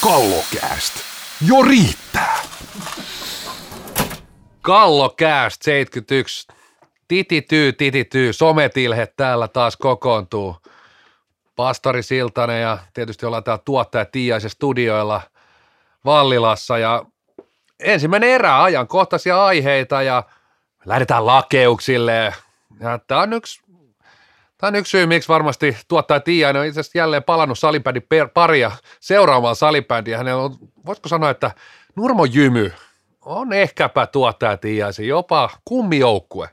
[0.00, 0.94] Kallokääst.
[1.46, 2.36] Jo riittää.
[4.62, 6.46] Kallokääst 71.
[7.08, 8.32] Titityy, titityy.
[8.32, 10.56] Sometilhe täällä taas kokoontuu.
[11.56, 15.20] Pastori Siltanen ja tietysti ollaan täällä tuottaja Tiaisen studioilla
[16.04, 17.04] Vallilassa ja
[17.80, 20.22] ensimmäinen erä ajankohtaisia aiheita ja
[20.84, 22.34] lähdetään lakeuksille.
[22.80, 23.62] Ja tämä on yksi
[24.62, 28.70] Tämä on yksi syy, miksi varmasti tuottaja Tiainen on itse asiassa jälleen palannut salibändin paria
[29.00, 30.18] seuraamaan salibändiä.
[30.18, 31.50] Hänellä on, voisiko sanoa, että
[31.96, 32.72] Nurmo Jymy
[33.20, 36.48] on ehkäpä tuottaja Tiaisen, jopa kummijoukkue.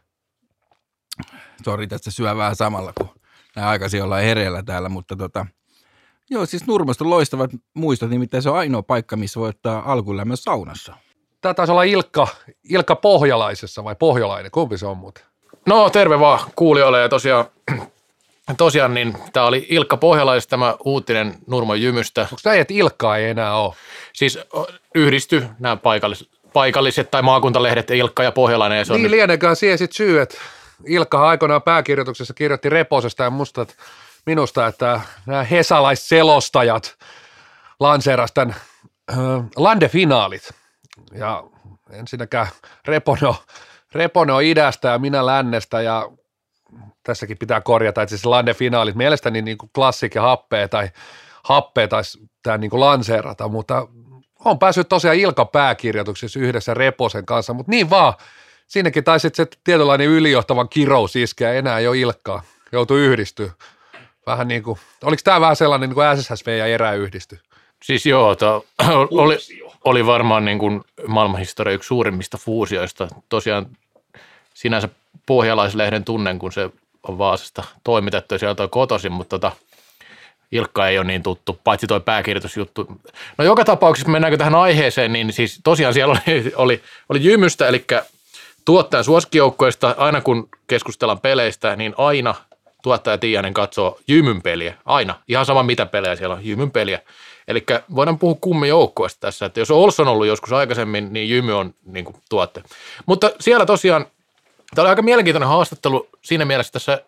[1.66, 3.09] Sori, tästä syö vähän samalla, kun
[3.55, 5.45] näin aikaisin ollaan hereillä täällä, mutta tota,
[6.30, 10.95] joo, siis Nurmosta loistavat muistot, nimittäin se on ainoa paikka, missä voi ottaa alkulämmön saunassa.
[11.41, 12.27] Tämä taisi olla Ilkka,
[12.70, 15.23] Ilkka Pohjalaisessa vai Pohjalainen, kumpi se on muuten?
[15.66, 17.45] No terve vaan kuulijoille ja tosiaan
[18.58, 22.22] tosiaan niin tämä oli Ilkka Pohjalais tämä uutinen Nurmo Jymystä.
[22.22, 23.73] Onko tämä, että Ilkkaa ei enää ole?
[24.13, 24.39] Siis
[24.95, 28.78] yhdisty nämä paikalliset, paikalliset tai maakuntalehdet Ilkka ja Pohjalainen.
[28.78, 30.38] Ja se niin, on lieneköhän siihen sitten syy, että
[30.85, 33.73] Ilkka aikoinaan pääkirjoituksessa kirjoitti Reposesta ja musta, että
[34.25, 36.95] minusta, että nämä hesalaisselostajat
[37.80, 38.56] lanseerasivat tämän
[39.11, 39.17] äh,
[39.56, 40.58] landefinaalit.
[41.11, 41.44] Ja
[41.92, 42.47] ensinnäkään
[42.86, 43.36] Repono,
[43.94, 46.11] Repono idästä ja minä lännestä ja
[47.03, 50.89] tässäkin pitää korjata, että siis Lande-finaalit mielestäni niin kuin klassik ja happea tai
[51.44, 53.88] happea taisi tämä niin kuin lanseerata, mutta
[54.45, 58.13] on päässyt tosiaan Ilka pääkirjoituksessa yhdessä Reposen kanssa, mutta niin vaan,
[58.67, 63.52] siinäkin taisi se tietynlainen ylijohtavan kirous iskeä, enää jo Ilkkaa, joutui yhdistyä.
[64.25, 67.39] Vähän niin kuin, oliko tämä vähän sellainen niin kuin SSV ja erä yhdisty?
[67.84, 68.66] Siis joo, to,
[69.11, 69.38] oli,
[69.89, 73.07] oli varmaan niin kuin maailmanhistoria yksi suurimmista fuusioista.
[73.29, 73.65] Tosiaan
[74.53, 74.89] sinänsä
[75.25, 76.69] pohjalaislehden tunnen, kun se
[77.07, 79.51] on Vaasasta toimitettu ja sieltä on kotoisin, mutta tota,
[80.51, 82.88] Ilkka ei ole niin tuttu, paitsi toi pääkirjoitusjuttu.
[83.38, 87.85] No joka tapauksessa, mennäänkö tähän aiheeseen, niin siis tosiaan siellä oli, oli, oli jymystä, eli
[88.66, 92.35] tuottajan suosikkijoukkoista, aina kun keskustellaan peleistä, niin aina
[92.83, 96.99] tuottaja Tiianen katsoo jymyn peliä, aina, ihan sama mitä pelejä siellä on, jymyn peliä.
[97.49, 97.65] Eli
[97.95, 101.73] voidaan puhua kummi joukkueesta tässä, että jos Olson on ollut joskus aikaisemmin, niin jymy on
[101.85, 102.63] niin kuin, tuotte.
[103.05, 104.05] Mutta siellä tosiaan
[104.75, 107.03] Tämä oli aika mielenkiintoinen haastattelu siinä mielessä tässä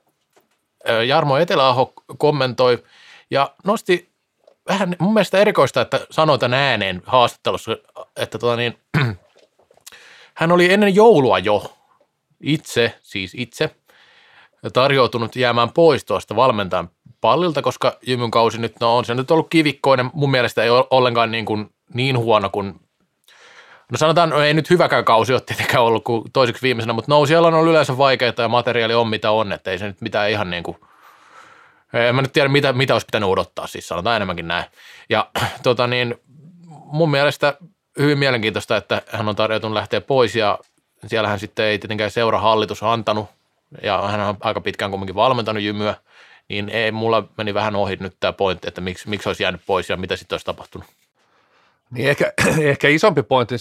[1.08, 2.84] Jarmo Eteläaho kommentoi
[3.32, 4.10] ja nosti
[4.70, 7.78] vähän mun mielestä erikoista, että sanoi tämän ääneen haastattelussa,
[8.16, 8.78] että tota niin,
[10.34, 11.74] hän oli ennen joulua jo
[12.44, 13.76] itse, siis itse,
[14.74, 16.90] tarjoutunut jäämään pois tuosta valmentajan
[17.22, 20.10] pallilta, koska Jymyn kausi nyt no on se nyt ollut kivikkoinen.
[20.14, 22.80] Mun mielestä ei ole ollenkaan niin, kuin, niin huono kuin
[23.92, 27.26] No sanotaan, no ei nyt hyväkään kausi ole tietenkään ollut kuin toiseksi viimeisenä, mutta no
[27.26, 30.30] siellä on ollut yleensä vaikeita ja materiaali on mitä on, että ei se nyt mitään
[30.30, 30.78] ihan niin kuin,
[31.94, 34.66] en mä nyt tiedä mitä, mitä olisi pitänyt odottaa, siis sanotaan enemmänkin näin.
[35.10, 35.30] Ja
[35.64, 36.16] tota niin,
[36.68, 37.54] mun mielestä
[38.00, 40.60] hyvin mielenkiintoista, että hän on tarjoutunut lähteä pois ja
[41.08, 43.30] siellähän sitten ei tietenkään seura hallitus antanut
[43.84, 45.96] ja hän on aika pitkään kumminkin valmentanut jymyä,
[46.52, 49.90] niin ei, mulla meni vähän ohi nyt tämä pointti, että miksi, miksi olisi jäänyt pois
[49.90, 50.88] ja mitä sitten olisi tapahtunut.
[51.92, 52.34] Niin ehkä,
[52.72, 53.56] ehkä isompi pointti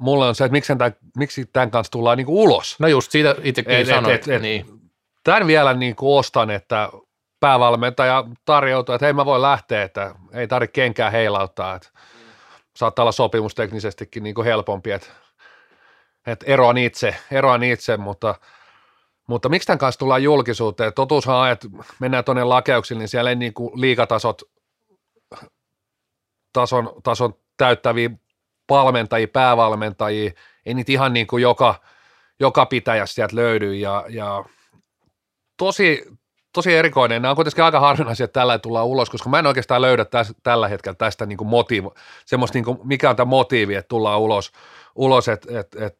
[0.00, 2.76] mulle on se, että miksi tämän, miksi tämän kanssa tullaan niin kuin ulos.
[2.78, 4.14] No just siitä itsekin sanoin.
[4.14, 4.66] Et, et, niin.
[5.24, 6.88] Tämän vielä niin kuin ostan, että
[7.40, 11.88] päävalmentaja tarjoutuu, että hei mä voin lähteä, että ei tarvitse kenkään heilauttaa, että
[12.76, 15.08] saattaa olla sopimusteknisestikin niin kuin helpompi, että,
[16.26, 18.34] että eroan itse, eroan itse, mutta,
[19.28, 20.92] mutta miksi tämän kanssa tullaan julkisuuteen?
[20.94, 21.68] Totuushan on, että
[21.98, 24.42] mennään tuonne lakeuksille, niin siellä ei niin kuin liikatasot
[26.52, 28.10] tason, tason täyttäviä
[28.70, 30.30] valmentajia, päävalmentajia,
[30.66, 31.74] ei niitä ihan niin kuin joka,
[32.40, 34.44] joka pitäjässä sieltä löydy ja, ja
[35.56, 36.04] tosi,
[36.52, 37.22] tosi erikoinen.
[37.22, 40.34] Nämä on kuitenkin aika harvinaisia, että tällä tullaan ulos, koska mä en oikeastaan löydä täs,
[40.42, 41.88] tällä hetkellä tästä niin kuin motiivi,
[42.26, 44.52] semmoista niin kuin, mikä on tämä motiivi, että tullaan ulos,
[44.94, 45.98] ulos että et, et,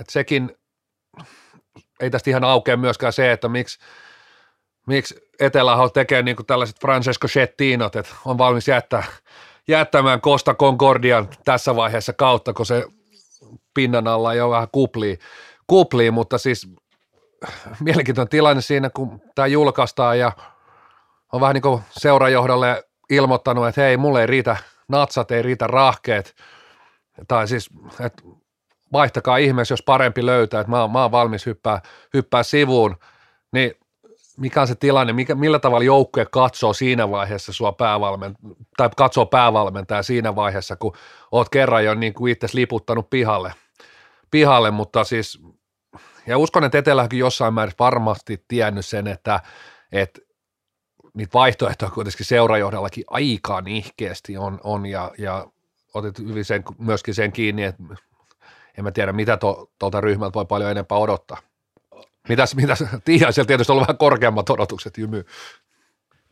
[0.00, 0.56] et sekin
[2.02, 3.78] ei tästä ihan aukea myöskään se, että miksi,
[4.86, 9.04] miksi Eteläho tekee niin tällaiset Francesco Chettinot, että on valmis jättää,
[9.68, 12.84] jättämään Costa Concordian tässä vaiheessa kautta, kun se
[13.74, 15.18] pinnan alla jo vähän kuplii,
[15.66, 16.10] kuplii.
[16.10, 16.68] Mutta siis
[17.80, 20.32] mielenkiintoinen tilanne siinä, kun tämä julkaistaan ja
[21.32, 24.56] on vähän niin kuin seurajohdolle ilmoittanut, että hei, mulle ei riitä
[24.88, 26.34] natsat, ei riitä rahkeet,
[27.28, 27.70] tai siis,
[28.00, 28.22] että
[28.92, 31.82] vaihtakaa ihmeessä, jos parempi löytää, että mä mä oon valmis hyppää,
[32.14, 32.96] hyppää sivuun,
[33.52, 33.72] niin
[34.36, 38.36] mikä on se tilanne, mikä, millä tavalla joukkue katsoo siinä vaiheessa sua päävalment,
[38.76, 40.96] tai katsoo päävalmentaja siinä vaiheessa, kun
[41.32, 43.54] oot kerran jo niin kuin itse liputtanut pihalle,
[44.30, 45.40] pihalle, mutta siis
[46.26, 49.40] ja uskon, että Eteläkin jossain määrin varmasti tiennyt sen, että,
[49.92, 50.20] että
[51.14, 55.46] niitä vaihtoehtoja kuitenkin seurajohdallakin aika nihkeästi on, on ja, ja
[55.94, 57.82] otit hyvin sen, myöskin sen kiinni, että
[58.78, 59.38] en mä tiedä, mitä
[59.78, 61.38] tuolta ryhmältä voi paljon enempää odottaa.
[62.28, 65.24] Mitäs, mitäs Tiihaisella tietysti on ollut vähän korkeammat odotukset Jymy.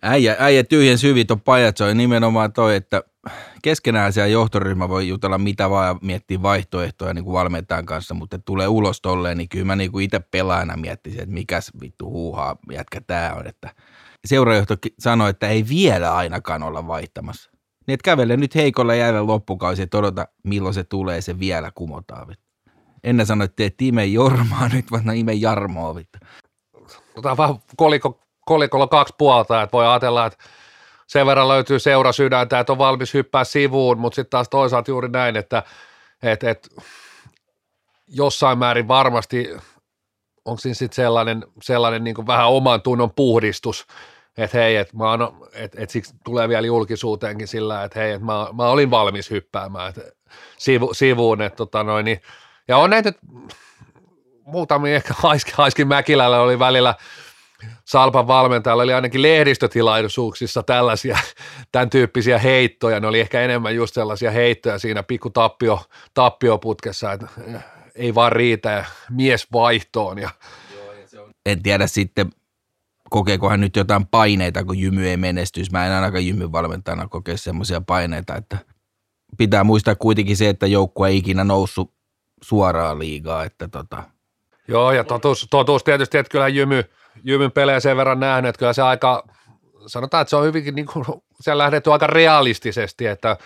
[0.02, 3.02] Äijä, äijä tyhjen syvit on pajatso ja nimenomaan toi, että
[3.62, 8.38] keskenään siellä johtoryhmä voi jutella mitä vaan ja miettiä vaihtoehtoja niin kuin valmentajan kanssa, mutta
[8.38, 12.56] tulee ulos tolleen, niin kyllä mä niin kuin itse pelaajana miettisin, että mikäs vittu huuhaa
[12.72, 13.74] jätkä tää on, että
[14.24, 17.49] seurajohto sanoi, että ei vielä ainakaan olla vaihtamassa.
[17.90, 22.36] Niin että kävele nyt heikolle jäälle loppukausi, että odota milloin se tulee, se vielä kumotaan.
[23.04, 25.94] Ennen sanoi, että ime Jormaa, nyt vaan ime Jarmoa.
[25.94, 26.18] Vittu.
[27.16, 30.44] On vähän koliko, kolikolla kaksi puolta, että voi ajatella, että
[31.06, 35.08] sen verran löytyy seura sydäntä, että on valmis hyppää sivuun, mutta sitten taas toisaalta juuri
[35.08, 35.62] näin, että
[36.22, 36.68] et, et,
[38.08, 39.48] jossain määrin varmasti
[40.44, 43.86] onko siinä sitten sellainen, sellainen niin vähän oman tunnon puhdistus,
[44.36, 44.94] että hei, että
[45.52, 49.88] et, et siksi tulee vielä julkisuuteenkin sillä, että hei, että mä, mä olin valmis hyppäämään
[49.88, 50.02] että
[50.58, 52.20] sivu, sivuun, että tota noin, niin,
[52.68, 53.12] ja on näitä
[54.44, 56.94] muutamia, ehkä Haiski, Haiski Mäkilällä oli välillä
[57.84, 61.18] Salpan valmentajalla oli ainakin lehdistötilaisuuksissa tällaisia,
[61.72, 63.00] tämän tyyppisiä heittoja.
[63.00, 65.82] Ne oli ehkä enemmän just sellaisia heittoja siinä pikku tappio,
[66.14, 67.26] tappioputkessa, että
[67.94, 70.18] ei vaan riitä mies vaihtoon.
[70.18, 70.30] Ja...
[71.46, 72.30] En tiedä sitten,
[73.10, 75.72] kokeeko hän nyt jotain paineita, kun Jymy ei menestys.
[75.72, 78.58] Mä en ainakaan Jymyn valmentajana kokea semmoisia paineita, että
[79.38, 81.94] pitää muistaa kuitenkin se, että joukkue ei ikinä noussut
[82.42, 84.02] suoraan liigaa, että tota.
[84.68, 86.84] Joo, ja totuus, totuus tietysti, että kyllä Jymy,
[87.24, 89.24] Jymyn pelejä sen verran nähnyt, että kyllä se aika,
[89.86, 91.04] sanotaan, että se on hyvinkin, niin kuin,
[91.40, 93.36] se on lähdetty aika realistisesti, että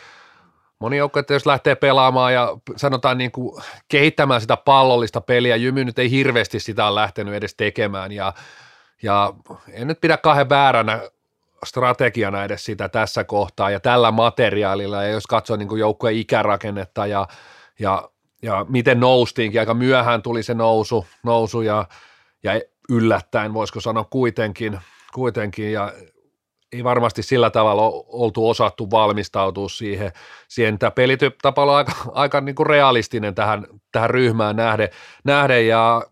[0.78, 5.98] moni joukkue, jos lähtee pelaamaan ja sanotaan niin kuin kehittämään sitä pallollista peliä, Jymy nyt
[5.98, 8.32] ei hirveästi sitä ole lähtenyt edes tekemään ja,
[9.02, 9.34] ja
[9.72, 11.00] en nyt pidä kahden vääränä
[11.64, 15.02] strategiana edes sitä tässä kohtaa ja tällä materiaalilla.
[15.02, 17.28] Ja jos katsoo niin joukkueen ikärakennetta ja,
[17.78, 18.08] ja,
[18.42, 21.86] ja miten noustiinkin, aika myöhään tuli se nousu, nousu ja,
[22.42, 24.78] ja yllättäen voisiko sanoa kuitenkin,
[25.14, 25.72] kuitenkin.
[25.72, 25.92] Ja
[26.72, 30.12] ei varmasti sillä tavalla oltu osattu valmistautua siihen.
[30.48, 30.78] siihen.
[30.78, 34.88] Tämä pelitapa on aika, aika niin kuin realistinen tähän, tähän ryhmään nähden,
[35.24, 35.68] nähden.
[35.68, 36.02] Ja,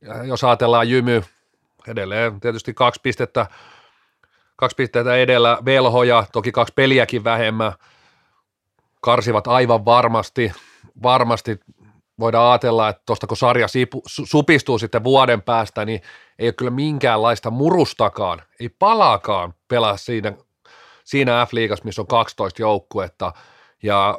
[0.00, 1.22] ja jos ajatellaan Jymy,
[1.88, 3.46] edelleen tietysti kaksi pistettä,
[4.56, 7.72] kaksi pistettä edellä velhoja, toki kaksi peliäkin vähemmän,
[9.00, 10.52] karsivat aivan varmasti,
[11.02, 11.60] varmasti
[12.18, 13.66] voidaan ajatella, että tuosta kun sarja
[14.24, 16.00] supistuu sitten vuoden päästä, niin
[16.38, 20.32] ei ole kyllä minkäänlaista murustakaan, ei palaakaan pelaa siinä,
[21.04, 23.32] siinä F-liigassa, missä on 12 joukkuetta.
[23.82, 24.18] Ja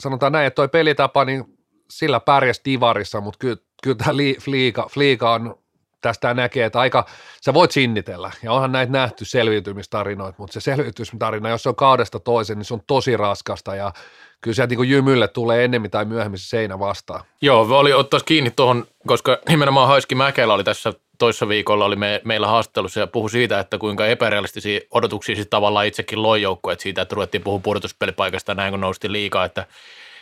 [0.00, 1.44] sanotaan näin, että toi pelitapa, niin
[1.90, 5.58] sillä pärjäs divarissa, mutta kyllä, kyllä tämä Fliika, Fliika on
[6.00, 7.06] tästä näkee, että aika,
[7.44, 12.20] sä voit sinnitellä, ja onhan näitä nähty selviytymistarinoita, mutta se selviytymistarina, jos se on kaudesta
[12.20, 13.92] toisen, niin se on tosi raskasta, ja
[14.40, 17.24] kyllä se niin jymylle tulee ennemmin tai myöhemmin se seinä vastaan.
[17.40, 22.20] Joo, oli ottaa kiinni tuohon, koska nimenomaan Haiski Mäkelä oli tässä toissa viikolla oli me,
[22.24, 26.42] meillä haastattelussa ja puhui siitä, että kuinka epärealistisia odotuksia sitten tavallaan itsekin loi
[26.72, 29.66] että siitä, että ruvettiin puhua pudotuspelipaikasta näin kun nousti liikaa, että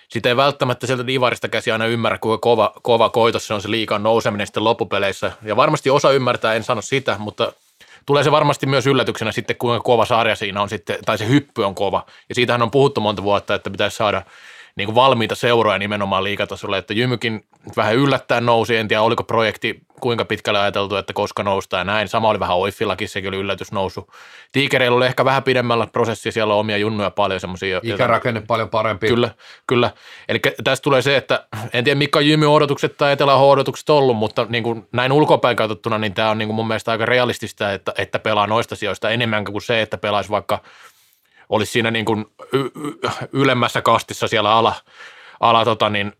[0.08, 3.70] sitä ei välttämättä sieltä divarista käsi aina ymmärrä, kuinka kova, kova koitos se on se
[3.70, 5.32] liikan nouseminen sitten loppupeleissä.
[5.42, 7.52] Ja varmasti osa ymmärtää, en sano sitä, mutta
[8.06, 11.64] tulee se varmasti myös yllätyksenä sitten, kuinka kova sarja siinä on sitten, tai se hyppy
[11.64, 12.06] on kova.
[12.28, 14.22] Ja siitähän on puhuttu monta vuotta, että pitäisi saada–
[14.76, 17.44] niin kuin valmiita seuroja nimenomaan liikatasolle, että Jymykin
[17.76, 22.08] vähän yllättäen nousi, en tiedä oliko projekti kuinka pitkälle ajateltu, että koska noustaan ja näin.
[22.08, 24.10] Sama oli vähän Oiffillakin, sekin oli yllätys nousu.
[24.52, 27.80] Tiikereillä oli ehkä vähän pidemmällä prosessi, siellä on omia junnuja paljon semmoisia.
[27.82, 29.08] Ikärakenne joten, paljon parempi.
[29.08, 29.30] Kyllä,
[29.66, 29.90] kyllä.
[30.28, 34.46] Eli tästä tulee se, että en tiedä mikä Jymy odotukset tai etelä odotukset ollut, mutta
[34.48, 37.92] niin kuin näin ulkopäin katsottuna, niin tämä on niin kuin mun mielestä aika realistista, että,
[37.98, 40.58] että pelaa noista sijoista enemmän kuin se, että pelaisi vaikka–
[41.48, 42.26] olisi siinä niin kuin
[43.32, 44.74] ylemmässä kastissa siellä ala,
[45.40, 46.12] ala tota niin,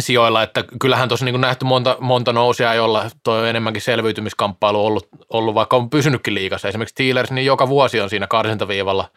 [0.00, 5.54] sijoilla, että kyllähän tuossa niin nähty monta, monta nousia, jolla tuo enemmänkin selviytymiskamppailu ollut, ollut,
[5.54, 6.68] vaikka on pysynytkin liikassa.
[6.68, 9.08] Esimerkiksi Steelers, niin joka vuosi on siinä karsintaviivalla,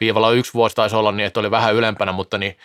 [0.00, 2.56] viivalla yksi vuosi taisi olla niin, että oli vähän ylempänä, mutta niin,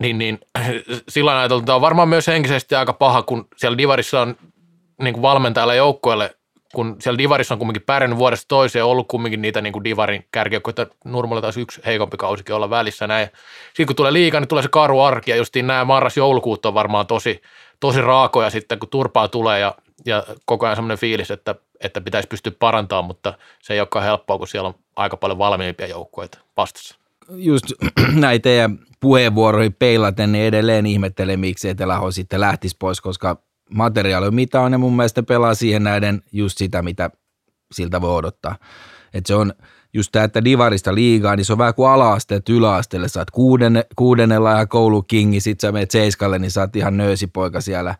[0.00, 0.38] niin, niin
[1.08, 4.36] sillä ajateltu, että on varmaan myös henkisesti aika paha, kun siellä Divarissa on
[5.02, 6.36] niin kuin valmentajalla joukkueelle
[6.74, 10.24] kun siellä Divarissa on kumminkin pärjännyt vuodesta toiseen, ollut kumminkin niitä niin kuin Divarin
[10.68, 13.28] että Nurmolla taisi yksi heikompi kausikin olla välissä näin.
[13.66, 17.06] Sitten kun tulee liikaa, niin tulee se karu arki ja justiin nämä marras-joulukuut on varmaan
[17.06, 17.42] tosi,
[17.80, 19.74] tosi raakoja sitten, kun turpaa tulee ja,
[20.06, 24.38] ja koko ajan semmoinen fiilis, että, että pitäisi pystyä parantamaan, mutta se ei olekaan helppoa,
[24.38, 26.96] kun siellä on aika paljon valmiimpia joukkoja vastassa.
[27.28, 27.64] Just
[28.14, 34.60] näitä teidän puheenvuoroihin peilaten, niin edelleen ihmettelen, miksi Eteläho sitten lähtisi pois, koska materiaali, mitä
[34.60, 37.10] on, ja mun mielestä pelaa siihen näiden just sitä, mitä
[37.72, 38.56] siltä voi odottaa.
[39.14, 39.52] Et se on
[39.94, 43.86] just tämä, että divarista liigaa, niin se on vähän kuin ala-aste, että yläasteelle saat kuudenne,
[43.96, 47.94] kuudennella ja koulukingi, sit sä menet seiskalle, niin saat ihan nöösipoika siellä.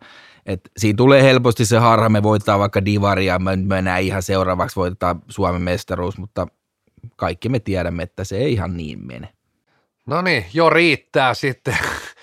[0.45, 5.21] Et siinä tulee helposti se harha, me voitetaan vaikka divaria, me mennään ihan seuraavaksi, voitetaan
[5.29, 6.47] Suomen mestaruus, mutta
[7.15, 9.29] kaikki me tiedämme, että se ei ihan niin mene.
[10.05, 11.77] No niin, jo riittää sitten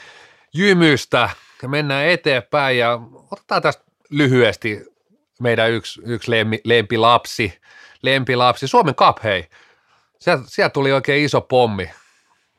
[0.54, 1.30] jymystä
[1.68, 3.00] mennään eteenpäin ja
[3.30, 4.84] otetaan tästä lyhyesti
[5.40, 7.58] meidän yksi, yksi lempi, lempilapsi,
[8.02, 9.48] lempilapsi, Suomen Cup, hei.
[10.18, 11.90] Sieltä, sieltä tuli oikein iso pommi.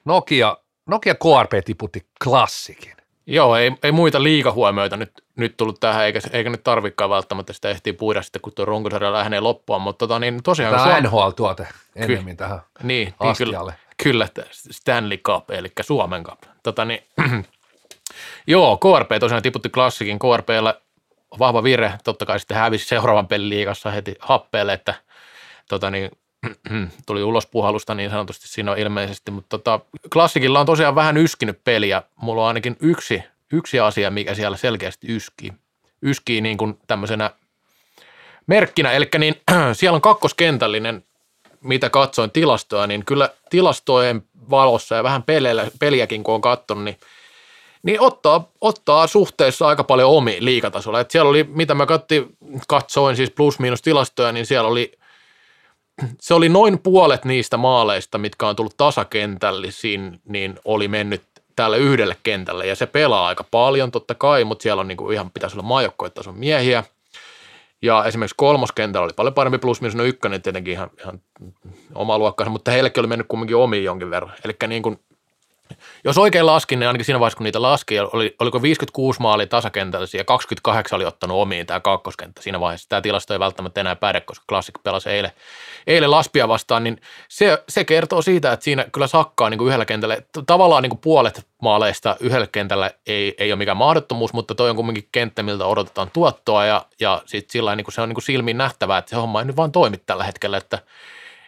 [0.05, 2.95] Nokia, Nokia KRP tiputti klassikin.
[3.27, 7.69] Joo, ei, ei muita liikahuomioita nyt, nyt tullut tähän, eikä, eikä nyt tarvikaan välttämättä sitä
[7.69, 10.73] ehtii puida sitten, kun tuo runkosarja lähenee loppua, mutta tota, niin tosiaan...
[10.73, 16.39] Tämä Suom- NHL-tuote ennemmin tähän niin, niin kyllä, kyllä, Stanley Cup, eli Suomen Cup.
[16.63, 17.03] Tota, niin,
[18.47, 20.19] joo, KRP tosiaan tiputti klassikin.
[20.19, 20.81] KRPllä
[21.39, 24.93] vahva vire, totta kai sitten hävisi seuraavan pelin liigassa heti happeelle, että
[25.69, 26.11] tota, niin,
[27.05, 29.79] tuli ulos puhalusta niin sanotusti siinä on ilmeisesti, mutta tota,
[30.13, 32.03] klassikilla on tosiaan vähän yskinyt peliä.
[32.15, 33.23] Mulla on ainakin yksi,
[33.53, 35.53] yksi asia, mikä siellä selkeästi yskii.
[36.01, 37.31] Yskii niin kuin tämmöisenä
[38.47, 39.35] merkkinä, eli niin,
[39.73, 41.03] siellä on kakkoskentällinen,
[41.61, 46.97] mitä katsoin tilastoa, niin kyllä tilastojen valossa ja vähän peleillä, peliäkin kun on katsonut, niin
[47.85, 50.99] niin ottaa, ottaa suhteessa aika paljon omi liikatasolla.
[50.99, 52.37] Et siellä oli, mitä mä katsoin,
[52.67, 54.91] katsoin siis plus-miinus tilastoja, niin siellä oli,
[56.19, 61.21] se oli noin puolet niistä maaleista, mitkä on tullut tasakentällisiin, niin oli mennyt
[61.55, 62.67] tälle yhdelle kentälle.
[62.67, 66.37] Ja se pelaa aika paljon totta kai, mutta siellä on niinku ihan, pitäisi olla maajoukkoitason
[66.37, 66.83] miehiä.
[67.81, 71.21] Ja esimerkiksi kolmoskentällä oli paljon parempi plus minus, no ykkönen tietenkin ihan, ihan
[71.95, 74.33] oma luokkansa, mutta heillekin oli mennyt kumminkin omiin jonkin verran.
[74.43, 74.99] Eli niin kuin
[76.03, 80.19] jos oikein laskin, niin ainakin siinä vaiheessa, kun niitä laski, oli, oliko 56 maalia tasakentällisiä
[80.19, 82.89] ja 28 oli ottanut omiin tämä kakkoskenttä siinä vaiheessa.
[82.89, 85.31] Tämä tilasto ei välttämättä enää päde, koska Classic pelasi eilen,
[85.87, 89.85] eilen Laspia vastaan, niin se, se kertoo siitä, että siinä kyllä sakkaa niin kuin yhdellä
[89.85, 90.17] kentällä.
[90.47, 94.75] Tavallaan niin kuin puolet maaleista yhdellä kentällä ei, ei ole mikään mahdottomuus, mutta toi on
[94.75, 98.23] kumminkin kenttä, miltä odotetaan tuottoa ja, ja sit sillä niin kuin se on niin kuin
[98.23, 100.79] silmiin nähtävää, että se homma ei nyt vaan toimi tällä hetkellä, että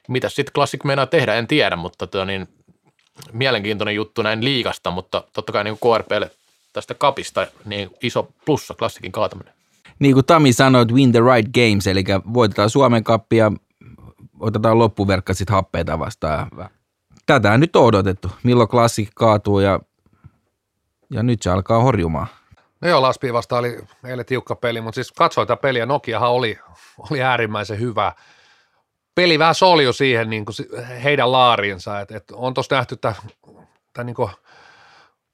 [0.08, 2.48] mitä sitten Classic meinaa tehdä, en tiedä, mutta tuo, niin
[3.34, 6.32] mielenkiintoinen juttu näin liikasta, mutta totta kai niin KRPlle
[6.74, 9.54] tästä kapista niin iso plussa klassikin kaataminen.
[10.00, 13.52] Niin kuin Tami sanoi, että win the right games, eli voitetaan Suomen kappia,
[14.40, 16.52] otetaan loppuverkka sitten happeita vastaan.
[17.26, 19.80] Tätä nyt on odotettu, milloin klassikki kaatuu ja,
[21.10, 22.28] ja nyt se alkaa horjumaan.
[22.82, 26.60] No joo, Laspi vasta oli eilen tiukka peli, mutta siis katsoin tätä peliä, Nokiahan oli,
[27.12, 28.12] oli äärimmäisen hyvä.
[29.18, 30.56] Peli vähän solju siihen niin kuin
[31.04, 33.16] heidän laariinsa, että, että on tuossa nähty tämän,
[33.94, 34.30] tämän niin kuin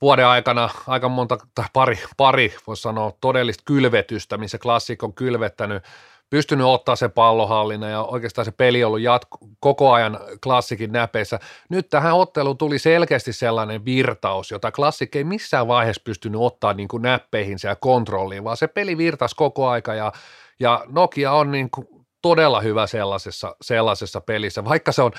[0.01, 5.83] vuoden aikana aika monta, tai pari, pari voisi sanoa, todellista kylvetystä, missä klassikko on kylvettänyt,
[6.29, 11.39] pystynyt ottaa se pallohallinnan ja oikeastaan se peli on ollut jatko, koko ajan klassikin näpeissä.
[11.69, 16.87] Nyt tähän otteluun tuli selkeästi sellainen virtaus, jota klassikki ei missään vaiheessa pystynyt ottaa niin
[16.87, 20.11] kuin näppeihinsä ja kontrolliin, vaan se peli virtasi koko aika ja,
[20.59, 21.87] ja Nokia on niin kuin
[22.23, 25.11] todella hyvä sellaisessa, sellaisessa pelissä, vaikka se on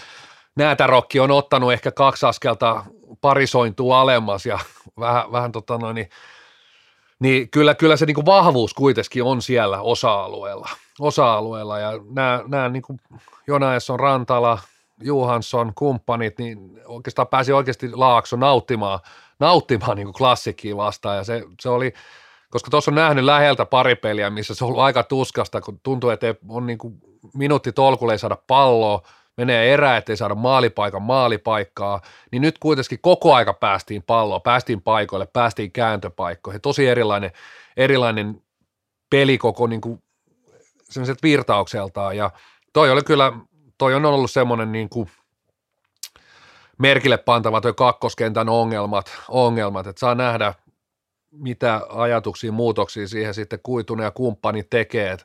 [0.57, 2.85] Näätärokki on ottanut ehkä kaksi askelta
[3.21, 4.59] parisointua alemmas ja
[5.01, 6.09] vähän, vähän tota noin, niin,
[7.19, 10.69] niin kyllä, kyllä se niin kuin vahvuus kuitenkin on siellä osa-alueella,
[11.01, 11.79] osa-alueella.
[11.79, 13.01] Ja nämä, nämä niin kuin
[13.47, 14.59] Jonaesson, Rantala,
[15.03, 19.01] Juhansson, kumppanit, niin oikeastaan pääsi oikeasti Laakso nauttimaan,
[19.41, 21.17] nauttimaan niin kuin klassikkiin vastaan.
[21.17, 21.93] Ja se, se oli,
[22.55, 26.11] koska tuossa on nähnyt läheltä pari peliä, missä se on ollut aika tuskasta, kun tuntuu,
[26.11, 26.95] että on niin kuin
[27.35, 29.03] minuutti tolkulle ei saada palloa,
[29.37, 32.01] menee erä, ettei saada maalipaikan maalipaikkaa,
[32.33, 36.61] niin nyt kuitenkin koko aika päästiin palloa, päästiin paikoille, päästiin kääntöpaikkoihin.
[36.61, 37.31] Tosi erilainen,
[37.77, 38.43] erilainen
[39.11, 40.03] peli koko niin kuin
[41.23, 42.31] virtaukseltaan ja
[42.73, 43.33] toi oli kyllä,
[43.79, 45.11] toi on ollut semmoinen niin kuin
[46.79, 50.55] merkille pantava toi kakkoskentän ongelmat, ongelmat, että saa nähdä,
[51.39, 55.11] mitä ajatuksia, muutoksia siihen sitten Kuitunen ja kumppani tekee.
[55.11, 55.25] Et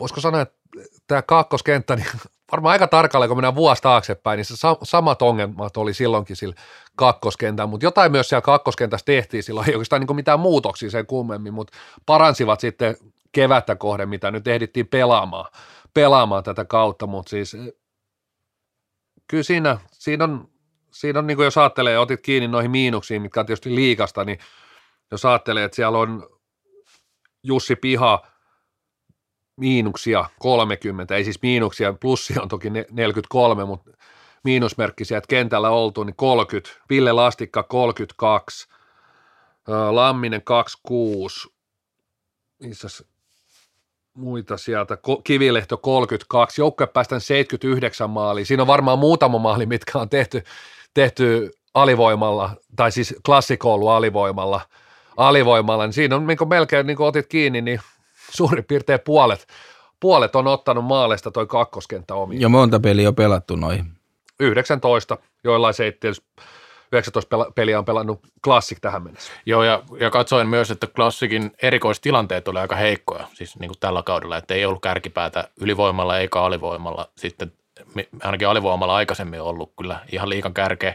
[0.00, 0.58] voisiko sanoa, että
[1.06, 2.06] tämä kakkoskenttä, niin
[2.52, 6.54] varmaan aika tarkalleen, kun mennään vuosi taaksepäin, niin se samat ongelmat oli silloinkin sillä
[6.96, 11.54] kakkoskentän, mutta jotain myös siellä kakkoskentässä tehtiin silloin, ei oikeastaan niin mitään muutoksia sen kummemmin,
[11.54, 12.96] mutta paransivat sitten
[13.32, 15.52] kevättä kohden, mitä nyt ehdittiin pelaamaan,
[15.94, 17.56] pelaamaan tätä kautta, mutta siis
[19.26, 20.48] kyllä siinä, siinä on,
[20.90, 24.38] siinä on niin kuin jos ajattelee, otit kiinni noihin miinuksiin, mitkä on tietysti liikasta, niin
[25.14, 26.28] jos ajattelee, että siellä on
[27.42, 28.22] Jussi Piha–
[29.56, 33.90] miinuksia 30, ei siis miinuksia, plussia on toki 43, mutta
[34.44, 38.68] miinusmerkkisiä, että kentällä oltu, niin 30, Ville Lastikka 32,
[39.90, 41.48] Lamminen 26,
[42.62, 43.04] Missäs
[44.14, 48.46] muita sieltä, Kivilehto 32, joukkue päästään 79 maaliin.
[48.46, 50.42] Siinä on varmaan muutama maali, mitkä on tehty,
[50.94, 54.60] tehty alivoimalla, tai siis klassikoulu alivoimalla,
[55.16, 57.80] alivoimalla, niin siinä on niin kuin melkein, niin kuin otit kiinni, niin
[58.30, 59.46] suurin piirtein puolet,
[60.00, 62.40] puolet on ottanut maaleista toi kakkoskenttä omiin.
[62.40, 63.86] Jo monta peliä on pelattu noihin.
[64.40, 66.26] 19, joillain se ei tietysti
[66.92, 69.32] 19 pela- peliä on pelannut Classic tähän mennessä.
[69.46, 74.02] Joo, ja, ja katsoin myös, että klassikin erikoistilanteet oli aika heikkoja, siis niin kuin tällä
[74.02, 77.52] kaudella, että ei ollut kärkipäätä ylivoimalla eikä alivoimalla, sitten
[78.22, 80.94] ainakin alivoimalla aikaisemmin on ollut kyllä ihan liikan kärkeä.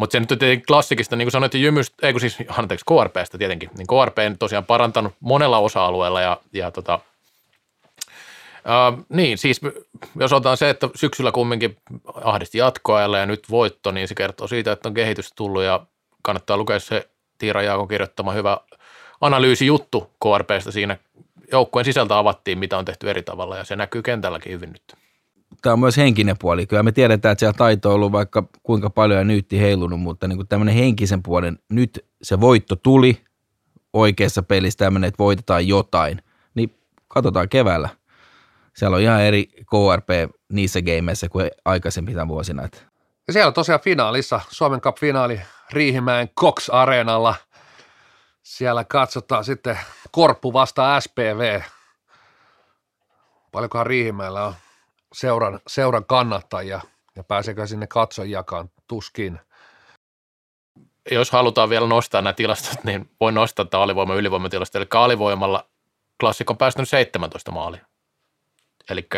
[0.00, 3.70] Mutta se nyt tietenkin klassikista, niin kuin sanoit, Jymystä, ei kun siis, anteeksi, KRPstä tietenkin,
[3.78, 7.00] niin KRP on tosiaan parantanut monella osa-alueella ja, ja tota,
[8.60, 9.60] Uh, niin, siis
[10.18, 11.76] jos otetaan se, että syksyllä kumminkin
[12.14, 15.86] ahdisti jatkoajalla ja nyt voitto, niin se kertoo siitä, että on kehitys tullut ja
[16.22, 18.58] kannattaa lukea se Tiira Jaakon kirjoittama hyvä
[19.20, 20.96] analyysijuttu KRPstä siinä
[21.52, 24.99] joukkueen sisältä avattiin, mitä on tehty eri tavalla ja se näkyy kentälläkin hyvin nyt.
[25.62, 26.66] Tämä on myös henkinen puoli.
[26.66, 30.28] Kyllä me tiedetään, että siellä taito on ollut vaikka kuinka paljon ja nyytti heilunut, mutta
[30.28, 33.20] niin tämmöinen henkisen puolen, nyt se voitto tuli
[33.92, 36.22] oikeassa pelissä tämmöinen, että voitetaan jotain,
[36.54, 37.88] niin katsotaan keväällä.
[38.76, 42.62] Siellä on ihan eri KRP niissä gameissa kuin aikaisempina vuosina.
[43.26, 45.40] Ja siellä on tosiaan finaalissa, Suomen Cup-finaali
[45.72, 47.34] Riihimäen Cox Areenalla.
[48.42, 49.78] Siellä katsotaan sitten
[50.10, 51.60] Korppu vasta SPV.
[53.52, 54.54] Paljonkohan Riihimäellä on
[55.12, 56.80] seuran, seuran kannattajia
[57.16, 59.40] ja pääseekö sinne katsojakaan tuskin.
[61.10, 64.78] Jos halutaan vielä nostaa nämä tilastot, niin voi nostaa tämä alivoima ylivoimatilasto.
[64.78, 65.66] Eli alivoimalla
[66.20, 67.84] klassikko on päästänyt 17 maalia.
[68.90, 69.08] Eli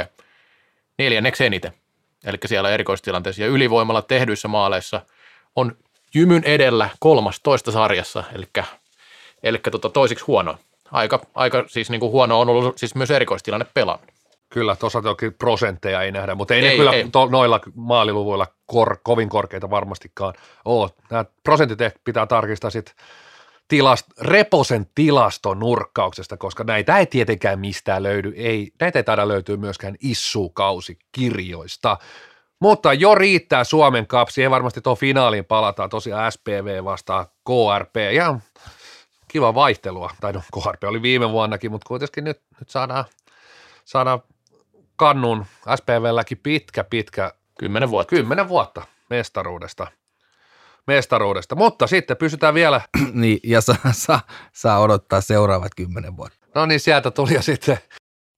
[0.99, 1.73] neljänneksi eniten.
[2.25, 5.01] Eli siellä erikoistilanteessa ja ylivoimalla tehdyissä maaleissa
[5.57, 5.77] on
[6.15, 8.49] jymyn edellä kolmas toista sarjassa, eli,
[9.43, 10.59] eli tota toisiksi huono.
[10.91, 14.12] Aika, aika siis niin kuin huono on ollut siis myös erikoistilanne pelannut.
[14.53, 17.09] Kyllä, tuossa toki prosentteja ei nähdä, mutta ei, ei ne Ei, kyllä ei.
[17.13, 20.35] To, noilla maaliluvuilla kor, kovin korkeita varmastikaan
[20.65, 20.91] ole.
[21.11, 22.95] Nämä prosentit pitää tarkistaa sitten
[23.69, 28.33] tilast, Reposen tilastonurkkauksesta, koska näitä ei tietenkään mistään löydy.
[28.37, 31.99] Ei, näitä ei taida löytyä myöskään issukausikirjoista.
[32.61, 37.97] Mutta jo riittää Suomen Cup, siihen varmasti tuohon finaaliin palataan tosiaan SPV vastaan KRP.
[38.13, 38.43] Ihan
[39.29, 43.05] kiva vaihtelua, tai no KRP oli viime vuonnakin, mutta kuitenkin nyt, nyt saadaan,
[43.85, 44.23] saadaan
[44.97, 48.11] kannun SPVlläkin pitkä, pitkä, Kymmenen vuotta.
[48.17, 49.87] kymmenen vuotta mestaruudesta.
[50.87, 51.55] mestaruudesta.
[51.55, 52.81] Mutta sitten pysytään vielä,
[53.13, 54.21] niin, ja saa, saa,
[54.53, 56.47] saa odottaa seuraavat kymmenen vuotta.
[56.55, 57.79] no niin sieltä tuli jo sitten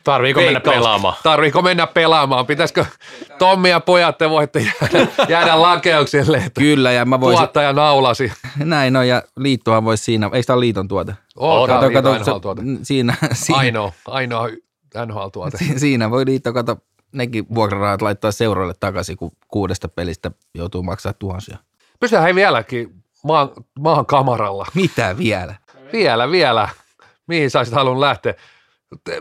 [0.04, 0.76] Tarviiko mennä Veikkaus.
[0.76, 1.14] pelaamaan?
[1.22, 2.46] Tarviiko mennä pelaamaan?
[2.46, 2.84] Pitäisikö
[3.38, 8.32] Tommi ja pojat, te voitte jäädä, jäädä lakeuksille, että Kyllä, ja mä voisin, tuottaja naulasi.
[8.56, 11.14] näin on, ja liittohan voisi siinä, eikö tämä liiton tuote?
[11.36, 12.62] Oh, Kato, kato, se- NHL-tuote.
[12.82, 14.48] siinä, siinä, Ainoa, ainoa
[15.06, 15.58] NHL-tuote.
[15.58, 16.76] Si- Siinä voi liitto, kato,
[17.12, 21.58] nekin vuokrarahat laittaa seuroille takaisin, kun kuudesta pelistä joutuu maksaa tuhansia.
[22.00, 23.48] Pysytään hei vieläkin maan,
[23.80, 24.66] maan kamaralla.
[24.74, 25.54] Mitä vielä?
[25.92, 26.68] Vielä, vielä.
[27.26, 28.34] Mihin sä olisit halunnut lähteä?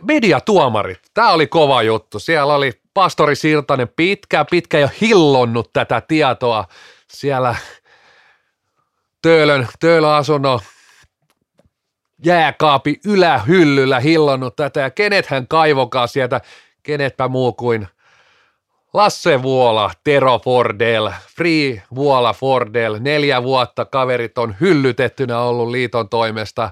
[0.01, 0.99] Mediatuomarit.
[1.13, 2.19] Tämä oli kova juttu.
[2.19, 6.65] Siellä oli pastori Sirtanen pitkä, pitkä jo hillonnut tätä tietoa.
[7.07, 7.55] Siellä
[9.21, 10.59] Töölön, Töölön asunnon
[12.25, 14.79] jääkaapi ylähyllyllä hillonnut tätä.
[14.79, 16.41] Ja kenet hän kaivokaa sieltä,
[16.83, 17.87] kenetpä muu kuin
[18.93, 26.71] Lasse Vuola, Tero Fordel, Free Vuola Fordel, neljä vuotta kaverit on hyllytettynä ollut liiton toimesta.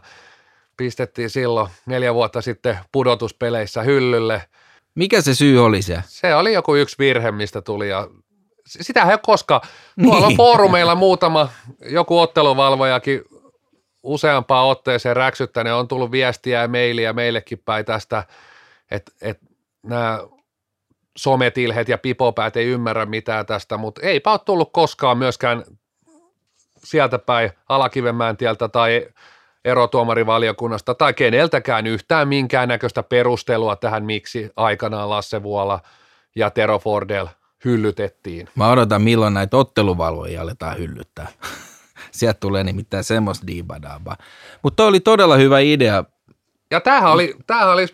[0.78, 4.44] Pistettiin silloin neljä vuotta sitten pudotuspeleissä hyllylle.
[4.96, 6.04] Mikä se syy oli se?
[6.08, 8.08] Se oli joku yksi virhe, mistä tuli ja
[8.66, 9.62] sitä ei ole koskaan.
[10.04, 10.38] Tuolla on Niin.
[10.38, 11.50] foorumeilla muutama,
[11.90, 13.22] joku otteluvalvojakin
[14.04, 18.24] useampaan otteeseen räksyttänyt, on tullut viestiä ja mailia meillekin päin tästä,
[18.92, 19.46] että, että
[19.84, 20.20] nämä
[21.18, 25.64] sometilhet ja pipopäät ei ymmärrä mitään tästä, mutta eipä ole tullut koskaan myöskään
[26.84, 29.08] sieltä päin Alakivenmäen tieltä tai
[29.66, 35.80] erotuomarivaliokunnasta tai keneltäkään yhtään minkäännäköistä perustelua tähän, miksi aikanaan Lasse Vuola
[36.36, 37.28] ja Tero Fordel
[37.66, 38.50] hyllytettiin.
[38.56, 41.28] Mä odotan, milloin näitä otteluvalvojia aletaan hyllyttää.
[42.12, 44.18] Sieltä tulee nimittäin semmoista diibadaabaa.
[44.64, 46.04] Mutta toi oli todella hyvä idea.
[46.72, 47.86] Ja tämähän oli, tämähän oli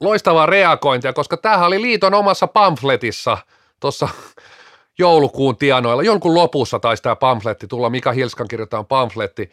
[0.00, 3.38] loistavaa reagointia, koska tämähän oli liiton omassa pamfletissa
[3.80, 4.08] tuossa
[4.98, 6.02] joulukuun tienoilla.
[6.02, 9.50] Joulukuun lopussa taisi tämä pamfletti tulla, Mika Hilskan kirjoittama pamfletti.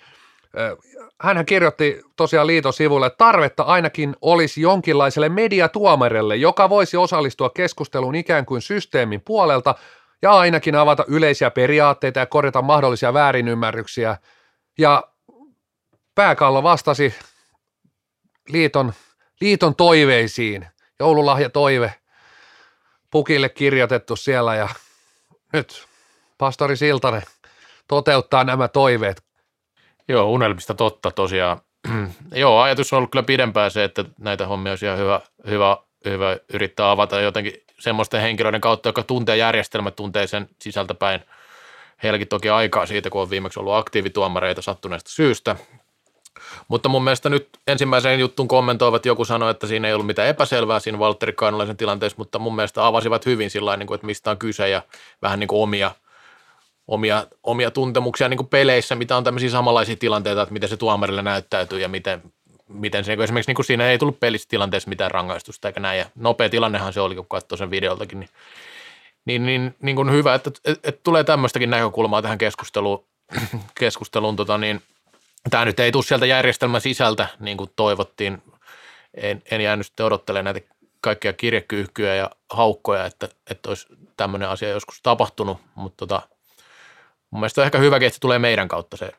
[1.22, 8.16] Hänhän kirjoitti tosiaan liiton sivuille, että tarvetta ainakin olisi jonkinlaiselle mediatuomarille, joka voisi osallistua keskusteluun
[8.16, 9.76] ikään kuin systeemin puolelta
[10.22, 14.18] ja ainakin avata yleisiä periaatteita ja korjata mahdollisia väärinymmärryksiä.
[14.78, 15.04] Ja
[16.16, 17.16] pääkallo vastasi
[18.50, 18.94] liiton,
[19.42, 20.68] liiton toiveisiin.
[21.00, 21.94] Joululahja toive
[23.12, 24.70] pukille kirjoitettu siellä ja
[25.54, 25.88] nyt
[26.38, 27.24] pastori Siltanen
[27.88, 29.24] toteuttaa nämä toiveet.
[30.08, 31.62] Joo, unelmista totta tosiaan.
[32.36, 36.38] Joo, ajatus on ollut kyllä pidempään se, että näitä hommia olisi ihan hyvä, hyvä, hyvä
[36.54, 41.22] yrittää avata jotenkin semmoisten henkilöiden kautta, joka tuntee järjestelmät, tuntee sen sisältäpäin.
[42.04, 45.56] Heilläkin toki aikaa siitä, kun on viimeksi ollut aktiivituomareita sattuneesta syystä.
[46.68, 50.80] Mutta mun mielestä nyt ensimmäiseen juttuun kommentoivat, joku sanoi, että siinä ei ollut mitään epäselvää
[50.80, 54.38] siinä Valtteri Kainalaisen tilanteessa, mutta mun mielestä avasivat hyvin sillä niin kuin, että mistä on
[54.38, 54.82] kyse ja
[55.22, 55.92] vähän niin kuin omia,
[56.88, 61.22] omia, omia tuntemuksia niin kuin peleissä, mitä on tämmöisiä samanlaisia tilanteita, että miten se tuomarille
[61.22, 62.24] näyttäytyy ja miten,
[62.68, 66.00] miten se, esimerkiksi niin siinä ei tullut pelissä tilanteessa mitään rangaistusta eikä näin.
[66.00, 68.30] Ja nopea tilannehan se oli, kun katsoi sen videoltakin, niin,
[69.26, 73.06] niin, niin, niin kuin hyvä, että, että, että tulee tämmöistäkin näkökulmaa tähän keskusteluun,
[73.80, 74.82] keskusteluun tota niin,
[75.50, 78.42] tämä nyt ei tule sieltä järjestelmän sisältä, niin kuin toivottiin.
[79.14, 84.70] En, en jäänyt sitten odottelemaan näitä kaikkia kirjekyyhkyjä ja haukkoja, että, että olisi tämmöinen asia
[84.70, 86.22] joskus tapahtunut, mutta tota,
[87.32, 89.12] mun mielestä on ehkä hyväkin, että se tulee meidän kautta se.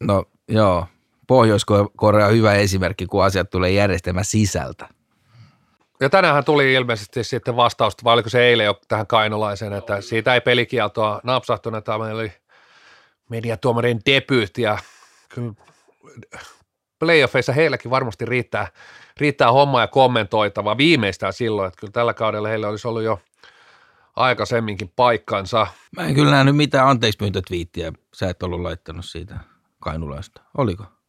[0.00, 0.86] No joo,
[1.30, 4.88] Pohjois-Korea on hyvä esimerkki, kun asiat tulee järjestelmän sisältä.
[6.00, 10.34] Ja tänään tuli ilmeisesti sitten vastausta, vai oliko se eilen jo tähän kainolaiseen, että siitä
[10.34, 12.32] ei pelikieltoa napsahtunut, että meillä oli
[13.28, 14.78] mediatuomarin debyyt ja
[15.28, 15.52] kyllä
[16.98, 18.68] playoffeissa heilläkin varmasti riittää,
[19.16, 23.20] riittää hommaa ja kommentoitavaa viimeistään silloin, että kyllä tällä kaudella heillä olisi ollut jo
[24.16, 25.66] aikaisemminkin paikkansa.
[25.96, 27.18] Mä en kyllä nähnyt mitään anteeksi
[28.14, 29.38] Sä et ollut laittanut siitä
[29.80, 30.40] kainulaista.
[30.58, 30.99] Oliko?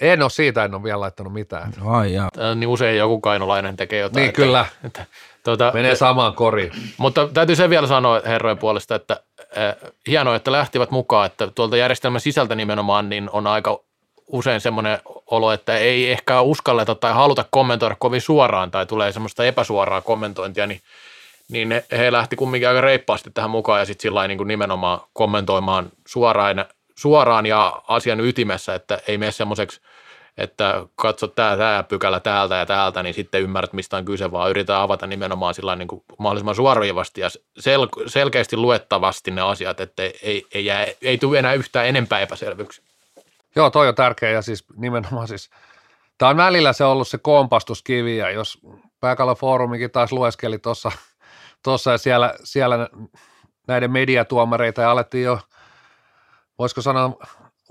[0.00, 1.72] En ole siitä, en ole vielä laittanut mitään.
[1.80, 2.30] No, ai jaa.
[2.54, 4.20] Niin usein joku kainulainen tekee jotain.
[4.20, 4.66] Niin että, kyllä.
[4.84, 5.06] Että,
[5.44, 6.72] tuota, Menee samaan koriin.
[6.96, 9.20] Mutta täytyy se vielä sanoa herrojen puolesta, että
[9.58, 13.80] äh, hienoa, että lähtivät mukaan, että tuolta järjestelmän sisältä nimenomaan niin on aika
[14.26, 19.44] usein semmoinen olo, että ei ehkä uskalleta tai haluta kommentoida kovin suoraan tai tulee semmoista
[19.44, 20.80] epäsuoraa kommentointia, niin,
[21.48, 25.00] niin he, he lähti kumminkin aika reippaasti tähän mukaan ja sitten sillä niin kuin nimenomaan
[25.12, 26.64] kommentoimaan suoraan,
[26.98, 29.80] suoraan ja asian ytimessä, että ei mene semmoiseksi–
[30.38, 34.50] että katsot tämä, tämä pykälä täältä ja täältä, niin sitten ymmärrät, mistä on kyse, vaan
[34.50, 37.28] yritetään avata nimenomaan sillä niin kuin mahdollisimman suoravasti ja
[37.60, 42.20] sel- selkeästi luettavasti ne asiat, että ei, ei, ei, jää, ei tule enää yhtään enempää
[42.20, 42.84] epäselvyyksiä.
[43.56, 45.50] Joo, toi on tärkeä ja siis nimenomaan siis,
[46.18, 48.58] tämä on välillä se ollut se kompastuskivi ja jos
[49.00, 50.92] Pääkalofoorumikin taas lueskeli tuossa
[51.62, 52.88] tossa ja siellä, siellä
[53.68, 55.38] näiden mediatuomareita ja alettiin jo,
[56.58, 57.18] voisiko sanoa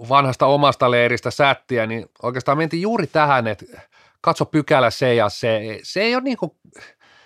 [0.10, 3.66] vanhasta omasta leiristä sättiä, niin oikeastaan mentiin juuri tähän, että
[4.22, 5.80] katso pykälä se ja se.
[5.84, 6.52] Se ei ole niin kuin,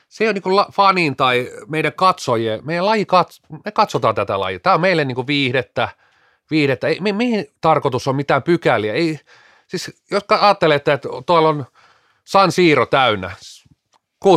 [0.09, 4.39] se ei ole niin kuin fanin tai meidän katsojien, meidän laji, kats, me katsotaan tätä
[4.39, 4.59] lajia.
[4.59, 5.89] Tämä on meille niin kuin viihdettä,
[6.51, 6.87] viihdettä.
[6.87, 8.93] Ei, mihin tarkoitus on mitään pykäliä?
[8.93, 9.19] Ei,
[9.67, 11.65] siis jos ajattelette, että tuolla on
[12.25, 13.31] San Siiro täynnä,
[14.25, 14.29] 60-70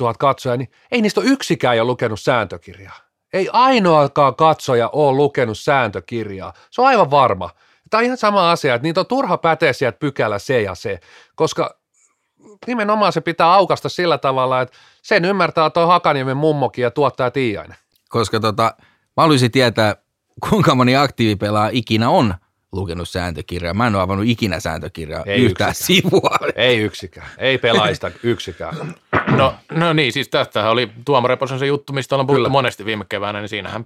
[0.00, 3.03] 000 katsoja, niin ei niistä ole yksikään jo lukenut sääntökirjaa.
[3.34, 6.52] Ei ainoakaan katsoja ole lukenut sääntökirjaa.
[6.70, 7.50] Se on aivan varma.
[7.90, 11.00] Tämä on ihan sama asia, että niitä on turha päteä sieltä pykälä se ja se,
[11.34, 11.78] koska
[12.66, 17.76] nimenomaan se pitää aukasta sillä tavalla, että sen ymmärtää tuo Hakaniemen mummokin ja tuottaa Tiiainen.
[18.08, 18.74] Koska tota,
[19.16, 19.96] mä haluaisin tietää,
[20.48, 22.34] kuinka moni aktiivipelaa ikinä on
[22.74, 23.74] lukenut sääntökirjaa.
[23.74, 26.02] Mä en ole avannut ikinä sääntökirjaa ei yhtään yksikään.
[26.10, 26.38] sivua.
[26.56, 27.26] Ei yksikään.
[27.38, 28.94] Ei pelaista yksikään.
[29.36, 33.40] No, no niin, siis tästä oli Tuomareposen se juttu, mistä ollaan puhuttu monesti viime keväänä,
[33.40, 33.84] niin siinähän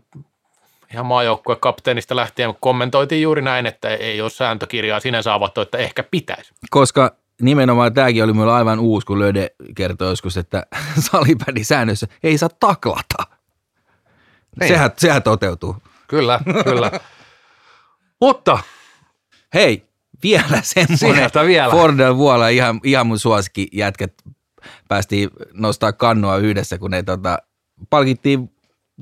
[0.92, 6.02] ihan maajoukkueen kapteenista lähtien kommentoitiin juuri näin, että ei ole sääntökirjaa sinänsä avattu, että ehkä
[6.02, 6.54] pitäisi.
[6.70, 10.66] Koska nimenomaan tämäkin oli minulla aivan uusi, kun Löde kertoi joskus, että
[11.10, 13.36] salipädin säännössä ei saa taklata.
[14.60, 14.68] Niin.
[14.68, 15.76] Sehän, sehän toteutuu.
[16.08, 16.90] Kyllä, kyllä.
[18.20, 18.58] Mutta
[19.54, 19.84] hei,
[20.22, 21.70] vielä semmoinen vielä.
[21.70, 24.12] Fordel Vuola, ihan, ihan mun suosikki jätkät
[24.88, 27.38] päästiin nostaa kannua yhdessä, kun ne tota,
[27.90, 28.50] palkittiin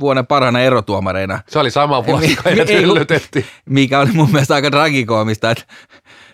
[0.00, 1.40] vuoden parhaana erotuomareina.
[1.48, 3.44] Se oli sama vuosi, kun hyllytettiin.
[3.68, 5.64] Mikä oli mun mielestä aika tragikoomista, että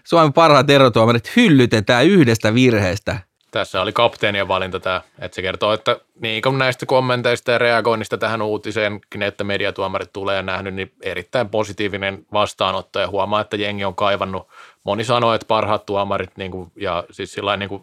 [0.05, 3.19] Suomen parhaat erotuomarit hyllytetään yhdestä virheestä.
[3.53, 8.19] Tässä oli kapteenien valinta tämä, että se kertoo, että niin kuin näistä kommenteista ja reagoinnista
[8.19, 13.01] tähän uutiseen, että mediatuomarit tulee nähnyt, niin erittäin positiivinen vastaanotto.
[13.01, 14.49] Ja huomaa, että jengi on kaivannut.
[14.85, 17.83] Moni sanoi, että parhaat tuomarit niin kuin, ja siis sillä niin kuin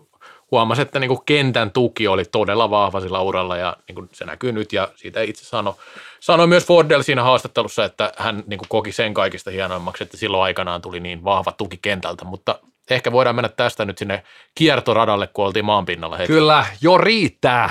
[0.51, 4.25] huomasi, että niin kuin kentän tuki oli todella vahva sillä uralla ja niin kuin se
[4.25, 4.73] näkyy nyt.
[4.73, 5.73] Ja siitä itse sanoi,
[6.19, 10.43] sanoi myös Fordell siinä haastattelussa, että hän niin kuin koki sen kaikista hienoimmaksi, että silloin
[10.43, 12.59] aikanaan tuli niin vahva tuki kentältä, mutta
[12.95, 14.23] ehkä voidaan mennä tästä nyt sinne
[14.55, 16.33] kiertoradalle, kun oltiin maanpinnalla hetki.
[16.33, 17.69] Kyllä, jo riittää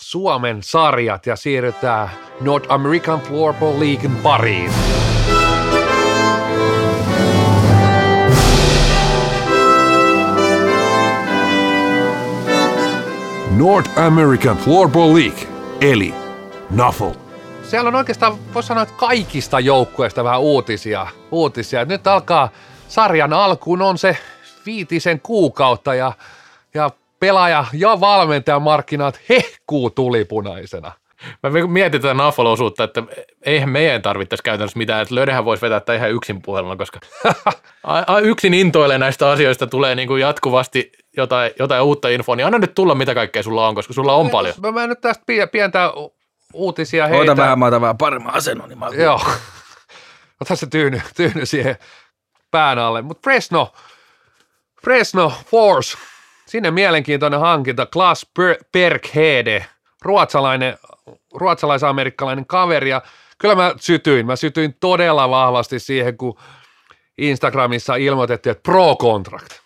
[0.00, 4.72] Suomen sarjat ja siirrytään North American Floorball Leaguein pariin.
[13.56, 15.48] North American Floorball League,
[15.80, 16.14] eli
[16.70, 17.10] NAFL.
[17.62, 21.06] Siellä on oikeastaan, voisi sanoa, että kaikista joukkueista vähän uutisia.
[21.30, 21.84] uutisia.
[21.84, 22.48] Nyt alkaa
[22.88, 24.16] sarjan alkuun on se
[24.66, 26.12] viitisen kuukautta ja,
[26.74, 30.92] ja pelaaja ja valmentajan markkinat hehkuu tulipunaisena.
[31.42, 33.02] Mä mietin tätä Nafol-osuutta, että
[33.42, 37.00] eihän meidän tarvittaisi käytännössä mitään, että löydähän voisi vetää tätä ihan yksin puheluna, koska
[37.84, 42.46] a- a- yksin intoilee näistä asioista, tulee niin kuin jatkuvasti jotain, jotain uutta infoa, niin
[42.46, 44.54] anna nyt tulla mitä kaikkea sulla on, koska sulla on paljon.
[44.62, 45.92] Mä, mä nyt tästä pie- pientä
[46.54, 47.36] uutisia Ota heitä.
[47.36, 49.20] vähän, mä otan vähän paremman asennon, niin mä Joo.
[50.40, 51.76] Ota se tyyny, tyyny siihen
[52.50, 53.02] pään alle.
[53.02, 53.72] Mutta Fresno,
[54.84, 55.98] Fresno Force,
[56.46, 57.86] sinne mielenkiintoinen hankinta.
[57.86, 59.66] Klaas Per- Berghede,
[60.02, 60.78] ruotsalainen,
[61.34, 62.90] ruotsalais-amerikkalainen kaveri.
[62.90, 63.02] Ja
[63.38, 66.38] kyllä mä sytyin, mä sytyin todella vahvasti siihen, kun
[67.18, 69.60] Instagramissa ilmoitettiin, että pro-contract.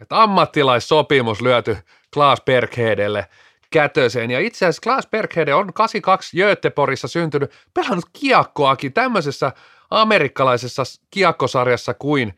[0.00, 1.76] Että ammattilaissopimus lyöty
[2.14, 3.26] Klaas Berghedelle
[3.70, 4.30] kätöseen.
[4.30, 9.52] Ja itse asiassa Klaas Berghede on 82 Göteborgissa syntynyt, pelannut kiekkoakin tämmöisessä
[9.90, 12.34] amerikkalaisessa kiekkosarjassa kuin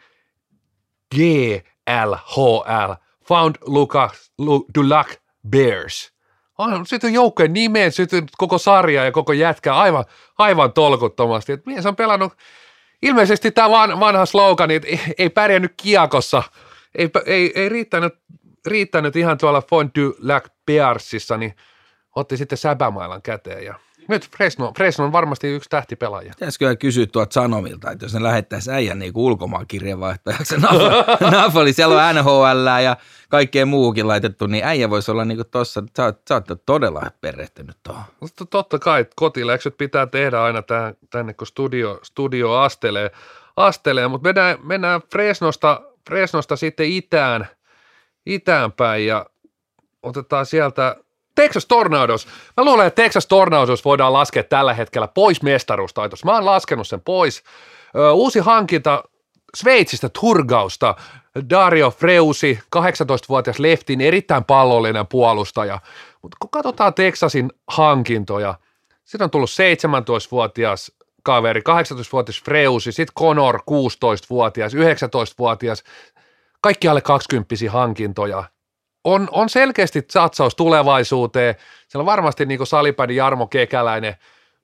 [1.90, 2.92] GLHL,
[3.28, 5.14] Found Lucas, Lu, Dulac
[5.48, 6.12] Bears.
[6.58, 10.04] On sytty joukkojen nimeen, sytty koko sarja ja koko jätkä aivan,
[10.38, 11.52] aivan tolkuttomasti.
[11.52, 12.32] Et mies on pelannut,
[13.02, 16.42] ilmeisesti tämä van, vanha slogan, että ei, ei pärjännyt kiekossa,
[16.94, 18.14] ei, ei, ei riittänyt,
[18.66, 21.56] riittänyt ihan tuolla Fond du Lac Bearsissa, niin
[22.16, 23.74] otti sitten säbämailan käteen ja
[24.08, 26.32] nyt Fresno, Fresno on varmasti yksi tähtipelaaja.
[26.38, 30.56] Pitäisikö kysyä tuolta Sanomilta, että jos ne lähettäisi äijän niin ulkomaan kirjeenvaihtajaksi
[31.20, 32.96] Nafali, siellä on NHL ja
[33.28, 37.76] kaikkea muukin laitettu, niin äijä voisi olla niin tuossa, sä, oot- sä oot todella perehtynyt
[37.82, 38.04] tuohon.
[38.20, 43.10] Mutta totta kai että kotiläksyt pitää tehdä aina tähän, tänne, kun studio, studio astelee,
[43.56, 44.08] astelee.
[44.08, 47.46] mutta mennään, mennään Fresnosta, Fresnosta sitten itään,
[48.26, 49.26] itään päin ja
[50.02, 50.96] otetaan sieltä
[51.36, 52.26] Texas Tornadoes.
[52.56, 56.26] Mä luulen, että Texas Tornadoes voidaan laskea tällä hetkellä pois mestaruustaitosta.
[56.26, 57.42] Mä oon laskenut sen pois.
[58.12, 59.04] Uusi hankinta
[59.56, 60.94] Sveitsistä Turgausta,
[61.50, 65.78] Dario Freusi, 18-vuotias leftin, erittäin pallollinen puolustaja.
[66.22, 68.54] Mutta kun katsotaan Texasin hankintoja,
[69.04, 75.82] sitten on tullut 17-vuotias kaveri, 18-vuotias Freusi, sitten Conor 16-vuotias, 19-vuotias,
[76.60, 78.44] kaikki alle 20 hankintoja.
[79.06, 81.54] On, on selkeästi satsaus tulevaisuuteen.
[81.88, 84.14] Siellä on varmasti niin kuin Salipäin Jarmo Kekäläinen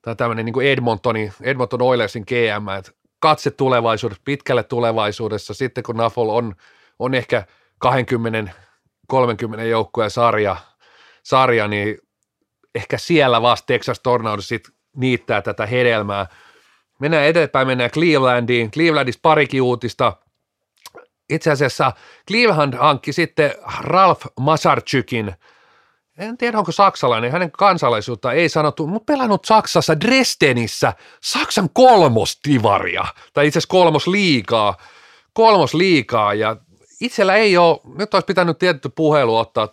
[0.01, 6.29] tai tämmöinen niin Edmontonin, Edmonton Oilersin GM, että katse tulevaisuudessa, pitkälle tulevaisuudessa, sitten kun Nafol
[6.29, 6.55] on,
[6.99, 7.43] on ehkä
[7.85, 10.55] 20-30 joukkueen sarja,
[11.23, 11.97] sarja, niin
[12.75, 16.25] ehkä siellä vasta Texas Tornadoes sit niittää tätä hedelmää.
[16.99, 18.71] Mennään eteenpäin, mennään Clevelandiin.
[18.71, 20.13] Clevelandista parikin uutista.
[21.33, 21.91] Itse asiassa
[22.27, 25.35] Cleveland hankki sitten Ralph Masarczykin.
[26.17, 33.47] En tiedä, onko saksalainen, hänen kansalaisuutta ei sanottu, mutta pelannut Saksassa Dresdenissä Saksan kolmostivaria, tai
[33.47, 34.77] itse asiassa kolmosliikaa,
[35.33, 36.57] kolmosliikaa, ja
[37.01, 39.67] itsellä ei ole, nyt olisi pitänyt tietty puhelu ottaa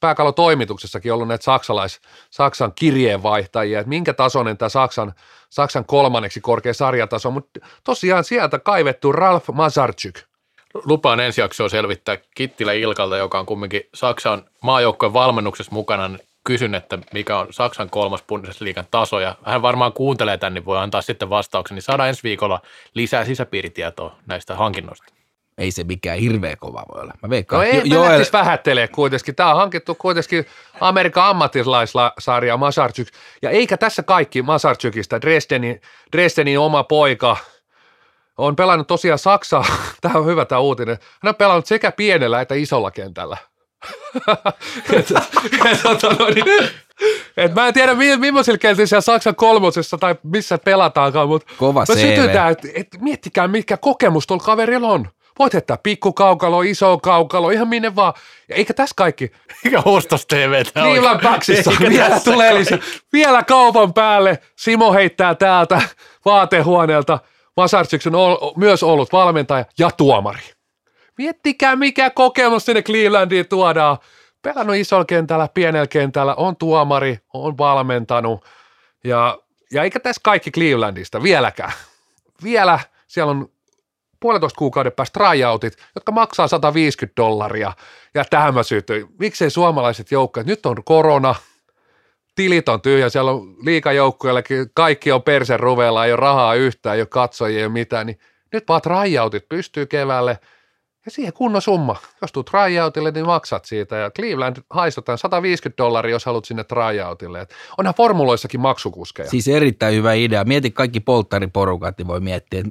[0.00, 5.12] pääkallon toimituksessakin ollut näitä saksalais, Saksan kirjeenvaihtajia, että minkä tasoinen tämä Saksan,
[5.50, 10.31] Saksan kolmanneksi korkea sarjataso, mutta tosiaan sieltä kaivettu Ralf Mazarczyk.
[10.84, 16.08] Lupaan ensi jaksoa selvittää Kittilä Ilkalta, joka on kumminkin Saksan maajoukkojen valmennuksessa mukana.
[16.08, 20.64] niin Kysyn, että mikä on Saksan kolmas Bundesliigan taso, ja hän varmaan kuuntelee tämän, niin
[20.64, 22.60] voi antaa sitten vastauksen, niin saadaan ensi viikolla
[22.94, 25.06] lisää sisäpiiritietoa näistä hankinnoista.
[25.58, 27.12] Ei se mikään hirveä kova voi olla.
[27.22, 27.60] Mä veikkaan.
[27.60, 29.34] No ei Jo- jo, Joel- lähtisi vähättelee kuitenkin.
[29.34, 30.46] Tämä on hankittu kuitenkin
[30.80, 33.08] Amerikan ammattilaissarja Masarczyk.
[33.42, 35.20] Ja eikä tässä kaikki Masarczykista.
[35.20, 35.80] Dresdenin,
[36.12, 37.36] Dresdenin oma poika
[38.38, 39.64] on pelannut tosiaan Saksaa.
[40.00, 40.98] Tämä on hyvä tämä uutinen.
[41.22, 43.36] Hän on pelannut sekä pienellä että isolla kentällä.
[44.92, 45.10] et,
[45.70, 46.70] et, tota, no niin,
[47.36, 51.84] et mä en tiedä, mi- millaisilla kentillä siellä Saksan kolmosessa tai missä pelataankaan, mutta Kova
[51.88, 55.08] mä sytytään, että et, miettikää, mikä kokemus tuolla kaverilla on.
[55.38, 58.12] Voit heittää pikkukaukalo, iso kaukalo, ihan minne vaan.
[58.48, 59.32] Ja eikä tässä kaikki.
[59.64, 62.78] Mikä ostos TV Cleveland Backsissa vielä tulee lisää.
[63.12, 64.38] Vielä kaupan päälle.
[64.56, 65.82] Simo heittää täältä
[66.24, 67.18] vaatehuoneelta.
[67.56, 70.40] Masarczyks on myös ollut valmentaja ja tuomari.
[71.18, 73.98] Miettikää, mikä kokemus sinne Clevelandiin tuodaan.
[74.42, 78.44] Pelannut isolla kentällä, pienellä kentällä, on tuomari, on valmentanut.
[79.04, 79.38] Ja,
[79.72, 81.72] ja eikä tässä kaikki Clevelandista vieläkään.
[82.42, 83.48] Vielä siellä on
[84.20, 87.72] puolitoista kuukauden päästä tryoutit, jotka maksaa 150 dollaria.
[88.14, 89.06] Ja tähän mä sytyin.
[89.18, 91.34] Miksei suomalaiset joukkueet, nyt on korona,
[92.34, 97.02] tilit on tyhjä, siellä on liikajoukkueellekin, kaikki on persen ruvella, ei ole rahaa yhtään, ei
[97.02, 98.18] ole katsojia, ei ole mitään, niin
[98.52, 100.38] nyt vaan tryoutit pystyy keväälle,
[101.04, 101.96] Ja siihen kunnon summa.
[102.20, 103.96] Jos tuut tryoutille, niin maksat siitä.
[103.96, 107.40] Ja Cleveland haistotaan 150 dollaria, jos haluat sinne tryoutille.
[107.40, 109.30] Et onhan formuloissakin maksukuskeja.
[109.30, 110.44] Siis erittäin hyvä idea.
[110.44, 112.62] Mieti kaikki polttariporukat, niin voi miettiä,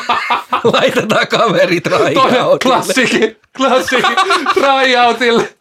[0.72, 2.58] laitetaan kaverit Toinen tryoutille.
[2.74, 4.14] klassiki, klassiki
[4.54, 5.59] tryoutille.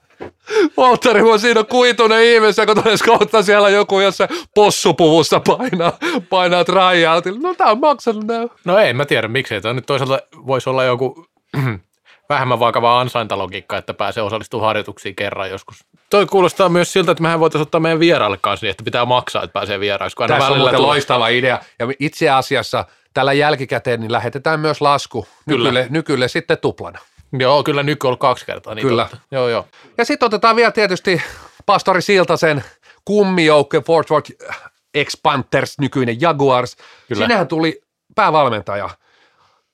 [0.78, 5.98] Valtteri voi siinä kuitunen ihmeessä, kun toinen kautta siellä joku jossain possupuvussa painaa,
[6.30, 7.40] painaa tryoutille.
[7.40, 8.48] No tää on maksanut nää.
[8.66, 9.62] No ei, mä tiedä miksei.
[9.62, 11.26] Tämä nyt toisaalta voisi olla joku
[12.30, 15.78] vähemmän vakava ansaintalogiikka, että pääsee osallistumaan harjoituksiin kerran joskus.
[16.10, 19.44] Toi kuulostaa myös siltä, että mehän voitaisiin ottaa meidän vieraille kanssa niin, että pitää maksaa,
[19.44, 21.60] että pääsee aina Tässä on muuten tulee- loistava idea.
[21.80, 25.58] Ja itse asiassa tällä jälkikäteen niin lähetetään myös lasku Kyllä.
[25.64, 27.00] nykylle, nykylle sitten tuplana.
[27.34, 28.76] Joo, kyllä nyky on kaksi kertaa.
[28.76, 29.08] Niin Kyllä.
[29.12, 29.26] totta.
[29.32, 29.66] Joo, joo.
[29.98, 31.22] Ja sitten otetaan vielä tietysti
[31.66, 32.64] Pastori Siltasen
[33.06, 34.32] kummijoukko Fort Worth
[34.94, 36.78] ex-Panthers, nykyinen Jaguars.
[37.08, 37.26] Kyllä.
[37.26, 37.82] Sinähän tuli
[38.16, 38.90] päävalmentaja.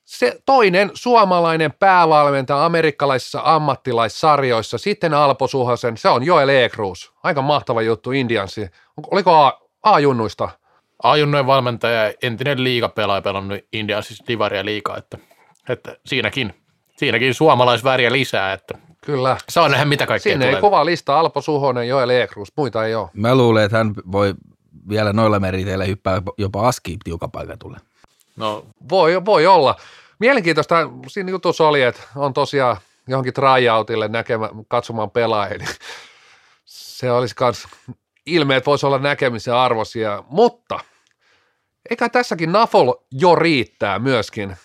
[0.04, 7.12] Se toinen suomalainen päävalmentaja amerikkalaisissa ammattilaissarjoissa, sitten Alpo Suhosen, se on Joel Ekrus.
[7.22, 8.66] Aika mahtava juttu Indiansi.
[9.10, 10.48] Oliko A- A-junnuista?
[11.02, 15.18] Ajunnojen valmentaja ja entinen liigapelaaja pelannut Indiansissa divaria liikaa, että,
[15.68, 16.54] että siinäkin,
[16.96, 19.36] siinäkin suomalaisväriä lisää, että Kyllä.
[19.48, 20.60] saa nähdä mitä kaikkea Sinne ei tulee.
[20.60, 23.08] kova lista, Alpo Suhonen, Joel Ekrus, muita ei ole.
[23.14, 24.34] Mä luulen, että hän voi
[24.88, 27.78] vielä noilla meriteillä hyppää jopa askiin tiukan paikan tulee.
[28.36, 29.76] No, Voi, voi olla.
[30.18, 32.76] Mielenkiintoista siinä jutussa oli, että on tosiaan
[33.08, 35.68] johonkin tryoutille näkemä, katsomaan pelaajia, niin
[36.64, 37.66] se olisi myös
[38.26, 40.78] ilmeet voisi olla näkemisen arvoisia, mutta
[41.90, 44.56] eikä tässäkin Nafol jo riittää myöskin.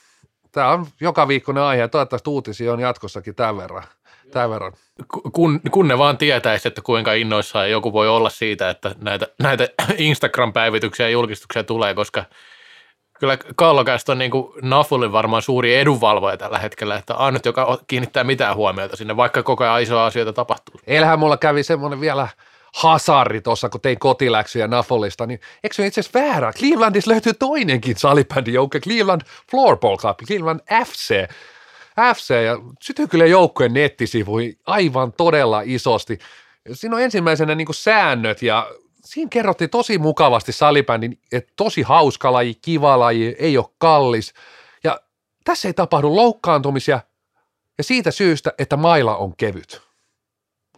[0.52, 3.84] Tämä on joka viikkoinen aihe ja toivottavasti uutisia on jatkossakin tämän verran.
[4.32, 4.74] Tämän verran.
[5.32, 9.68] kun, kun ne vaan tietäisi, että kuinka innoissaan joku voi olla siitä, että näitä, näitä
[9.98, 12.24] Instagram-päivityksiä ja julkistuksia tulee, koska
[13.20, 18.56] kyllä Kallokästä on niin Nafulin varmaan suuri edunvalvoja tällä hetkellä, että ainut, joka kiinnittää mitään
[18.56, 20.76] huomiota sinne, vaikka koko ajan isoja asioita tapahtuu.
[20.88, 22.28] Eilähän mulla kävi semmoinen vielä
[22.76, 26.54] hasarri tuossa, kun tein kotiläksyjä Nafolista, niin eikö se itse asiassa väärä?
[26.54, 31.28] Clevelandissa löytyy toinenkin salibändijoukko, Cleveland Floorball Club, Cleveland FC.
[32.16, 36.20] FC ja sytyy kyllä joukkojen nettisivuihin aivan todella isosti.
[36.74, 38.72] Siinä on ensimmäisenä niin säännöt ja
[39.04, 44.34] siinä kerrottiin tosi mukavasti salibändin, että tosi hauska laji, kiva laji, ei ole kallis.
[44.84, 45.00] Ja
[45.44, 47.00] tässä ei tapahdu loukkaantumisia
[47.78, 49.91] ja siitä syystä, että maila on kevyt.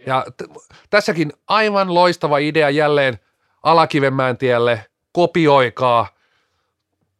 [0.06, 3.20] Ja t- tässäkin aivan loistava idea jälleen
[3.63, 6.08] Alakivenmäen tielle, kopioikaa,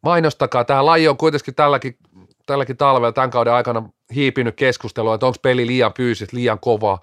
[0.02, 0.64] mainostakaa.
[0.64, 1.98] Tämä laji on kuitenkin tälläkin,
[2.46, 7.00] tälläkin talvella tämän kauden aikana hiipinyt keskustelua, että onko peli liian pyysit, liian kova.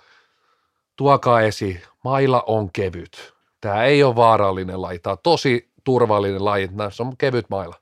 [0.97, 3.33] Tuokaa esiin, mailla on kevyt.
[3.61, 7.77] Tämä ei ole vaarallinen laji, tämä on tosi turvallinen laji, näissä on kevyt mailla.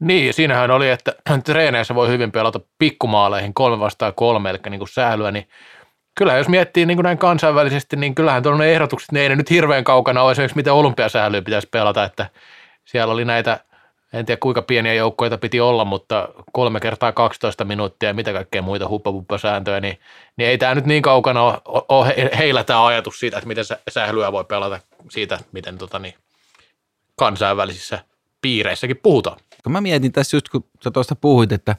[0.00, 4.88] Niin, siinähän oli, että treeneissä voi hyvin pelata pikkumaaleihin kolme vastaan kolme, eli niin kuin
[4.88, 5.48] säilyä, niin
[6.16, 9.50] kyllä jos miettii niin kuin näin kansainvälisesti, niin kyllähän tuollainen ehdotukset, ne ei ne nyt
[9.50, 12.30] hirveän kaukana ole esimerkiksi miten olympiasählyä pitäisi pelata, että
[12.84, 13.60] siellä oli näitä,
[14.12, 18.62] en tiedä kuinka pieniä joukkoita piti olla, mutta kolme kertaa 12 minuuttia ja mitä kaikkea
[18.62, 20.00] muita huppapuppassääntöjä, niin,
[20.36, 23.64] niin ei tämä nyt niin kaukana ole, ole he- heillä tämä ajatus siitä, että miten
[23.64, 26.14] sä- sählyä voi pelata siitä, miten tota niin,
[27.16, 27.98] kansainvälisissä
[28.42, 29.36] piireissäkin puhutaan.
[29.68, 31.76] Mä mietin tässä just, kun sä tuosta puhuit, että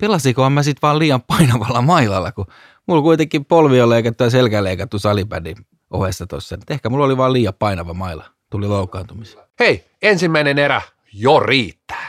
[0.00, 2.46] pelasikohan mä sit vaan liian painavalla mailalla, kun
[2.86, 5.56] mulla kuitenkin polvi on leikattu ja selkä leikattu salipädin
[5.90, 6.58] ohessa tuossa.
[6.70, 8.24] Ehkä mulla oli vaan liian painava maila.
[8.50, 9.40] Tuli loukkaantumisia.
[9.60, 12.08] Hei, ensimmäinen erä jo riittää.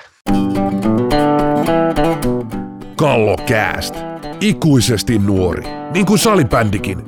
[2.95, 3.95] Kallokääst.
[4.41, 5.63] Ikuisesti nuori.
[5.93, 7.03] Niin kuin salibändikin.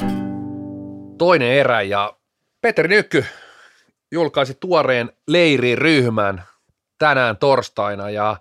[1.17, 2.13] toinen erä ja
[2.62, 3.25] Petri Nykky
[4.12, 6.43] julkaisi tuoreen leiriryhmän
[6.97, 8.38] tänään torstaina ja,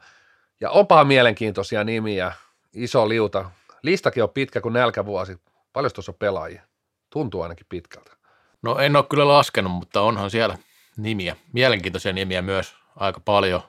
[0.61, 2.33] ja onpahan mielenkiintoisia nimiä,
[2.75, 3.51] iso liuta.
[3.83, 5.37] Listakin on pitkä kuin nälkävuosi.
[5.73, 6.63] Paljon tuossa on pelaajia?
[7.11, 8.17] Tuntuu ainakin pitkältä.
[8.63, 10.59] No en ole kyllä laskenut, mutta onhan siellä
[10.97, 13.63] nimiä, mielenkiintoisia nimiä myös aika paljon.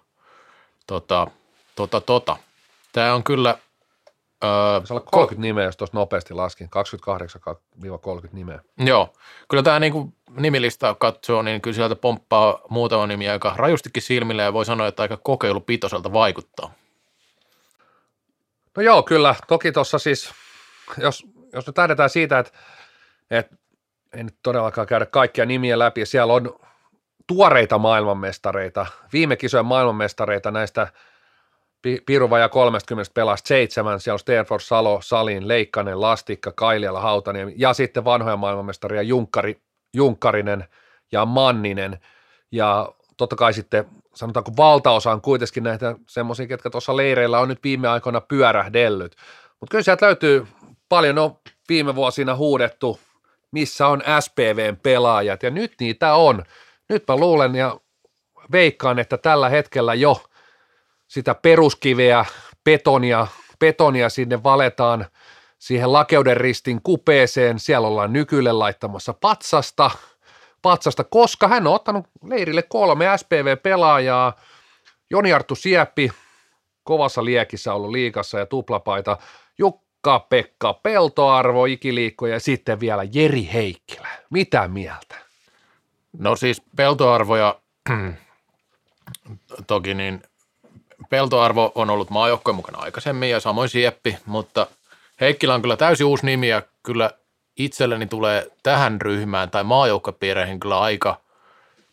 [0.87, 1.27] Tota,
[1.75, 2.37] tota, tota.
[2.91, 3.57] Tämä on kyllä,
[4.43, 6.69] öö, Se on 30 nimeä, jos tuossa nopeasti laskin.
[8.27, 8.59] 28-30 nimeä.
[8.77, 9.13] joo,
[9.49, 14.53] kyllä tämä niinku nimilista katsoo, niin kyllä sieltä pomppaa muutama nimi aika rajustikin silmille ja
[14.53, 16.71] voi sanoa, että aika kokeilupitoiselta vaikuttaa.
[18.77, 19.35] No joo, kyllä.
[19.47, 20.33] Toki tuossa siis,
[20.97, 22.51] jos, jos nyt lähdetään siitä, että,
[23.31, 23.55] että
[24.13, 26.59] ei nyt todellakaan käydä kaikkia nimiä läpi, siellä on
[27.27, 30.87] tuoreita maailmanmestareita, viime kisojen maailmanmestareita näistä
[31.81, 37.53] Pi- Piruva ja 30 pelasi seitsemän, siellä on Stanford, Salo, Salin, Leikkanen, Lastikka, Kailiala, Hautaniemi
[37.57, 39.61] ja sitten vanhoja maailmanmestaria Junkkari,
[39.93, 40.65] Junkkarinen
[41.11, 41.99] ja Manninen
[42.51, 47.63] ja totta kai sitten sanotaanko valtaosa on kuitenkin näitä semmoisia, ketkä tuossa leireillä on nyt
[47.63, 49.15] viime aikoina pyörähdellyt.
[49.59, 50.47] Mutta kyllä sieltä löytyy
[50.89, 51.37] paljon on
[51.69, 52.99] viime vuosina huudettu,
[53.51, 56.43] missä on SPVn pelaajat, ja nyt niitä on.
[56.89, 57.79] Nyt mä luulen ja
[58.51, 60.23] veikkaan, että tällä hetkellä jo
[61.07, 62.25] sitä peruskiveä,
[62.63, 63.27] betonia,
[63.59, 65.05] betonia sinne valetaan
[65.59, 67.59] siihen lakeuden ristin kupeeseen.
[67.59, 69.91] Siellä ollaan nykylle laittamassa patsasta,
[70.61, 74.33] patsasta, koska hän on ottanut leirille kolme SPV-pelaajaa.
[75.09, 76.11] Joni Arttu Sieppi,
[76.83, 79.17] kovassa liekissä ollut liikassa ja tuplapaita.
[79.57, 84.07] Jukka-Pekka Peltoarvo, ikiliikko ja sitten vielä Jeri Heikkilä.
[84.29, 85.15] Mitä mieltä?
[86.17, 87.55] No siis peltoarvoja
[89.67, 90.23] toki niin
[91.09, 94.67] peltoarvo on ollut maajoukkojen mukana aikaisemmin ja samoin Sieppi, mutta
[95.21, 97.11] Heikkilä on kyllä täysin uusi nimi ja kyllä
[97.59, 101.21] itselleni tulee tähän ryhmään tai maajoukkopiireihin kyllä aika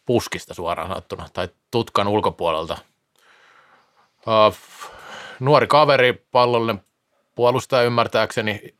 [0.06, 2.78] puskista suoraan sanottuna tai tutkan ulkopuolelta.
[4.26, 4.56] Uh,
[5.40, 6.84] nuori kaveri, pallollinen
[7.34, 8.74] puolustaja ymmärtääkseni,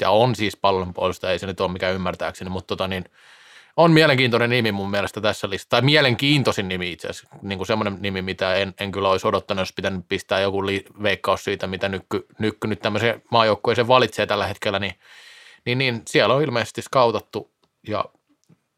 [0.00, 3.04] ja on siis pallollinen puolustaja, ei se nyt ole mikään ymmärtääkseni, mutta tota niin,
[3.76, 7.96] on mielenkiintoinen nimi mun mielestä tässä listassa, tai mielenkiintoisin nimi itse asiassa, niin kuin semmoinen
[8.00, 11.88] nimi, mitä en, en kyllä olisi odottanut, jos pitänyt pistää joku li- veikkaus siitä, mitä
[11.88, 14.94] nykky, nykky nyt tämmöisen maajoukkueeseen valitsee tällä hetkellä, niin,
[15.64, 17.50] niin, niin siellä on ilmeisesti skautattu
[17.88, 18.04] ja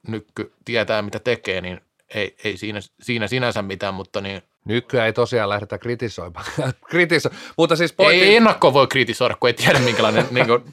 [0.09, 1.81] nykky tietää, mitä tekee, niin
[2.15, 6.45] ei, ei siinä, siinä sinänsä mitään, mutta niin Nykyään ei tosiaan lähdetä kritisoimaan.
[6.91, 8.25] Kritiso- mutta siis pointti...
[8.25, 10.65] ei ennakko voi kritisoida, kun ei tiedä, minkälainen, niin kuin,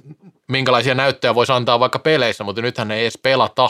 [0.47, 3.69] minkälaisia näyttöjä voisi antaa vaikka peleissä, mutta nythän ei edes pelata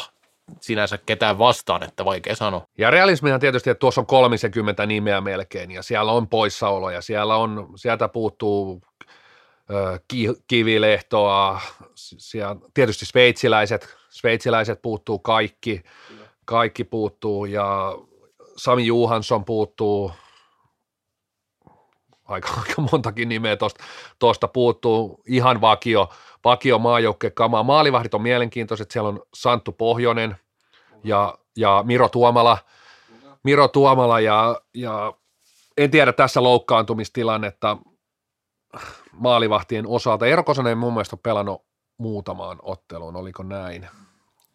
[0.61, 2.67] sinänsä ketään vastaan, että vaikea sanoa.
[2.77, 7.69] Ja realismihan tietysti, että tuossa on 30 nimeä melkein ja siellä on poissaoloja, siellä on,
[7.75, 8.81] sieltä puuttuu
[10.47, 11.61] kivilehtoa,
[11.95, 15.83] siellä, tietysti sveitsiläiset, sveitsiläiset puuttuu kaikki,
[16.45, 17.97] kaikki puuttuu ja
[18.57, 20.11] Sami Juhansson puuttuu,
[22.25, 23.83] aika, aika montakin nimeä tuosta,
[24.19, 26.09] tuosta puuttuu, ihan vakio,
[26.43, 27.63] vakio maajoukke kamaa.
[27.63, 30.37] Maalivahdit on mielenkiintoiset, siellä on Santtu Pohjonen
[31.03, 32.57] ja, ja Miro Tuomala,
[33.43, 35.13] Miro Tuomala ja, ja
[35.77, 37.77] en tiedä tässä loukkaantumistilannetta
[39.17, 40.27] maalivahtien osalta.
[40.27, 41.65] Eero Kosonen mun mielestä on pelannut
[41.97, 43.87] muutamaan otteluun, oliko näin?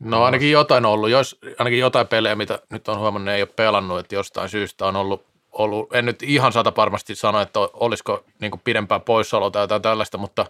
[0.00, 3.48] No ainakin jotain on ollut, jos, ainakin jotain pelejä, mitä nyt on huomannut, ei ole
[3.56, 8.24] pelannut, että jostain syystä on ollut, ollut en nyt ihan sata varmasti sano, että olisiko
[8.40, 10.46] niin pidempää poissaoloa tai jotain tällaista, mutta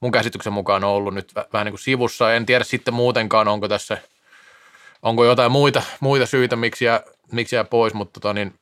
[0.00, 2.34] mun käsityksen mukaan on ollut nyt vähän niin kuin sivussa.
[2.34, 3.98] En tiedä sitten muutenkaan, onko tässä,
[5.02, 7.02] onko jotain muita, muita syitä, miksi jää,
[7.32, 8.54] miksi jää pois, mutta tota niin,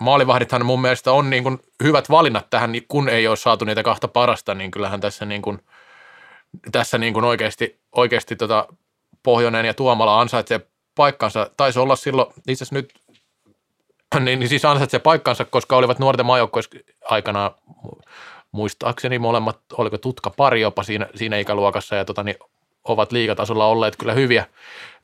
[0.00, 3.82] maalivahdithan mun mielestä on niin kuin hyvät valinnat tähän, niin kun ei ole saatu niitä
[3.82, 5.58] kahta parasta, niin kyllähän tässä, niin kuin,
[6.72, 8.66] tässä niin kuin oikeasti, oikeasti tota
[9.22, 10.60] Pohjonen ja Tuomala ansaitsee
[10.94, 11.50] paikkansa.
[11.56, 12.94] Taisi olla silloin, itse asiassa nyt,
[14.24, 17.50] niin, niin siis ansaitsee paikkansa, koska olivat nuorten maajoukkoissa aikana
[18.52, 22.36] muistaakseni molemmat, oliko tutka pari jopa siinä, siinä ikäluokassa ja tota, niin
[22.84, 24.46] ovat liigatasolla olleet kyllä hyviä.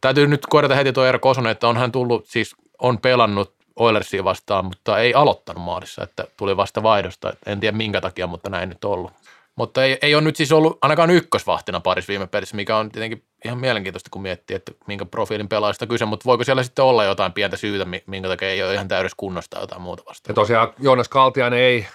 [0.01, 4.25] Täytyy nyt korjata heti tuo Eero Kosonen, että on hän tullut, siis on pelannut Oilersia
[4.25, 7.33] vastaan, mutta ei aloittanut maalissa, että tuli vasta vaihdosta.
[7.47, 9.13] En tiedä minkä takia, mutta näin nyt ollut.
[9.57, 13.25] Mutta ei, ei ole nyt siis ollut ainakaan ykkösvahtina parissa viime pelissä, mikä on tietenkin
[13.45, 17.33] ihan mielenkiintoista, kun miettii, että minkä profiilin pelaajista kyse, mutta voiko siellä sitten olla jotain
[17.33, 20.31] pientä syytä, minkä takia ei ole ihan täydessä kunnosta jotain muuta vastaan.
[20.31, 21.87] Ja tosiaan Joonas Kaltiainen ei,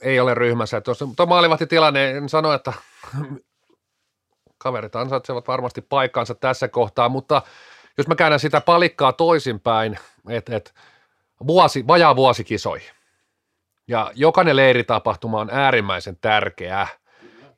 [0.00, 0.82] ei ole ryhmässä.
[1.16, 2.72] Tuo maalivahtitilanne, en sano, että
[4.58, 7.42] kaverit ansaitsevat varmasti paikkaansa tässä kohtaa, mutta
[7.98, 10.74] jos mä käännän sitä palikkaa toisinpäin, että et
[11.46, 12.90] vuosi, vajaa vuosikisoihin,
[13.88, 16.86] ja jokainen leiritapahtuma on äärimmäisen tärkeä,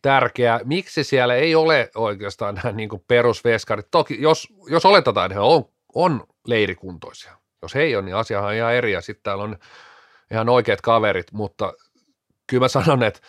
[0.02, 0.60] tärkeä.
[0.64, 3.86] Miksi siellä ei ole oikeastaan nämä niin perusveskarit?
[3.90, 5.64] Toki jos, jos oletetaan, että he on,
[5.94, 7.32] on leirikuntoisia.
[7.62, 9.56] Jos ei ole, niin asia on ihan eri ja sitten täällä on
[10.30, 11.72] ihan oikeat kaverit, mutta
[12.46, 13.20] kyllä mä sanon, että,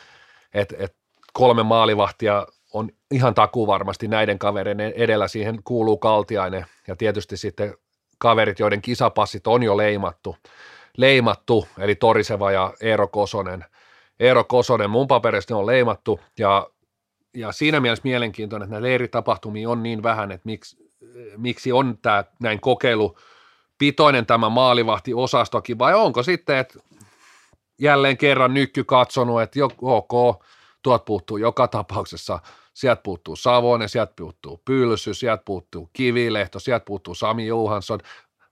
[0.53, 0.97] että, että
[1.33, 5.27] kolme maalivahtia on ihan takuu varmasti näiden kavereiden edellä.
[5.27, 7.73] Siihen kuuluu Kaltiainen ja tietysti sitten
[8.19, 10.35] kaverit, joiden kisapassit on jo leimattu,
[10.97, 13.65] leimattu eli Toriseva ja Eero Kosonen–
[14.19, 16.69] Eero Kosonen mun paperista on leimattu ja,
[17.33, 20.77] ja siinä mielessä mielenkiintoinen, että näitä leiritapahtumia on niin vähän, että miksi,
[21.37, 23.17] miksi on tämä näin kokeilu
[23.77, 26.79] pitoinen tämä maalivahti-osastokin vai onko sitten, että
[27.79, 30.43] jälleen kerran nykky katsonut, että ok,
[30.83, 32.39] tuot puuttuu joka tapauksessa,
[32.73, 37.99] sieltä puuttuu Savonen, sieltä puuttuu Pylsy, sieltä puuttuu Kivilehto, sieltä puuttuu Sami Johansson,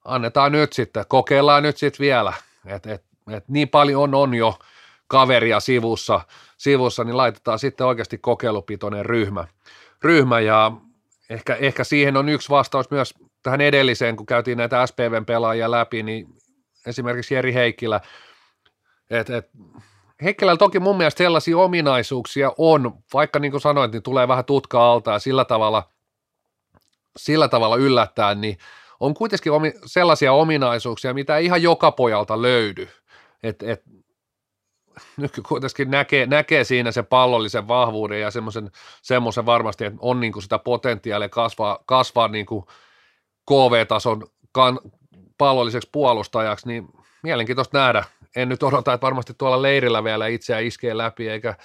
[0.05, 2.33] annetaan nyt sitten, kokeillaan nyt sitten vielä,
[2.65, 4.59] että et, et niin paljon on, on jo
[5.07, 6.21] kaveria sivussa,
[6.57, 9.47] sivussa, niin laitetaan sitten oikeasti kokeilupitoinen ryhmä.
[10.03, 10.71] ryhmä ja
[11.29, 13.13] ehkä, ehkä siihen on yksi vastaus myös
[13.43, 16.27] tähän edelliseen, kun käytiin näitä SPVn pelaajia läpi, niin
[16.85, 18.01] esimerkiksi Jeri Heikkilä,
[19.09, 19.49] että et,
[20.23, 24.91] Heikkelällä toki mun mielestä sellaisia ominaisuuksia on, vaikka niin kuin sanoit, niin tulee vähän tutka
[24.91, 25.89] alta ja sillä tavalla,
[27.17, 28.57] sillä tavalla yllättää, niin
[28.99, 32.89] on kuitenkin omi, sellaisia ominaisuuksia, mitä ei ihan joka pojalta löydy.
[33.43, 33.83] Et, et,
[35.17, 40.33] nyt kuitenkin näkee, näkee siinä sen pallollisen vahvuuden ja semmoisen, semmoisen varmasti, että on niin
[40.33, 42.65] kuin sitä potentiaalia kasvaa, kasvaa niin kuin
[43.49, 44.79] KV-tason kan,
[45.37, 46.87] pallolliseksi puolustajaksi, niin
[47.23, 48.03] mielenkiintoista nähdä.
[48.35, 51.55] En nyt odota, että varmasti tuolla leirillä vielä itseä iskee läpi, eikä,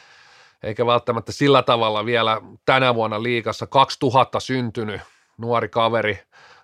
[0.63, 5.01] eikä välttämättä sillä tavalla vielä tänä vuonna liikassa 2000 syntynyt
[5.39, 6.19] nuori kaveri,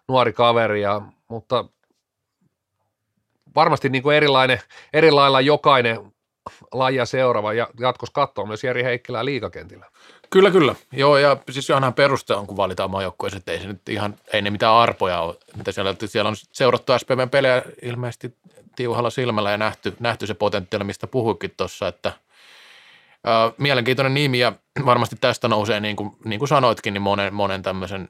[0.09, 1.65] nuori kaveri ja, mutta
[3.55, 4.61] varmasti niin kuin erilainen,
[4.93, 6.13] erilailla jokainen
[6.73, 9.87] lajia seuraava ja jatkossa katsoa myös Jeri Heikkilää liikakentillä.
[10.31, 10.75] Kyllä, kyllä.
[10.93, 14.43] Joo, ja siis johanhan peruste on, kun valitaan maajoukkueeseen, että ei se nyt ihan, ei
[14.43, 18.37] ne mitään arpoja ole, mitä siellä, siellä on seurattu SPVn pelejä ilmeisesti
[18.77, 22.13] tiuhalla silmällä ja nähty, nähty se potentiaali, mistä puhuikin tuossa, että
[23.25, 24.53] ää, mielenkiintoinen nimi ja
[24.85, 28.09] varmasti tästä nousee, niin kuin, niin kuin sanoitkin, niin monen, monen tämmöisen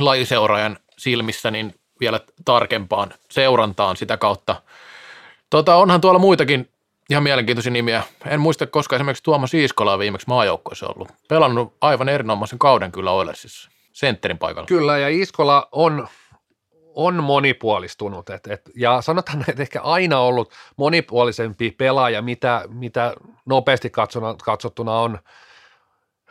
[0.00, 4.62] lajiseuraajan silmissä niin vielä tarkempaan seurantaan sitä kautta.
[5.50, 6.68] Tota, onhan tuolla muitakin
[7.10, 8.02] ihan mielenkiintoisia nimiä.
[8.26, 11.08] En muista, koska esimerkiksi Tuomas Iiskola on viimeksi maajoukkoissa ollut.
[11.28, 14.66] Pelannut aivan erinomaisen kauden kyllä Oilersissa, sentterin paikalla.
[14.66, 16.08] Kyllä, ja Iskola on,
[16.94, 18.30] on monipuolistunut.
[18.30, 23.14] Et, et, ja sanotaan, että ehkä aina ollut monipuolisempi pelaaja, mitä, mitä
[23.46, 25.18] nopeasti katsona, katsottuna on,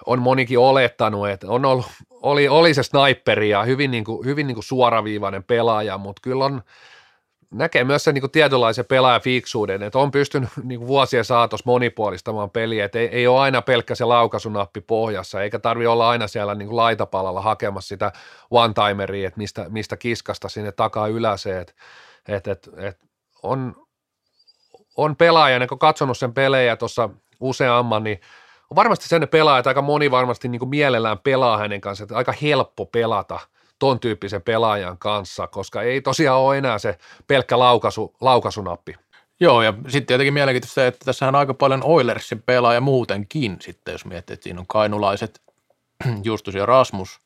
[0.05, 1.29] on monikin olettanut.
[1.29, 5.43] Että on ollut, oli, oli se sniperi ja hyvin, niin kuin, hyvin niin kuin suoraviivainen
[5.43, 6.61] pelaaja, mutta kyllä on–
[7.51, 12.85] näkee myös sen niin tietynlaisen pelaajafiksuuden, että on pystynyt niin kuin vuosien saatossa monipuolistamaan peliä,
[12.85, 16.67] että ei, ei ole aina pelkkä se laukaisunappi pohjassa, eikä tarvi olla aina siellä niin
[16.67, 18.11] kuin laitapalalla hakemassa sitä
[18.51, 21.73] one-timeria, että mistä, mistä kiskasta sinne takaa yläseen, että
[22.27, 22.97] et, et, et
[23.43, 23.75] on,
[24.97, 28.21] on pelaaja, kun katsonut sen pelejä tuossa useamman, niin
[28.69, 32.33] on varmasti sen pelaaja, että aika moni varmasti niin mielellään pelaa hänen kanssaan, että aika
[32.41, 33.39] helppo pelata–
[33.79, 36.97] ton tyyppisen pelaajan kanssa, koska ei tosiaan ole enää se
[37.27, 38.95] pelkkä laukaisu, laukaisunappi.
[39.39, 43.91] Joo, ja sitten tietenkin mielenkiintoista se, että tässä on aika paljon Oilersin pelaaja muutenkin sitten,
[43.91, 45.41] jos miettii, että siinä on kainulaiset
[46.23, 47.19] Justus ja Rasmus.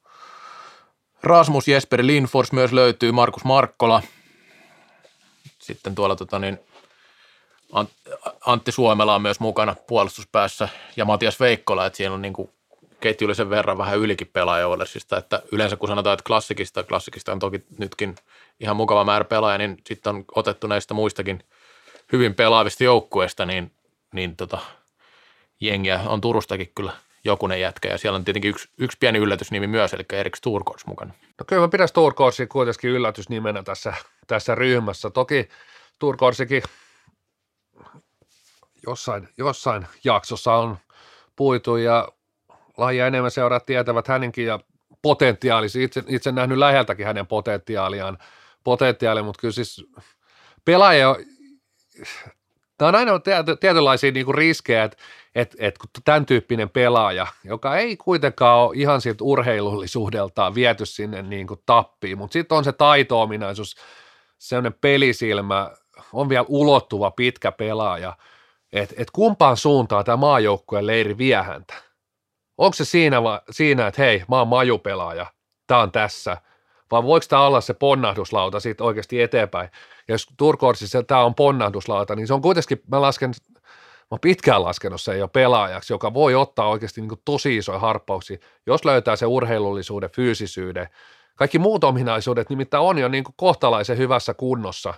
[1.23, 4.01] Rasmus, Jesperi Linfors myös löytyy, Markus Markkola,
[5.59, 6.59] sitten tuolla tota niin,
[8.45, 12.49] Antti Suomela on myös mukana puolustuspäässä ja Matias Veikkola, että siellä on niin kuin
[13.01, 17.63] ketjullisen verran vähän ylikin pelaaja Oilersista, että yleensä kun sanotaan, että klassikista, klassikista on toki
[17.77, 18.15] nytkin
[18.59, 21.43] ihan mukava määrä pelaaja, niin sitten on otettu näistä muistakin
[22.11, 23.71] hyvin pelaavista joukkueista, niin,
[24.13, 24.57] niin tota,
[25.61, 26.91] jengiä on Turustakin kyllä
[27.23, 31.13] jokunen jätkä, ja siellä on tietenkin yksi, yksi pieni yllätysnimi myös, eli Erik Sturkors mukana.
[31.39, 31.87] No kyllä mä pidän
[32.49, 33.93] kuitenkin yllätysnimenä tässä,
[34.27, 35.09] tässä ryhmässä.
[35.09, 35.49] Toki
[35.95, 36.63] Sturkorsikin
[38.87, 40.77] jossain, jossain jaksossa on
[41.35, 42.07] puitu ja
[42.81, 44.59] lajia enemmän seuraat tietävät hänenkin ja
[45.01, 45.83] potentiaalisi.
[45.83, 48.17] Itse, itse nähnyt läheltäkin hänen potentiaaliaan,
[48.63, 49.85] potentiaalia, mutta kyllä siis
[50.65, 51.15] pelaaja,
[52.77, 53.11] tämä on aina
[53.59, 54.97] tietynlaisia niin kuin riskejä, että
[55.35, 61.21] että että kun tämän tyyppinen pelaaja, joka ei kuitenkaan ole ihan siltä urheilullisuudeltaan viety sinne
[61.21, 63.75] niin kuin tappiin, mutta sitten on se taito-ominaisuus,
[64.37, 65.71] sellainen pelisilmä,
[66.13, 68.17] on vielä ulottuva pitkä pelaaja,
[68.73, 71.73] että et kumpaan suuntaan tämä maajoukkueen leiri vie häntä
[72.57, 75.25] onko se siinä, va, siinä että hei, mä oon majupelaaja,
[75.67, 76.37] tää on tässä,
[76.91, 79.69] vai voiko tämä olla se ponnahduslauta siitä oikeasti eteenpäin.
[80.07, 83.31] Ja jos Turkorsissa tämä on ponnahduslauta, niin se on kuitenkin, mä lasken,
[84.11, 88.85] mä pitkään laskenut sen jo pelaajaksi, joka voi ottaa oikeasti niin tosi isoja harppauksia, jos
[88.85, 90.87] löytää se urheilullisuuden, fyysisyyden.
[91.35, 94.93] Kaikki muut ominaisuudet nimittäin on jo niin kohtalaisen hyvässä kunnossa.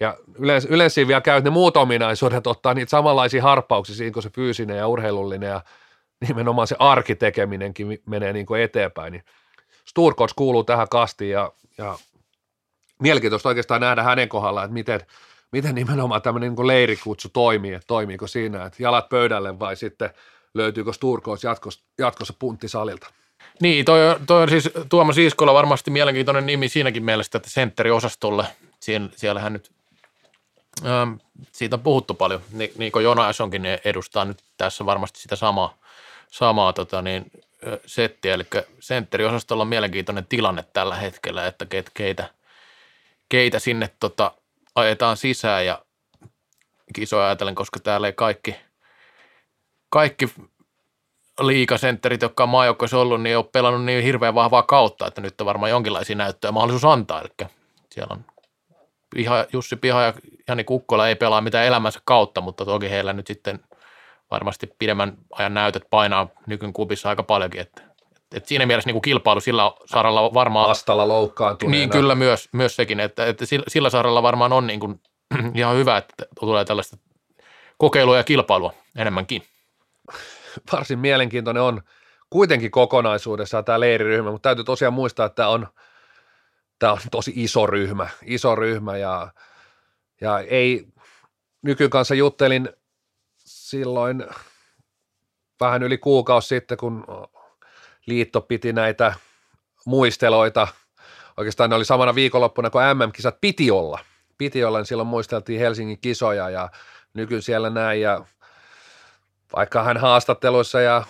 [0.00, 4.30] Ja yleensä, yleensä vielä käy, ne muut ominaisuudet ottaa niitä samanlaisia harppauksia siinä kuin se
[4.30, 5.60] fyysinen ja urheilullinen ja
[6.28, 9.24] nimenomaan se arkitekeminenkin menee niin kuin eteenpäin, niin
[9.84, 11.98] Sturkots kuuluu tähän kastiin ja, ja
[13.02, 15.00] mielenkiintoista oikeastaan nähdä hänen kohdallaan, että miten,
[15.52, 20.10] miten nimenomaan tämmöinen niin leirikutsu toimii, että toimiiko siinä, että jalat pöydälle vai sitten
[20.54, 23.06] löytyykö Sturkots jatkossa, jatkossa punttisalilta.
[23.62, 28.46] Niin, toi, toi on siis Tuomas Iskola varmasti mielenkiintoinen nimi siinäkin mielessä, että sentteriosastolle,
[28.80, 29.70] siellä, siellähän nyt
[30.86, 31.12] ähm,
[31.52, 35.74] siitä on puhuttu paljon, niin kuin Jonas onkin, edustaa nyt tässä varmasti sitä samaa,
[36.30, 37.30] samaa tota niin,
[37.86, 38.44] settiä, eli
[38.80, 42.30] sentteriosastolla on mielenkiintoinen tilanne tällä hetkellä, että ket, keitä,
[43.28, 44.32] keitä sinne tota,
[44.74, 45.82] ajetaan sisään ja
[46.94, 48.56] kisoja ajatellen, koska täällä ei kaikki,
[49.90, 50.28] kaikki
[51.40, 55.40] liikasentterit, jotka on maajoukkoissa ollut, niin ei ole pelannut niin hirveän vahvaa kautta, että nyt
[55.40, 57.20] on varmaan jonkinlaisia näyttöjä mahdollisuus antaa.
[57.20, 57.48] Eli
[57.92, 58.24] siellä on
[59.10, 60.12] Piha, Jussi Piha ja
[60.48, 63.60] Jani Kukkola ei pelaa mitään elämänsä kautta, mutta toki heillä nyt sitten–
[64.30, 67.82] varmasti pidemmän ajan näytöt painaa nykyn kubissa aika paljonkin, että
[68.34, 70.70] et siinä mielessä niin kilpailu sillä saralla varmaan...
[70.70, 71.78] Astalla loukkaantuneena.
[71.78, 75.00] Niin kyllä myös, myös sekin, että, että sillä, saralla varmaan on niin kuin,
[75.54, 76.96] ihan hyvä, että tulee tällaista
[77.78, 79.42] kokeilua ja kilpailua enemmänkin.
[80.72, 81.82] Varsin mielenkiintoinen on
[82.30, 85.68] kuitenkin kokonaisuudessaan tämä leiriryhmä, mutta täytyy tosiaan muistaa, että tämä on,
[86.78, 89.32] tämä on tosi iso ryhmä, iso ryhmä ja,
[90.20, 90.86] ja ei,
[91.62, 92.68] nykyn kanssa juttelin
[93.68, 94.26] silloin
[95.60, 97.04] vähän yli kuukausi sitten, kun
[98.06, 99.14] liitto piti näitä
[99.86, 100.68] muisteloita.
[101.36, 103.98] Oikeastaan ne oli samana viikonloppuna, kun MM-kisat piti olla.
[104.38, 106.68] Piti olla, niin silloin muisteltiin Helsingin kisoja ja
[107.14, 108.00] nykyn siellä näin.
[108.00, 108.24] Ja
[109.56, 111.04] vaikka hän haastatteluissa ja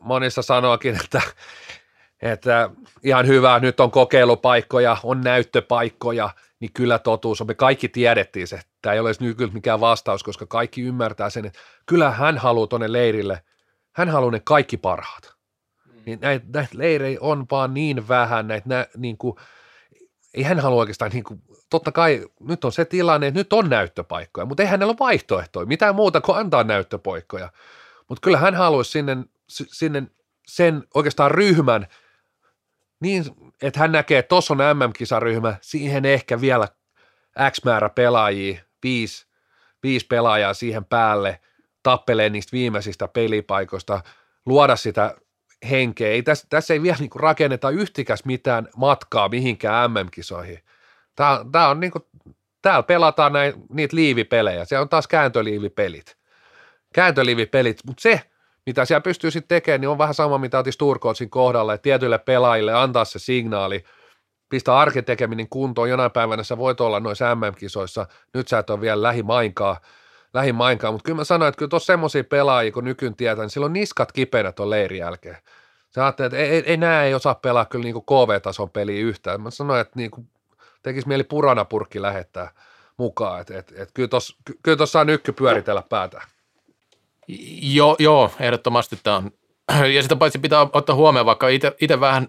[0.00, 1.22] monissa sanoakin, että,
[2.32, 2.70] että
[3.02, 7.46] ihan hyvä, nyt on kokeilupaikkoja, on näyttöpaikkoja, niin kyllä totuus on.
[7.46, 8.60] Me kaikki tiedettiin se.
[8.82, 12.92] Tämä ei ole nykyltä mikään vastaus, koska kaikki ymmärtää sen, että kyllä hän haluaa tuonne
[12.92, 13.42] leirille,
[13.92, 15.34] hän haluaa ne kaikki parhaat.
[16.06, 19.36] Niin näitä, näitä leirejä on vaan niin vähän, näitä nä, niin kuin,
[20.34, 23.70] ei hän halua oikeastaan, niin kuin, totta kai nyt on se tilanne, että nyt on
[23.70, 27.48] näyttöpaikkoja, mutta ei hänellä ole vaihtoehtoja, mitään muuta kuin antaa näyttöpaikkoja.
[28.08, 29.16] Mutta kyllä hän haluaisi sinne,
[29.48, 30.02] sinne
[30.46, 31.86] sen oikeastaan ryhmän,
[33.04, 33.24] niin
[33.62, 36.68] että hän näkee, että tuossa on MM-kisaryhmä, siihen ehkä vielä
[37.50, 39.26] X määrä pelaajia, viisi,
[39.82, 41.40] viisi pelaajaa siihen päälle,
[41.82, 44.00] tappelee niistä viimeisistä pelipaikoista,
[44.46, 45.14] luoda sitä
[45.70, 46.08] henkeä.
[46.08, 50.58] Ei tässä, tässä ei vielä niin rakenneta yhtikäs mitään matkaa mihinkään MM-kisoihin.
[51.16, 51.92] Tämä, tämä on niin
[52.62, 54.64] täällä pelataan näin, niitä liivipelejä.
[54.64, 56.16] Se on taas kääntöliivipelit.
[56.94, 58.20] Kääntöliivipelit, mutta se,
[58.66, 62.72] mitä siellä pystyy sitten tekemään, niin on vähän sama, mitä otis Turkootsin kohdalle, tietyille pelaajille
[62.72, 63.84] antaa se signaali,
[64.48, 69.02] pistä arkitekeminen kuntoon, jonain päivänä sä voit olla noissa MM-kisoissa, nyt sä et ole vielä
[69.02, 69.76] lähimainkaan,
[70.34, 73.72] lähimainkaan, mutta kyllä mä sanoin, että kyllä tuossa semmoisia pelaajia, kun nykyn tietää, niin silloin
[73.72, 75.36] niskat kipeänä tuon leirin jälkeen.
[75.94, 79.40] Sä ajattelet, että ei, ei, ei nämä ei osaa pelaa kyllä niin KV-tason peliä yhtään.
[79.40, 80.28] Mä sanoin, että niin kuin,
[80.82, 82.50] tekisi mieli puranapurkki lähettää
[82.96, 84.08] mukaan, että et, et, kyllä
[84.76, 86.22] tuossa saa nykky pyöritellä päätä.
[87.62, 89.30] Joo, joo, ehdottomasti tämä on.
[89.94, 91.48] Ja sitä paitsi pitää ottaa huomioon, vaikka
[91.80, 92.28] itse vähän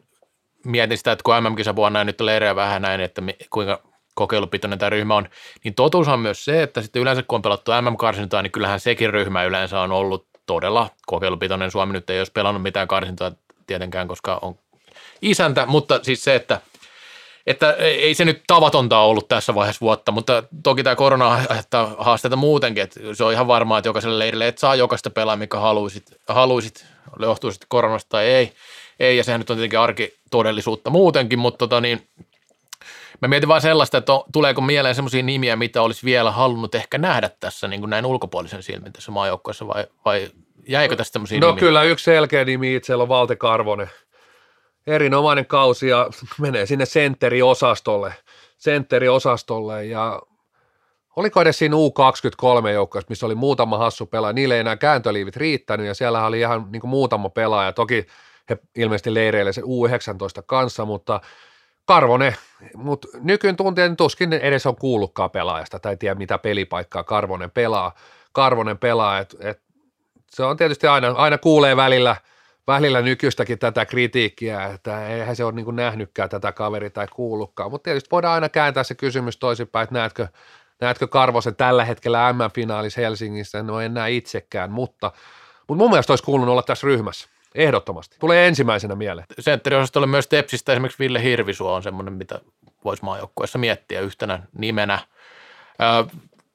[0.65, 3.81] mietin sitä, että kun MM-kisavuonna nyt leirejä vähän näin, että kuinka
[4.15, 5.29] kokeilupitoinen tämä ryhmä on,
[5.63, 9.13] niin totuus on myös se, että sitten yleensä kun on pelattu MM-karsintaa, niin kyllähän sekin
[9.13, 11.71] ryhmä yleensä on ollut todella kokeilupitoinen.
[11.71, 13.31] Suomi nyt ei olisi pelannut mitään karsintaa
[13.67, 14.55] tietenkään, koska on
[15.21, 16.61] isäntä, mutta siis se, että
[17.47, 22.35] että ei se nyt tavatonta ollut tässä vaiheessa vuotta, mutta toki tämä korona aiheuttaa haasteita
[22.35, 26.05] muutenkin, että se on ihan varmaa, että jokaiselle leirille et saa jokaista pelaa, mikä haluaisit,
[26.27, 26.85] haluaisit
[27.19, 28.53] johtuu sitten koronasta tai ei,
[28.99, 32.07] ei, ja sehän nyt on tietenkin arkitodellisuutta muutenkin, mutta tota niin,
[33.21, 37.29] Mä mietin vaan sellaista, että tuleeko mieleen sellaisia nimiä, mitä olisi vielä halunnut ehkä nähdä
[37.39, 40.29] tässä niin kuin näin ulkopuolisen silmin tässä maajoukkueessa vai, vai
[40.67, 41.59] jäikö tästä sellaisia No nimiä?
[41.59, 43.89] kyllä yksi selkeä nimi itsellä on Valte Karvonen.
[44.87, 46.09] Erinomainen kausi ja
[46.39, 48.13] menee sinne sentteriosastolle,
[48.57, 50.21] sentteriosastolle ja
[51.15, 55.87] oliko edes siinä U23 joukkueessa, missä oli muutama hassu pelaaja, niille ei enää kääntöliivit riittänyt
[55.87, 58.05] ja siellä oli ihan niin muutama pelaaja, toki
[58.49, 61.21] he ilmeisesti leireille se U19 kanssa, mutta
[61.85, 62.35] Karvone,
[62.75, 67.95] mutta nykyyn tuntien tuskin edes on kuullutkaan pelaajasta tai tiedä mitä pelipaikkaa Karvonen pelaa.
[68.31, 69.61] Karvonen pelaa, että et,
[70.31, 72.15] se on tietysti aina, aina kuulee välillä,
[72.67, 77.83] välillä nykyistäkin tätä kritiikkiä, että eihän se ole niin nähnytkään tätä kaveri tai kuullutkaan, mutta
[77.83, 80.27] tietysti voidaan aina kääntää se kysymys toisinpäin, että näetkö,
[80.81, 85.11] näetkö Karvosen tällä hetkellä M-finaalissa Helsingissä, no en näe itsekään, mutta,
[85.67, 87.29] mutta mun mielestä olisi kuulunut olla tässä ryhmässä.
[87.55, 88.15] Ehdottomasti.
[88.19, 89.27] Tulee ensimmäisenä mieleen.
[89.39, 92.39] Sentteriosastolle myös Tepsistä esimerkiksi Ville Hirvisuo on semmoinen, mitä
[92.85, 94.99] voisi maajoukkueessa miettiä yhtenä nimenä.
[95.79, 96.05] Ää,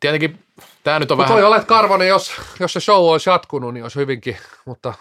[0.01, 0.39] tietenkin
[0.85, 1.45] tämä nyt on Mut vähän...
[1.45, 4.95] olla, että Karvonen, jos, jos se show olisi jatkunut, niin olisi hyvinkin, mutta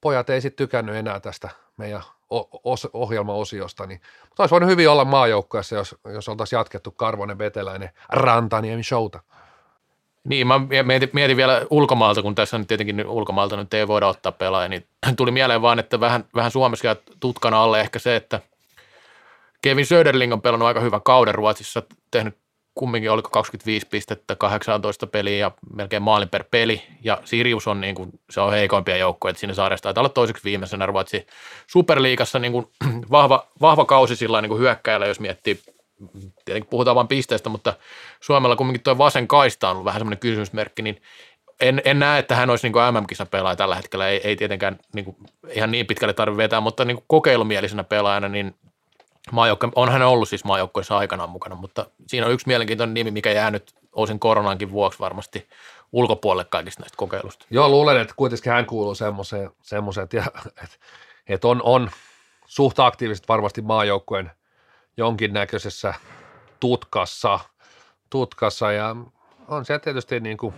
[0.00, 2.02] pojat ei sitten tykännyt enää tästä meidän
[2.64, 7.90] os, ohjelmaosiosta, niin, mutta olisi voinut hyvin olla maajoukkueessa, jos, jos oltaisiin jatkettu Karvonen, Veteläinen,
[8.08, 9.20] Rantaniemi showta.
[10.24, 14.32] Niin, mä mietin, mietin vielä ulkomaalta, kun tässä on tietenkin ulkomaalta nyt ei voida ottaa
[14.32, 14.86] pelaajia, niin
[15.16, 18.40] tuli mieleen vaan, että vähän, vähän Suomessa jää tutkana alle ehkä se, että
[19.62, 22.39] Kevin Söderling on pelannut aika hyvän kauden Ruotsissa, tehnyt
[22.74, 27.94] kumminkin oliko 25 pistettä, 18 peliä ja melkein maalin per peli, ja Sirius on, niin
[27.94, 31.26] kuin, se on heikoimpia joukkoja, että siinä saaressa taitaa olla toiseksi viimeisenä Ruotsin
[31.66, 32.66] superliigassa niin kuin,
[33.10, 35.60] vahva, vahva kausi sillä niin kuin hyökkäillä, jos miettii.
[36.44, 37.74] Tietenkin puhutaan vain pisteestä, mutta
[38.20, 41.02] Suomella kumminkin tuo vasen kaista on ollut vähän semmoinen kysymysmerkki, niin
[41.60, 45.04] en, en näe, että hän olisi niin MM-kisan pelaaja tällä hetkellä, ei, ei tietenkään niin
[45.04, 45.16] kuin,
[45.52, 48.54] ihan niin pitkälle tarvitse vetää, mutta niin kuin kokeilumielisenä pelaajana, niin
[49.32, 53.32] maajoukko, on hän ollut siis maajoukkoissa aikanaan mukana, mutta siinä on yksi mielenkiintoinen nimi, mikä
[53.32, 55.48] jää nyt osin koronankin vuoksi varmasti
[55.92, 57.46] ulkopuolelle kaikista näistä kokeilusta.
[57.50, 60.76] Joo, luulen, että kuitenkin hän kuuluu semmoiseen, semmoiseen että, että,
[61.28, 61.90] että on, on
[62.46, 64.30] suht aktiivisesti varmasti maajoukkueen
[64.96, 65.94] jonkinnäköisessä
[66.60, 67.38] tutkassa,
[68.10, 68.96] tutkassa ja
[69.48, 70.54] on se tietysti niin kuin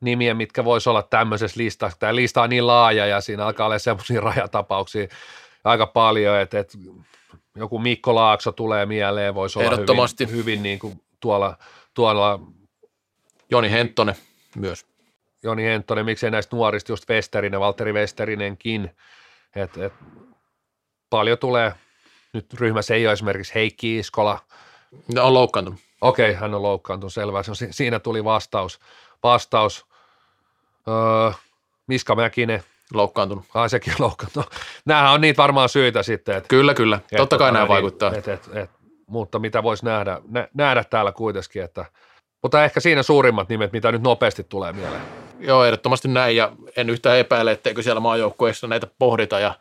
[0.00, 1.98] nimiä, mitkä voisi olla tämmöisessä listassa.
[1.98, 5.08] Tämä lista on niin laaja ja siinä alkaa olla semmoisia rajatapauksia
[5.66, 6.78] aika paljon, että, että
[7.56, 11.56] joku Mikko Laakso tulee mieleen, voisi olla hyvin, hyvin niin kuin tuolla,
[11.94, 12.40] tuolla
[13.50, 14.16] Joni Henttonen
[14.56, 14.86] myös.
[15.42, 18.90] Joni Henttonen, miksei näistä nuorista just Westerinen, Valtteri Westerinenkin,
[19.56, 19.92] et, et,
[21.10, 21.72] paljon tulee,
[22.32, 24.38] nyt ryhmässä ei ole esimerkiksi Heikki Iskola.
[25.14, 25.80] Ne on loukkaantunut.
[26.00, 27.42] Okei, hän on loukkaantunut, selvä.
[27.42, 28.80] Se on, siinä tuli vastaus.
[29.22, 29.86] vastaus.
[30.88, 31.32] Öö,
[31.86, 32.62] Miska Mäkinen.
[32.94, 33.44] Loukkaantunut.
[33.54, 34.50] Ai sekin on loukkaantunut.
[34.84, 36.36] Nämähän on niitä varmaan syitä sitten.
[36.36, 37.00] Että, kyllä, kyllä.
[37.16, 38.14] Totta kai nämä niin, vaikuttaa.
[38.14, 38.70] Et, et, et,
[39.06, 41.84] mutta mitä voisi nähdä, nä, nähdä täällä kuitenkin, että
[42.42, 45.02] mutta ehkä siinä suurimmat nimet, mitä nyt nopeasti tulee mieleen.
[45.40, 49.54] Joo, ehdottomasti näin ja en yhtään epäile, etteikö siellä maajoukkueessa näitä pohdita ja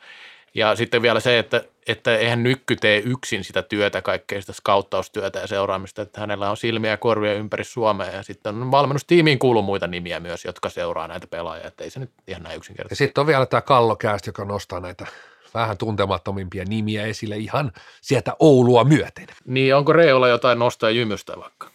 [0.56, 5.40] ja sitten vielä se, että, että eihän Nykky tee yksin sitä työtä, kaikkea sitä skauttaustyötä
[5.40, 9.62] ja seuraamista, että hänellä on silmiä ja korvia ympäri Suomea ja sitten on valmennustiimiin kuuluu
[9.62, 13.04] muita nimiä myös, jotka seuraa näitä pelaajia, että ei se nyt ihan näin yksinkertaisesti.
[13.04, 15.08] Ja sitten on vielä tämä Kallokääst, joka nostaa näitä
[15.54, 17.72] vähän tuntemattomimpia nimiä esille ihan
[18.02, 19.28] sieltä Oulua myöten.
[19.46, 21.70] Niin, onko Reolla jotain nostaa jymystä vaikka?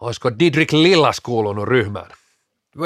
[0.00, 2.10] Olisiko Didrik Lillas kuulunut ryhmään?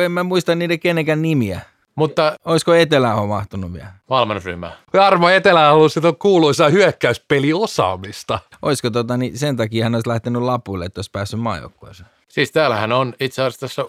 [0.05, 1.61] En mä muista niiden kenenkään nimiä.
[1.97, 3.89] Mutta Olisiko Etelään on mahtunut vielä?
[4.11, 4.73] Valmennusryhmää.
[5.01, 8.39] Armo Etelä halusi sitä kuuluisaa hyökkäyspeliosaamista.
[8.63, 12.09] Olisiko tota, niin sen takia hän olisi lähtenyt lapuille, että olisi päässyt maajoukkueeseen?
[12.29, 13.85] Siis täällähän on itse asiassa tässä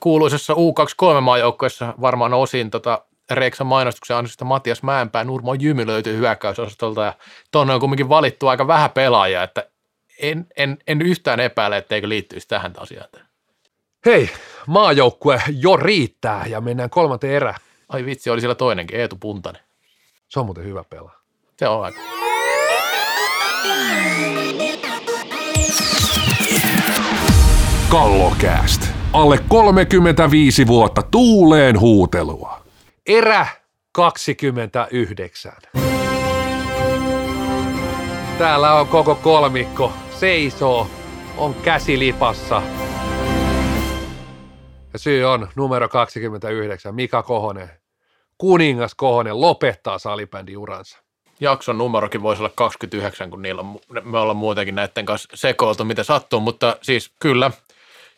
[0.00, 7.12] kuuluisessa U23-maajoukkueessa varmaan osin tota Reeksan mainostuksen ansiosta Matias Mäenpää Nurmo Jymy löytyy hyökkäysosastolta ja
[7.50, 9.68] tuonne on kuitenkin valittu aika vähän pelaajia, että
[10.22, 13.08] en, en, en yhtään epäile, etteikö liittyisi tähän asiaan.
[14.06, 14.30] Hei,
[14.66, 17.56] maajoukkue jo riittää ja mennään kolmanteen erään.
[17.88, 19.62] Ai vitsi, oli siellä toinenkin, Eetu Puntanen.
[20.28, 21.20] Se on muuten hyvä pelaa.
[21.56, 21.98] Se on aika.
[27.88, 28.82] Kallokääst.
[29.12, 32.62] Alle 35 vuotta tuuleen huutelua.
[33.06, 33.46] Erä
[33.92, 35.52] 29.
[38.38, 39.92] Täällä on koko kolmikko.
[40.20, 40.86] Seisoo,
[41.36, 42.62] on käsilipassa.
[44.96, 47.70] Ja syy on numero 29, Mika Kohonen.
[48.38, 50.98] Kuningas Kohonen lopettaa salibändiuransa.
[51.40, 56.02] Jakson numerokin voisi olla 29, kun niillä on, me ollaan muutenkin näiden kanssa sekoiltu, mitä
[56.02, 57.50] sattuu, mutta siis kyllä.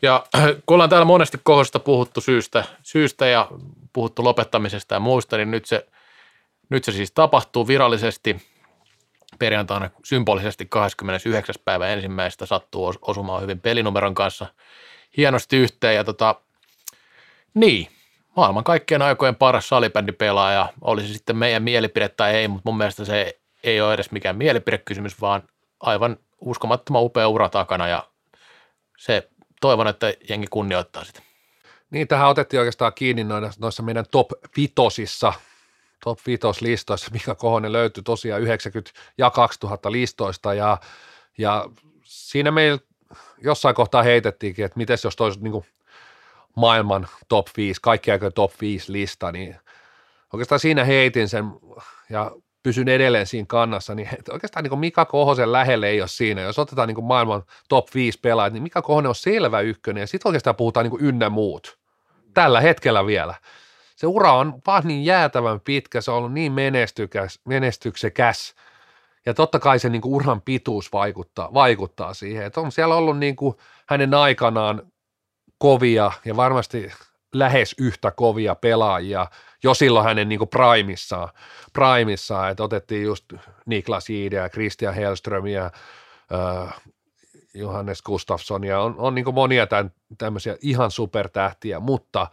[0.02, 0.26] Ja
[0.66, 3.48] kun ollaan täällä monesti Kohosta puhuttu syystä, syystä ja
[3.92, 5.86] puhuttu lopettamisesta ja muusta, niin nyt se,
[6.70, 8.36] nyt se siis tapahtuu virallisesti
[9.38, 11.54] perjantaina symbolisesti 29.
[11.64, 14.46] päivä ensimmäistä sattuu osumaan hyvin pelinumeron kanssa
[15.16, 16.34] hienosti yhteen ja tota,
[17.60, 17.88] niin,
[18.36, 23.04] maailman kaikkien aikojen paras salibändipelaaja, oli se sitten meidän mielipide tai ei, mutta mun mielestä
[23.04, 25.42] se ei ole edes mikään mielipidekysymys, vaan
[25.80, 28.08] aivan uskomattoman upea ura takana ja
[28.98, 29.28] se
[29.60, 31.22] toivon, että jengi kunnioittaa sitä.
[31.90, 33.24] Niin, tähän otettiin oikeastaan kiinni
[33.58, 35.32] noissa meidän top vitosissa,
[36.04, 40.78] top vitos listoissa, mikä Kohonen löytyi tosiaan 90 ja 2000 listoista ja,
[41.38, 41.64] ja
[42.04, 42.78] siinä meillä
[43.42, 45.64] jossain kohtaa heitettiinkin, että miten jos toiset niin
[46.56, 49.56] maailman top 5, kaikki top 5 lista, niin
[50.32, 51.44] oikeastaan siinä heitin sen
[52.10, 52.30] ja
[52.62, 56.40] pysyn edelleen siinä kannassa, niin oikeastaan niin Mika Kohosen lähelle ei ole siinä.
[56.40, 60.28] Jos otetaan niin maailman top 5 pelaajat, niin Mika Kohonen on selvä ykkönen ja sitten
[60.28, 61.78] oikeastaan puhutaan niin ynnä muut.
[62.34, 63.34] Tällä hetkellä vielä.
[63.96, 68.54] Se ura on vaan niin jäätävän pitkä, se on ollut niin menestykäs, menestyksekäs
[69.26, 73.36] ja totta kai se niin uran pituus vaikuttaa, vaikuttaa siihen, että on siellä ollut niin
[73.88, 74.82] hänen aikanaan
[75.58, 76.92] kovia ja varmasti
[77.34, 79.26] lähes yhtä kovia pelaajia
[79.62, 81.28] jo silloin hänen niin primissaan,
[81.72, 83.24] primissaan, että otettiin just
[83.66, 85.70] Niklas Jide ja Christian Hellström ja
[86.32, 86.74] äh,
[87.54, 92.26] Johannes Gustafsson ja on, on niin monia tämän, tämmöisiä ihan supertähtiä, mutta,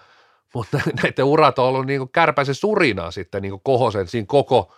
[0.53, 4.75] mutta näiden urat on ollut niin kärpäisen surinaa sitten niin Kohosen siinä koko,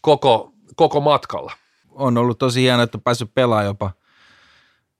[0.00, 1.52] koko, koko matkalla.
[1.90, 3.90] On ollut tosi hienoa, että on päässyt pelaamaan jopa,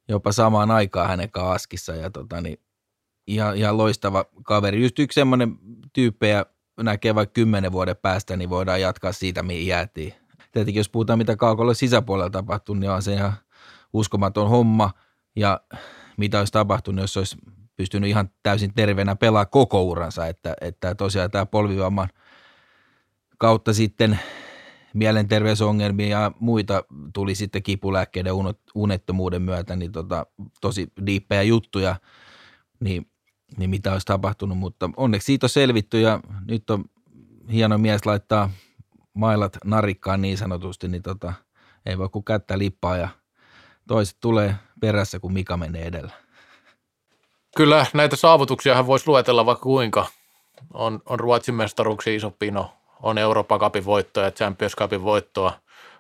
[0.09, 2.64] jopa samaan aikaan hänen kanssa Askissa ja tota, niin
[3.27, 4.83] ihan, ihan loistava kaveri.
[4.83, 5.59] Just yksi semmoinen
[5.93, 6.47] tyyppejä
[6.83, 10.15] näkee vaikka kymmenen vuoden päästä, niin voidaan jatkaa siitä, mihin jäätiin.
[10.53, 13.33] Tietenkin jos puhutaan, mitä kaukolla sisäpuolella tapahtuu, niin on se ihan
[13.93, 14.91] uskomaton homma.
[15.37, 15.61] Ja
[16.17, 17.37] mitä olisi tapahtunut, jos olisi
[17.77, 22.09] pystynyt ihan täysin terveenä pelaa koko uransa, että, että tosiaan tämä polvivamman
[23.39, 24.19] kautta sitten
[24.95, 28.33] mielenterveysongelmia ja muita tuli sitten kipulääkkeiden
[28.75, 30.27] unettomuuden myötä, niin tota,
[30.61, 31.97] tosi diippejä juttuja,
[32.81, 33.07] niin,
[33.57, 36.85] niin mitä olisi tapahtunut, mutta onneksi siitä on selvitty ja nyt on
[37.53, 38.51] hieno mies laittaa
[39.15, 41.33] mailat narikkaan niin sanotusti, niin tota,
[41.87, 43.09] ei voi kuin kättä lippaa ja
[43.89, 46.13] toiset tulee perässä, kun Mika menee edellä.
[47.57, 50.07] Kyllä näitä saavutuksia voisi luetella vaikka kuinka.
[50.75, 55.53] On, on Ruotsin mestaruksi iso pino, on Euroopan Cupin voittoa ja Champions Cupin voittoa.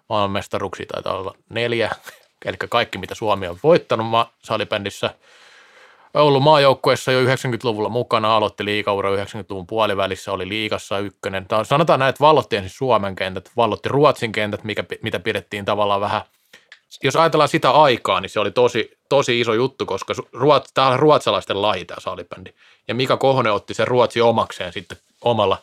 [0.09, 1.91] Maailmanmestaruksi taitaa olla neljä,
[2.45, 4.31] eli kaikki mitä Suomi on voittanut ma-
[6.15, 11.47] Ollut maajoukkueessa jo 90-luvulla mukana, aloitti liikaura 90-luvun puolivälissä, oli liikassa ykkönen.
[11.63, 16.23] Sanotaan näin, että vallotti ensin Suomen kentät, vallotti Ruotsin kentät, mikä, mitä pidettiin tavallaan vähän–
[17.03, 20.99] jos ajatellaan sitä aikaa, niin se oli tosi, tosi iso juttu, koska ruot, tämä on
[20.99, 22.51] ruotsalaisten laji tämä salibändi.
[22.89, 25.59] Ja Mika Kohonen otti sen Ruotsi omakseen sitten omalla,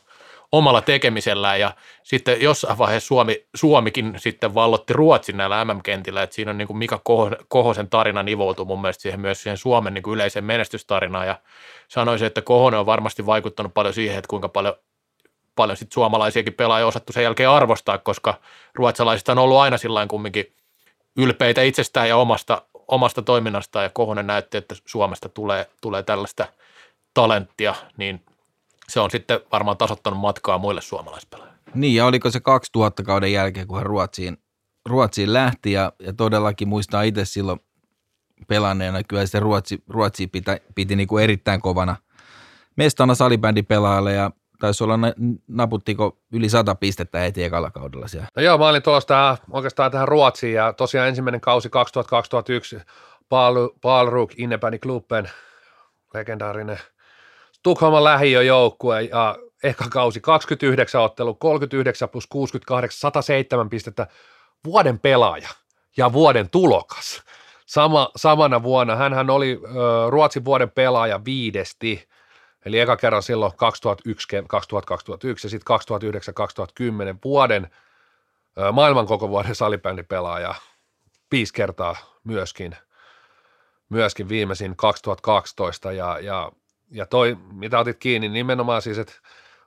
[0.52, 1.60] omalla tekemisellään.
[1.60, 6.68] Ja sitten jossain vaiheessa Suomi, Suomikin sitten vallotti Ruotsin näillä MM-kentillä, että siinä on niin
[6.68, 7.02] kuin Mika
[7.48, 11.28] Kohosen tarina nivoutuu mun mielestä siihen myös siihen Suomen niin kuin yleiseen menestystarinaan.
[11.28, 11.40] Ja
[11.88, 14.76] sanoisin, että Kohonen on varmasti vaikuttanut paljon siihen, että kuinka paljon
[15.56, 18.40] paljon sitten suomalaisiakin pelaajia osattu sen jälkeen arvostaa, koska
[18.74, 20.54] ruotsalaisista on ollut aina sillä kumminkin
[21.18, 23.86] ylpeitä itsestään ja omasta, omasta toiminnastaan.
[23.86, 26.48] Ja Kohonen näytti, että Suomesta tulee, tulee tällaista
[27.14, 28.24] talenttia, niin
[28.92, 31.62] se on sitten varmaan tasottanut matkaa muille suomalaispelaajille.
[31.76, 34.38] Niin ja oliko se 2000 kauden jälkeen, kun hän Ruotsiin,
[34.90, 37.60] Ruotsiin lähti ja, ja todellakin muistaa itse silloin
[38.48, 41.96] pelanneena, kyllä se Ruotsi, Ruotsi pitä, piti niin kuin erittäin kovana
[42.78, 45.00] mestana salibändipelaajalle ja taisi olla,
[45.48, 48.28] naputtiko yli sata pistettä heti ekalla kaudella siellä.
[48.36, 52.82] No joo, mä olin tähän, oikeastaan tähän Ruotsiin ja tosiaan ensimmäinen kausi 2000-2001
[53.82, 55.30] Palruk Innebäni Klubben,
[56.14, 56.80] legendaarinen
[57.64, 64.08] Tukholman lähiöjoukkue ja ehkä kausi 29 ottelu, 39 plus 68, 107 pistettä,
[64.66, 65.50] vuoden pelaaja
[65.98, 67.24] ja vuoden tulokas.
[67.66, 72.08] Sama, samana vuonna hän oli ö, Ruotsin vuoden pelaaja viidesti.
[72.66, 75.78] Eli eka kerran silloin 2001, 2001 ja sitten
[77.16, 77.70] 2009-2010 vuoden
[78.72, 80.56] maailman koko vuoden salibändipelaaja
[81.32, 82.76] viisi kertaa myöskin,
[83.90, 86.52] myöskin viimeisin 2012 ja, ja,
[86.92, 89.14] ja toi, mitä otit kiinni, nimenomaan siis, että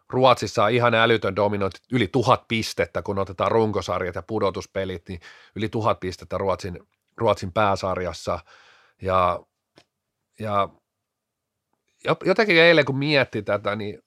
[0.08, 5.20] Ruotsissa on ihan älytön dominointi, yli tuhat pistettä, kun otetaan runkosarjat ja pudotuspelit, niin
[5.56, 6.78] yli tuhat pistettä Ruotsin,
[7.16, 8.38] Ruotsin pääsarjassa.
[9.02, 9.40] Ja,
[10.38, 10.68] ja
[12.24, 14.02] jotenkin eilen kun mietti tätä, niin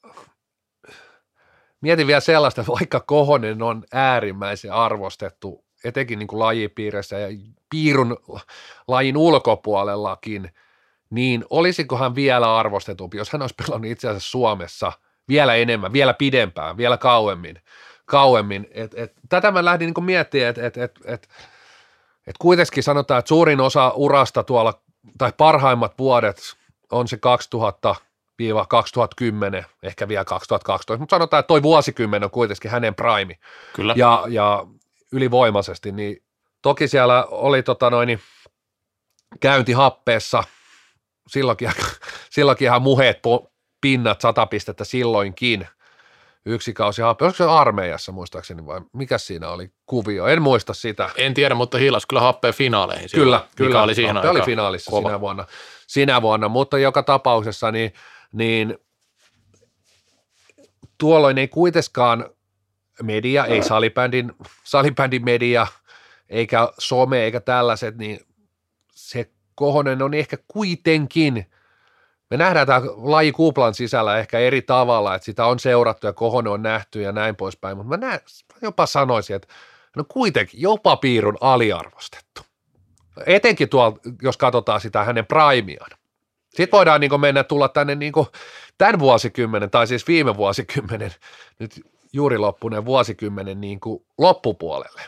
[1.81, 7.27] mietin vielä sellaista, että vaikka Kohonen on äärimmäisen arvostettu, etenkin niin kuin lajipiirissä ja
[7.69, 8.17] piirun
[8.87, 10.51] lajin ulkopuolellakin,
[11.09, 14.91] niin olisiko hän vielä arvostetumpi, jos hän olisi pelannut itse asiassa Suomessa
[15.27, 17.61] vielä enemmän, vielä pidempään, vielä kauemmin.
[18.05, 18.67] kauemmin.
[18.71, 21.29] Et, et, tätä mä lähdin niin miettimään, että et, et, et,
[22.27, 24.81] et kuitenkin sanotaan, että suurin osa urasta tuolla,
[25.17, 26.37] tai parhaimmat vuodet
[26.91, 27.95] on se 2000
[28.67, 33.37] 2010, ehkä vielä 2012, mutta sanotaan, että toi vuosikymmen on kuitenkin hänen prime.
[33.73, 33.93] Kyllä.
[33.97, 34.65] Ja, ja
[35.11, 36.23] ylivoimaisesti, niin
[36.61, 38.19] toki siellä oli tota noin,
[39.39, 40.43] käynti happeessa,
[41.27, 41.71] silloinkin,
[42.29, 43.19] silloinkin ihan muheet
[43.81, 45.67] pinnat, sata pistettä silloinkin,
[46.45, 47.01] yksi kausi.
[47.01, 50.27] Olisiko se armeijassa muistaakseni vai mikä siinä oli kuvio?
[50.27, 51.09] En muista sitä.
[51.17, 53.09] En tiedä, mutta hilas kyllä happeen finaaleihin.
[53.15, 53.83] Kyllä, kyllä.
[53.83, 55.09] oli siihen oli finaalissa kova.
[55.09, 55.45] sinä vuonna,
[55.87, 57.93] sinä vuonna, mutta joka tapauksessa niin–
[58.31, 58.77] niin
[60.97, 62.29] tuolloin ei kuitenkaan
[63.03, 65.67] media, ei salibändin, salibändin media,
[66.29, 68.19] eikä some, eikä tällaiset, niin
[68.91, 71.45] se Kohonen on ehkä kuitenkin,
[72.29, 76.53] me nähdään tämä laji kuplan sisällä ehkä eri tavalla, että sitä on seurattu ja Kohonen
[76.53, 78.19] on nähty ja näin poispäin, mutta mä näen,
[78.61, 79.47] jopa sanoisin, että
[79.95, 82.41] no kuitenkin jopa piirun aliarvostettu.
[83.25, 85.91] Etenkin tuolla, jos katsotaan sitä hänen primiaan.
[86.49, 88.13] Sitten voidaan niin mennä tulla tänne niin
[88.77, 91.11] tämän vuosikymmenen, tai siis viime vuosikymmenen,
[91.59, 93.79] nyt juuri loppuneen vuosikymmenen niin
[94.17, 95.01] loppupuolelle.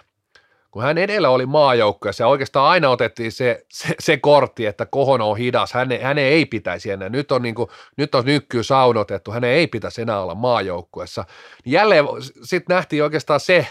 [0.71, 5.21] Kun hän edellä oli maajoukkueessa ja oikeastaan aina otettiin se, se, se kortti, että kohon
[5.21, 7.09] on hidas, hän, hän ei pitäisi enää.
[7.09, 11.25] Nyt on, niin kuin, nyt on nykkyy saunotettu, hän ei pitäisi enää olla maajoukkueessa.
[11.65, 12.05] Jälleen
[12.43, 13.67] sitten nähtiin oikeastaan se,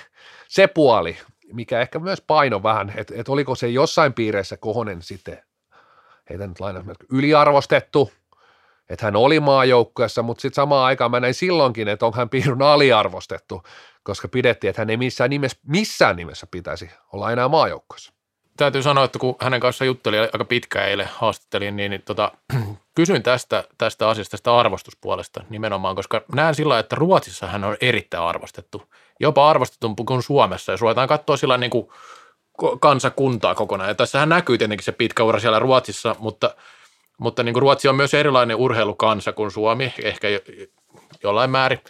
[0.48, 1.16] se puoli,
[1.52, 5.42] mikä ehkä myös paino vähän, että, että oliko se jossain piireissä kohonen sitten
[6.30, 8.12] heitä nyt lainausmerkki, yliarvostettu,
[8.88, 12.62] että hän oli maajoukkueessa, mutta sitten samaan aikaan mä näin silloinkin, että on hän piirun
[12.62, 13.62] aliarvostettu,
[14.08, 18.12] koska pidettiin, että hän ei missään nimessä, missään nimessä pitäisi olla enää maajoukkueessa.
[18.56, 22.32] täytyy sanoa, että kun hänen kanssa juttelin aika pitkään eilen haastattelin, niin, niin tota,
[22.94, 28.24] kysyin tästä, tästä asiasta, tästä arvostuspuolesta nimenomaan, koska näen sillä että Ruotsissa hän on erittäin
[28.24, 28.82] arvostettu.
[29.20, 31.88] Jopa arvostetumpi kuin Suomessa, jos ruvetaan katsoa sillä niin kuin
[32.80, 33.90] kansakuntaa kokonaan.
[33.90, 36.54] Ja tässähän näkyy tietenkin se pitkä ura siellä Ruotsissa, mutta,
[37.18, 40.28] mutta niin kuin Ruotsi on myös erilainen urheilukansa kuin Suomi, ehkä
[41.22, 41.80] jollain määrin.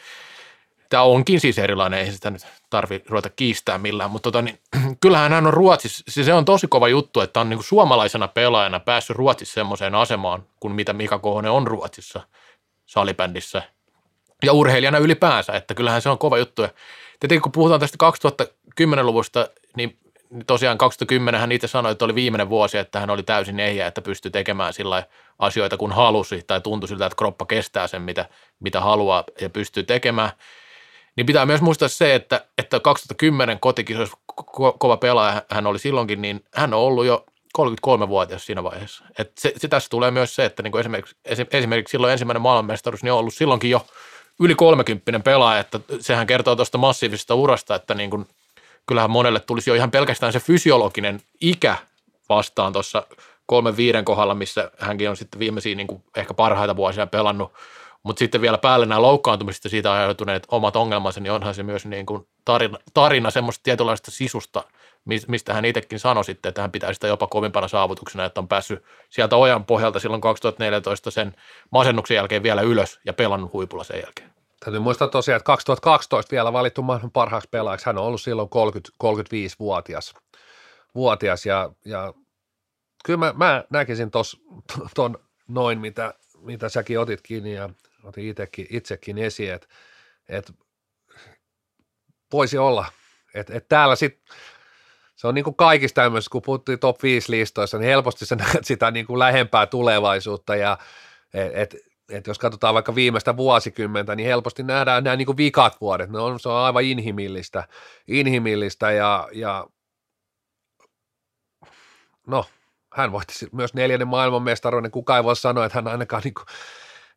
[0.89, 4.59] Tämä onkin siis erilainen, ei sitä nyt tarvi ruveta kiistää millään, mutta tota, niin,
[5.01, 8.28] kyllähän hän on Ruotsissa, siis se on tosi kova juttu, että on niin kuin suomalaisena
[8.28, 12.20] pelaajana päässyt Ruotsissa semmoiseen asemaan, kuin mitä Mika Kohonen on Ruotsissa
[12.86, 13.62] salibändissä
[14.43, 16.62] ja urheilijana ylipäänsä, että kyllähän se on kova juttu.
[16.62, 16.68] Ja
[17.20, 17.99] tietenkin kun puhutaan tästä
[18.80, 19.99] 2010-luvusta, niin
[20.47, 24.03] tosiaan 2010 hän itse sanoi, että oli viimeinen vuosi, että hän oli täysin ehjä, että
[24.03, 25.03] pystyi tekemään sillä
[25.39, 28.28] asioita kun halusi tai tuntui siltä, että kroppa kestää sen, mitä,
[28.61, 30.30] mitä haluaa ja pystyy tekemään.
[31.19, 36.23] Niin pitää myös muistaa se, että, että 2010 kotikisoissa ko- kova pelaaja hän oli silloinkin,
[36.23, 37.27] niin hän on ollut jo
[37.59, 39.05] 33-vuotias siinä vaiheessa.
[39.19, 41.16] Et se, se, tässä tulee myös se, että niin kuin esimerkiksi,
[41.53, 43.87] esimerkiksi silloin ensimmäinen maailmanmestaruus niin on ollut silloinkin jo
[44.41, 48.27] yli 30 pelaaja, että sehän kertoo tuosta massiivisesta urasta, että niin kuin,
[48.87, 51.77] kyllähän monelle tulisi jo ihan pelkästään se fysiologinen ikä
[52.29, 53.07] vastaan tuossa
[53.47, 57.53] kolmen viiden kohdalla, missä hänkin on sitten viimeisiä niin kuin ehkä parhaita vuosia pelannut–
[58.03, 61.86] mutta sitten vielä päälle nämä loukkaantumiset ja siitä aiheutuneet omat ongelmansa, niin onhan se myös
[61.86, 64.64] niin kuin tarina, tarina semmoista tietynlaista sisusta,
[65.28, 68.82] mistä hän itsekin sanoi sitten, että hän pitää sitä jopa kovimpana saavutuksena, että on päässyt
[69.11, 71.34] sieltä ojan pohjalta silloin 2014 sen
[71.70, 74.30] masennuksen jälkeen vielä ylös ja pelannut huipulla sen jälkeen.
[74.64, 77.86] Täytyy muistaa tosiaan, että 2012 vielä valittu maailman parhaaksi pelaajaksi.
[77.86, 80.14] Hän on ollut silloin 30, 35-vuotias
[80.94, 82.14] vuotias ja, ja
[83.05, 84.11] kyllä mä, mä näkisin
[84.94, 85.18] tuon
[85.49, 87.70] noin, mitä, mitä säkin otit kiinni ja
[88.03, 89.66] otin itsekin, itsekin esiin, että,
[90.28, 90.53] että
[92.32, 92.86] voisi olla,
[93.34, 94.36] että, että täällä sitten
[95.16, 98.64] se on niin kuin kaikista tämmöisissä, kun puhuttiin top 5 listoissa, niin helposti sä näet
[98.64, 100.78] sitä niin kuin lähempää tulevaisuutta ja
[101.34, 101.74] et,
[102.11, 106.18] et, jos katsotaan vaikka viimeistä vuosikymmentä, niin helposti nähdään nämä niin kuin vikat vuodet, ne
[106.18, 107.68] on, se on aivan inhimillistä,
[108.09, 109.66] inhimillistä ja, ja
[112.26, 112.44] no,
[112.94, 116.46] hän voitti myös neljännen maailmanmestaruuden, kuka ei voi sanoa, että hän ainakaan niin kuin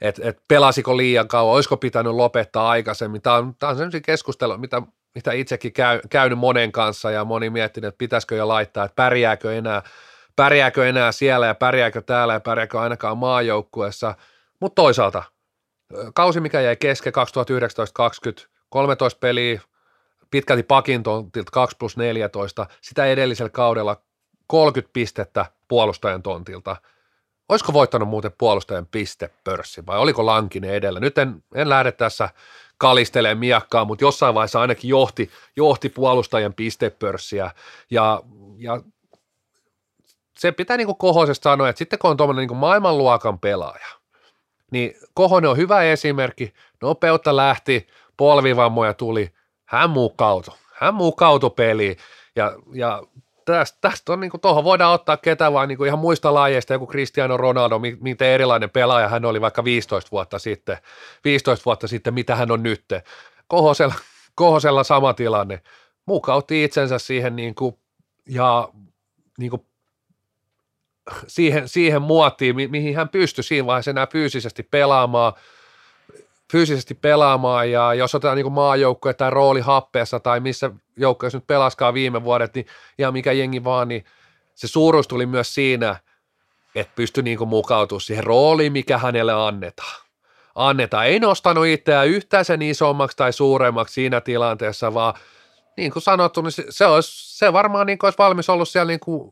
[0.02, 3.22] että et pelasiko liian kauan, olisiko pitänyt lopettaa aikaisemmin.
[3.22, 4.82] Tämä on, on sellaisia keskustelua, mitä,
[5.16, 9.58] mitä itsekin käy, käynyt monen kanssa ja moni miettinyt, että pitäisikö jo laittaa, että pärjääkö
[9.58, 9.84] enää,
[10.36, 14.16] pärjääkö enää siellä ja pärjääkö täällä ja pärjääkö ainakaan maajoukkueessa.
[14.60, 15.24] Mutta toisaalta,
[16.14, 17.14] kausi mikä jäi kesken
[18.44, 19.62] 2019-2020, 13 peliä,
[20.32, 21.04] pitkälti pakin
[21.52, 24.02] 2 plus 14, sitä edellisellä kaudella
[24.48, 26.76] 30 pistettä puolustajan tontilta–
[27.52, 31.00] Olisiko voittanut muuten puolustajan pistepörssi vai oliko Lankinen edellä?
[31.00, 32.30] Nyt en, en lähde tässä
[32.78, 37.52] kalistelemaan miakkaa, mutta jossain vaiheessa ainakin johti, johti puolustajan pistepörssiä.
[37.90, 38.24] Ja,
[38.58, 38.82] ja
[40.40, 43.88] se pitää niin kuin Kohosesta sanoa, että sitten kun on tuommoinen niin maailmanluokan pelaaja,
[44.72, 47.88] niin Kohonen on hyvä esimerkki, nopeutta lähti,
[48.18, 49.34] polvivammoja tuli,
[49.66, 51.98] hän mukautui, hän mukautui peliin.
[52.36, 53.04] Ja, ja
[53.52, 56.74] tästä, tästä on niin kuin, tuohon voidaan ottaa ketä vaan niin kuin ihan muista lajeista,
[56.74, 60.78] joku Cristiano Ronaldo, miten erilainen pelaaja hän oli vaikka 15 vuotta sitten,
[61.24, 62.86] 15 vuotta sitten, mitä hän on nyt.
[63.48, 63.94] Kohosella,
[64.36, 65.62] Kohosella sama tilanne,
[66.06, 67.76] mukautti itsensä siihen niin kuin,
[68.28, 68.70] ja
[69.38, 69.66] niin kuin,
[71.28, 75.34] siihen, siihen muottiin, mi- mihin hän pystyi siinä vaiheessa enää fyysisesti pelaamaan,
[76.52, 81.94] fyysisesti pelaamaan ja jos otetaan niin maajoukkue tai rooli happeessa tai missä joukkueessa nyt pelaskaa
[81.94, 82.66] viime vuodet, niin
[82.98, 84.06] ihan mikä jengi vaan, niin
[84.56, 85.96] se suuruus tuli myös siinä,
[86.76, 90.02] että pystyi niin mukautumaan siihen rooliin, mikä hänelle annetaan.
[90.56, 91.08] Annetaan.
[91.08, 95.14] Ei nostanut itseään yhtään sen isommaksi tai suuremmaksi siinä tilanteessa, vaan
[95.78, 99.00] niin kuin sanottu, niin se, se, olisi, se varmaan niin olisi valmis ollut siellä niin
[99.00, 99.32] kuin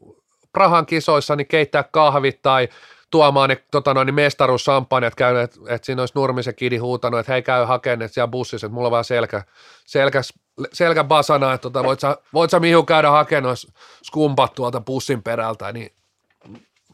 [0.53, 2.69] Prahan kisoissa niin keittää kahvit tai
[3.11, 7.41] tuomaan ne tota noin, mestaruussampanjat käynyt, että, että siinä olisi Nurmisen kidi huutanut, että hei
[7.41, 9.43] käy hakemaan siellä bussissa, että mulla on vaan selkä,
[9.85, 10.21] selkä,
[10.73, 13.55] selkä basana, että tota, voit, sä, voit sä Mihu käydä hakemaan
[14.03, 15.91] skumpat tuolta bussin perältä, niin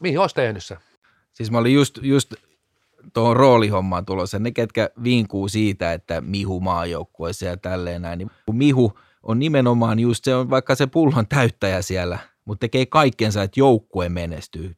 [0.00, 0.76] mihin olisi tehnyt se?
[1.32, 2.34] Siis mä olin just, just
[3.14, 8.98] tuohon roolihommaan tulossa, ne ketkä vinkuu siitä, että Mihu maajoukkueessa ja tälleen näin, niin Mihu
[9.22, 14.08] on nimenomaan just se on vaikka se pullon täyttäjä siellä, mutta tekee kaikkensa, että joukkue
[14.08, 14.76] menestyy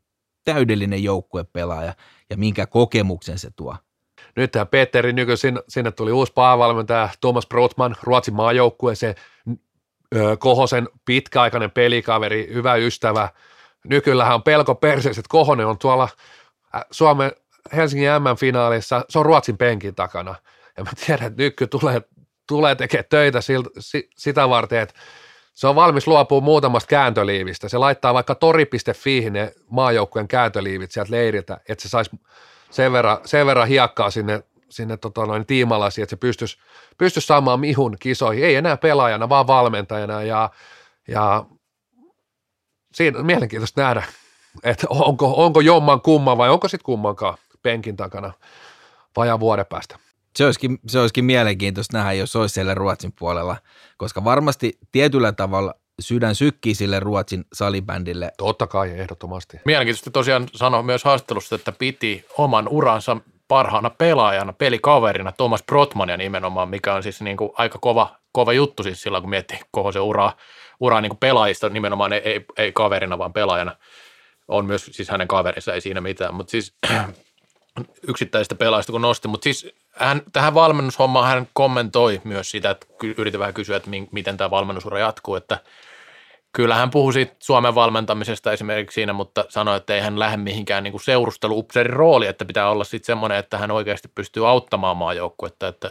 [0.53, 1.94] täydellinen joukkuepelaaja
[2.30, 3.76] ja minkä kokemuksen se tuo.
[4.36, 9.14] Nyt tämä Petteri Nyky, sinne, sinne tuli uusi päävalmentaja Thomas Brotman, Ruotsin maajoukkueeseen,
[10.38, 13.28] Kohosen pitkäaikainen pelikaveri, hyvä ystävä.
[13.84, 16.09] Nykyllähän on pelko perseessä, että Kohonen on tuolla
[16.90, 17.32] Suomen
[17.76, 20.34] Helsingin M-finaalissa, se on Ruotsin penkin takana.
[20.76, 22.03] Ja mä tiedän, että Nyky tulee,
[22.49, 23.70] tulee tekemään töitä siltä,
[24.16, 24.94] sitä varten, että
[25.59, 27.68] se on valmis luopumaan muutamasta kääntöliivistä.
[27.68, 32.11] Se laittaa vaikka tori.fi ne maajoukkueen kääntöliivit sieltä leiriltä, että se saisi
[32.70, 36.59] sen verran, sen verran hiekkaa sinne, sinne tota noin, tiimalasi, että se pystyisi,
[36.98, 38.44] pystyisi saamaan mihun kisoihin.
[38.44, 40.50] Ei enää pelaajana, vaan valmentajana ja,
[41.09, 41.44] ja
[42.94, 44.02] siinä on mielenkiintoista nähdä,
[44.62, 48.32] että onko, onko jomman kumman vai onko sitten kummankaan penkin takana
[49.16, 49.98] vajaa vuoden päästä.
[50.39, 53.57] Se olisikin, se olisikin mielenkiintoista nähdä, jos olisi siellä Ruotsin puolella,
[53.97, 58.32] koska varmasti tietyllä tavalla sydän sykkii sille Ruotsin salibändille.
[58.36, 59.61] Totta kai, ehdottomasti.
[59.64, 63.16] Mielenkiintoista tosiaan sanoa myös haastattelussa, että piti oman uransa
[63.49, 68.82] parhaana pelaajana, pelikaverina Thomas Brotmania nimenomaan, mikä on siis niin kuin aika kova, kova juttu
[68.82, 70.36] siis silloin, kun miettii koko se uraa,
[70.80, 73.76] uraa niin kuin pelaajista nimenomaan, ei, ei, ei kaverina, vaan pelaajana.
[74.49, 76.74] On myös siis hänen kaverinsa, ei siinä mitään, mutta siis
[78.09, 82.86] yksittäisistä pelaajista kun nosti, mutta siis hän, tähän valmennushommaan hän kommentoi myös sitä, että
[83.16, 85.59] yritin vähän kysyä, että miten tämä valmennusura jatkuu, että
[86.53, 90.84] kyllä hän puhui siitä Suomen valmentamisesta esimerkiksi siinä, mutta sanoi, että ei hän lähde mihinkään
[90.84, 95.90] niin seurustelu-upseerin rooli, että pitää olla sitten semmoinen, että hän oikeasti pystyy auttamaan maajoukkuetta, että,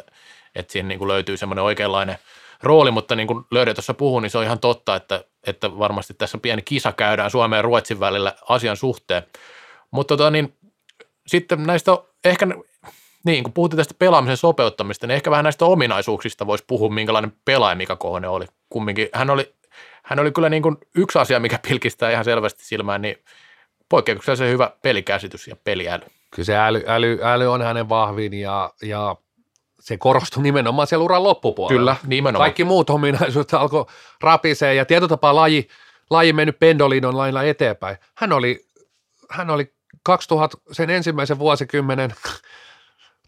[0.56, 2.18] että siinä niin kuin löytyy semmoinen oikeanlainen
[2.64, 6.14] rooli, mutta niin kuin Löydä tuossa puhui, niin se on ihan totta, että, että varmasti
[6.14, 9.24] tässä pieni kisa käydään Suomen ja Ruotsin välillä asian suhteen.
[9.92, 10.58] Mutta tota, niin,
[11.28, 11.92] sitten näistä
[12.26, 12.48] ehkä,
[13.26, 17.76] niin kun puhuttiin tästä pelaamisen sopeuttamista, niin ehkä vähän näistä ominaisuuksista voisi puhua, minkälainen pelaaja
[17.76, 18.46] Mika Kohonen oli.
[18.70, 19.54] Kumminkin hän oli,
[20.04, 23.18] hän oli kyllä niin kuin yksi asia, mikä pilkistää ihan selvästi silmään, niin
[23.90, 26.06] poikkeuksellisen hyvä pelikäsitys ja peliäly.
[26.32, 29.16] Kyllä se äly, äly, äly on hänen vahvin ja, ja
[29.80, 31.96] se korostui nimenomaan siellä uran loppupuolella.
[31.96, 32.46] Kyllä, nimenomaan.
[32.46, 33.86] Kaikki muut ominaisuudet alkoi
[34.22, 35.68] rapisee ja tietyllä tapaa laji,
[36.10, 37.98] laji mennyt pendolinon lailla eteenpäin.
[38.16, 38.66] Hän oli,
[39.30, 42.14] hän oli 2000, sen ensimmäisen vuosikymmenen,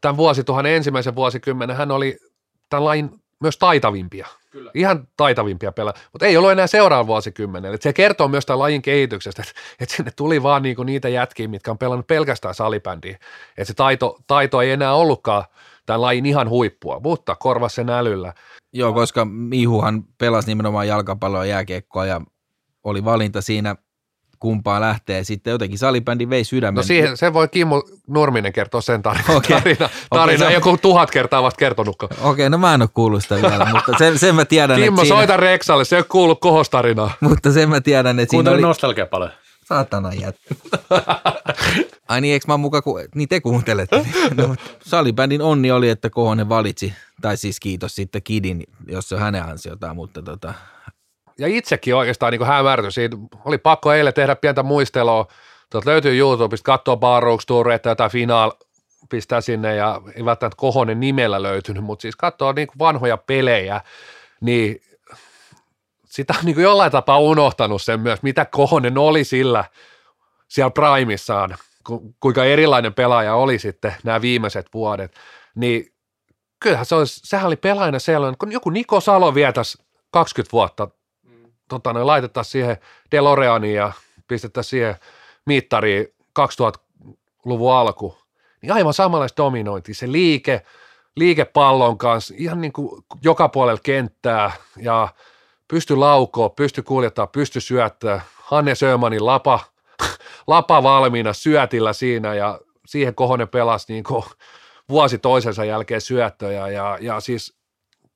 [0.01, 2.17] tämän vuosituhannen ensimmäisen vuosikymmenen, hän oli
[2.69, 4.27] tämän lain myös taitavimpia.
[4.49, 4.71] Kyllä.
[4.73, 7.77] Ihan taitavimpia pelaajia, mutta ei ollut enää seuraavan vuosikymmenen.
[7.79, 11.71] se kertoo myös tämän lajin kehityksestä, että, että sinne tuli vaan niinku niitä jätkiä, mitkä
[11.71, 13.19] on pelannut pelkästään salibändiä.
[13.57, 15.43] Että se taito, taito ei enää ollutkaan
[15.85, 18.33] tämän lajin ihan huippua, mutta korvasi sen älyllä.
[18.73, 22.21] Joo, koska Mihuhan pelasi nimenomaan jalkapalloa ja jääkiekkoa ja
[22.83, 23.75] oli valinta siinä–
[24.39, 25.23] kumpaa lähtee.
[25.23, 26.75] Sitten jotenkin salibändi vei sydämen.
[26.75, 29.23] No siihen, sen voi Kimmo Nurminen kertoa sen tarina.
[29.35, 29.61] Okay.
[29.61, 32.05] tarina, tarina okay, joku tuhat kertaa vasta kertonutko.
[32.05, 35.01] Okei, okay, no mä en ole kuullut sitä vielä, mutta sen, sen mä tiedän, Kimmo,
[35.01, 35.37] että soita siinä...
[35.37, 37.11] Reksalle, se ei ole kuullut kohostarinaa.
[37.21, 38.61] Mutta sen mä tiedän, että siinä oli...
[38.61, 39.31] nostalgia paljon.
[39.65, 40.55] Saatana jättä.
[42.07, 42.99] Ai niin, eikö mä mukaan, ku...
[43.15, 44.05] niin te kuuntelette.
[44.37, 49.21] No, salibändin onni oli, että Kohonen valitsi, tai siis kiitos sitten Kidin, jos se on
[49.21, 50.53] hänen ansiotaan, mutta tota,
[51.39, 53.17] ja itsekin oikeastaan niin hämärtyi siitä.
[53.45, 55.27] Oli pakko eilen tehdä pientä muistelua.
[55.69, 58.51] Tuolta löytyy YouTubesta, katsoa Barrooks Toureita tai Final
[59.09, 63.81] pistää sinne ja ei välttämättä Kohonen nimellä löytynyt, mutta siis katsoa niin vanhoja pelejä,
[64.41, 64.81] niin
[66.05, 69.63] sitä on niin jollain tapaa unohtanut sen myös, mitä Kohonen oli sillä
[70.47, 71.55] siellä primissaan,
[71.87, 75.15] ku, kuinka erilainen pelaaja oli sitten nämä viimeiset vuodet,
[75.55, 75.93] niin
[76.59, 79.77] kyllähän se olisi, sehän oli pelaajana sellainen, kun joku Niko Salo vietäisi
[80.11, 80.87] 20 vuotta
[81.69, 82.77] tota, ne laitettaisiin siihen
[83.11, 83.91] DeLoreaniin ja
[84.27, 84.95] pistettäisiin siihen
[85.45, 86.07] mittariin
[86.39, 88.17] 2000-luvun alku,
[88.61, 89.95] niin aivan samanlaista dominointia.
[89.95, 90.61] Se liike,
[91.15, 95.07] liikepallon kanssa, ihan niin kuin joka puolella kenttää ja
[95.67, 98.21] pysty laukoa, pysty kuljettaa, pysty syöttää.
[98.35, 99.59] Hanne Sömanin lapa,
[100.47, 104.23] lapa valmiina syötillä siinä ja siihen Kohonen pelasi niin kuin
[104.89, 107.53] vuosi toisensa jälkeen syöttöjä ja, ja siis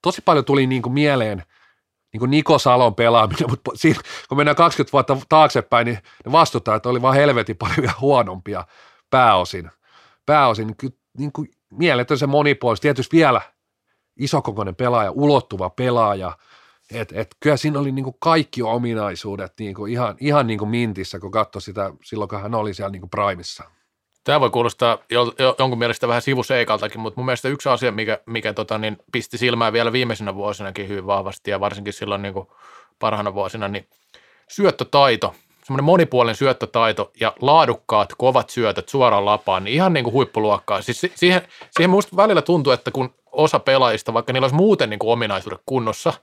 [0.01, 1.43] tosi paljon tuli niin kuin mieleen–
[2.13, 3.99] niin kuin Niko Salon pelaaminen, mutta siinä,
[4.29, 8.67] kun mennään 20 vuotta taaksepäin, niin ne vastustajat oli vaan helvetin paljon huonompia
[9.09, 9.71] pääosin.
[10.25, 10.75] Pääosin
[11.17, 13.41] niin, kuin mieletön se monipuolisuus, tietysti vielä
[14.17, 16.37] isokokoinen pelaaja, ulottuva pelaaja,
[16.91, 20.69] et, et kyllä siinä oli niin kuin kaikki ominaisuudet niin kuin ihan, ihan niin kuin
[20.69, 23.63] mintissä, kun katsoi sitä silloin, kun hän oli siellä niin kuin primissa.
[24.23, 28.19] Tämä voi kuulostaa jo, jo, jonkun mielestä vähän sivuseikaltakin, mutta mun mielestä yksi asia, mikä,
[28.25, 32.47] mikä tota, niin pisti silmään vielä viimeisenä vuosinakin hyvin vahvasti ja varsinkin silloin niin kuin
[32.99, 33.87] parhaana vuosina, niin
[34.47, 35.33] syöttötaito,
[35.63, 40.81] semmoinen monipuolinen syöttötaito ja laadukkaat, kovat syötöt suoraan lapaan, niin ihan niin kuin huippuluokkaa.
[40.81, 41.41] Siis siihen,
[41.71, 45.61] siihen musta välillä tuntuu, että kun osa pelaajista, vaikka niillä olisi muuten niin kuin ominaisuudet
[45.65, 46.13] kunnossa,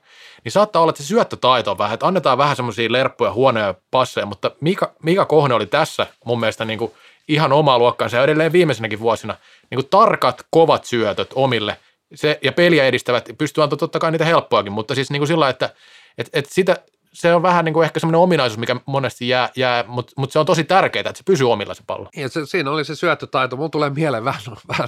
[0.43, 4.25] niin saattaa olla, että se syöttötaito on vähän, että annetaan vähän semmoisia lerppuja, huonoja passeja,
[4.25, 6.91] mutta Mika, Mika Kohne oli tässä mun mielestä niin kuin
[7.33, 9.35] ihan omaa luokkaansa ja edelleen viimeisenäkin vuosina
[9.69, 11.77] niin kuin tarkat, kovat syötöt omille
[12.15, 15.49] se, ja peliä edistävät, pystyy antaa totta kai niitä helppoakin, mutta siis niin kuin sillä,
[15.49, 15.69] että
[16.17, 16.77] et, et sitä,
[17.13, 20.39] se on vähän niin kuin ehkä semmoinen ominaisuus, mikä monesti jää, jää mutta, mutta se
[20.39, 22.09] on tosi tärkeää, että se pysyy omilla se pallo.
[22.15, 23.55] Ja se, siinä oli se syöttötaito.
[23.55, 24.41] Mulla tulee mieleen vähän,
[24.77, 24.87] vähän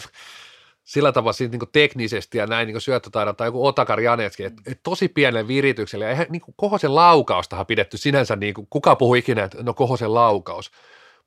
[0.83, 4.79] sillä tavalla siitä niin teknisesti ja näin niin syöttötaidon tai joku Otakar Janetski, että et
[4.83, 6.09] tosi pienen virityksellä.
[6.09, 10.71] Eihän niin Kohosen laukaustahan pidetty sinänsä, niin kuin, kuka puhui ikinä, että no Kohosen laukaus.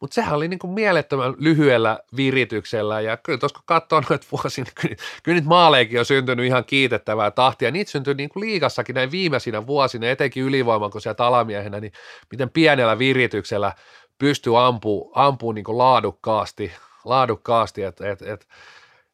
[0.00, 4.64] Mutta sehän oli niin kuin mielettömän lyhyellä virityksellä ja kyllä tuossa kun katsoo noita vuosia,
[4.64, 7.70] niin kyllä, kyllä niitä maaleikin on syntynyt ihan kiitettävää tahtia.
[7.70, 11.92] Niitä syntyi niin kuin liigassakin näin viimeisinä vuosina, etenkin ylivoiman, kun sieltä alamiehenä, niin
[12.30, 13.72] miten pienellä virityksellä
[14.18, 16.72] pystyy ampumaan ampuu niin kuin laadukkaasti,
[17.04, 18.46] laadukkaasti että et, et,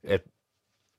[0.04, 0.31] et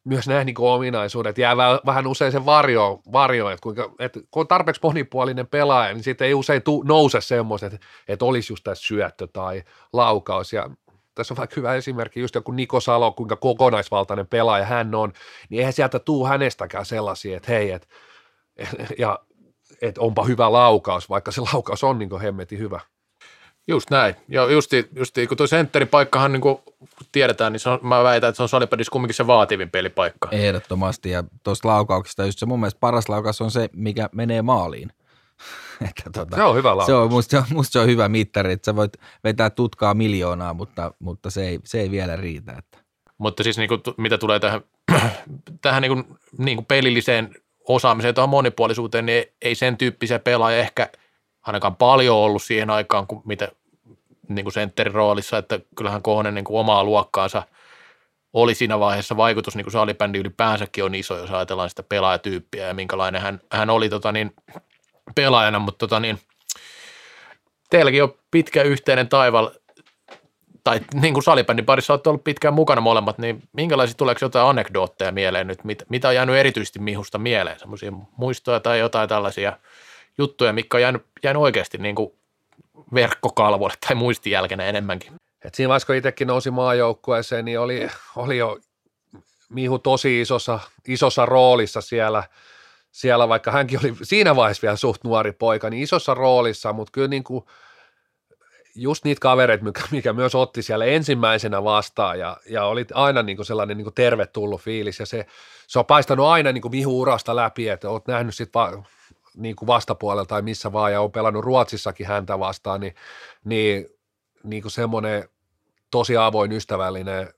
[0.04, 4.48] myös nämä niin ominaisuudet jää vähän usein sen varjoon, varjo, että, kuinka, että kun on
[4.48, 8.84] tarpeeksi monipuolinen pelaaja, niin sitten ei usein tu, nouse semmoiset, että, että olisi just tässä
[8.84, 9.64] syöttö tai
[9.94, 10.54] laukaus.
[10.54, 10.70] Ja
[11.16, 15.14] tässä on vaikka hyvä esimerkki, just joku Niko Salo, kuinka kokonaisvaltainen pelaaja hän on,
[15.50, 17.88] niin eihän sieltä tuu hänestäkään sellaisia, että hei, että,
[18.98, 19.20] ja,
[19.82, 22.80] että onpa hyvä laukaus, vaikka se laukaus on niin hemmetin hyvä.
[23.68, 24.16] Just näin.
[24.28, 26.60] Ja justi, justi kun tuo sentterin paikkahan niin kuin
[27.12, 30.30] tiedetään, niin se on, mä väitän, että se on salipadissä kumminkin se vaativin pelipaikka.
[30.32, 31.10] Ehdottomasti.
[31.10, 34.90] Ja tuosta laukauksesta just se mun mielestä paras laukaus on se, mikä menee maaliin.
[35.90, 36.86] että tota, se on hyvä laukaus.
[36.86, 40.92] Se on, musta, musta se on hyvä mittari, että sä voit vetää tutkaa miljoonaa, mutta,
[41.00, 42.52] mutta se, ei, se ei vielä riitä.
[42.58, 42.78] Että.
[43.18, 44.62] Mutta siis niin kuin, mitä tulee tähän,
[45.62, 47.36] tähän niin kuin, niin kuin pelilliseen
[47.68, 50.90] osaamiseen, tuohon monipuolisuuteen, niin ei sen tyyppisiä pelaaja ehkä–
[51.44, 53.48] ainakaan paljon ollut siihen aikaan, kun mitä
[54.28, 57.44] niin kuin sentterin roolissa, että kyllähän Kohonen niin kuin omaa luokkaansa
[58.34, 62.74] oli siinä vaiheessa vaikutus, niin kuin salibändi ylipäänsäkin on iso, jos ajatellaan sitä pelaajatyyppiä ja
[62.74, 64.34] minkälainen hän, hän oli tota niin,
[65.16, 66.20] pelaajana, mutta tota niin,
[67.70, 69.50] teilläkin on pitkä yhteinen taival,
[70.64, 75.12] tai niin kuin salibändin parissa olette ollut pitkään mukana molemmat, niin minkälaisia tuleeko jotain anekdootteja
[75.12, 79.58] mieleen nyt, mit, mitä on jäänyt erityisesti Mihusta mieleen, semmoisia muistoja tai jotain tällaisia–
[80.18, 82.12] juttuja, mikä on jäänyt, jäänyt oikeasti niin kuin
[82.94, 85.14] verkkokalvoille tai muistijälkenä enemmänkin.
[85.46, 88.60] Et siinä vaiheessa, kun itsekin nousi maajoukkueeseen, niin oli, oli jo
[89.50, 92.24] Mihu tosi isossa, isossa roolissa siellä,
[92.92, 97.08] siellä, vaikka hänkin oli siinä vaiheessa vielä suht nuori poika, niin isossa roolissa, mutta kyllä
[97.08, 97.46] niin kuin
[98.76, 103.36] just niitä kavereita, mikä, mikä myös otti siellä ensimmäisenä vastaan ja, ja oli aina niin
[103.36, 105.26] kuin sellainen niin kuin tervetullut fiilis ja se,
[105.68, 108.84] se on paistanut aina niin kuin Mihu urasta läpi, että olet nähnyt sitten
[109.38, 112.96] niin kuin vastapuolella tai missä vaan ja on pelannut Ruotsissakin häntä vastaan, niin,
[113.44, 113.86] niin,
[114.44, 115.30] niin kuin semmoinen
[115.92, 117.34] tosi avoin, ystävällinen,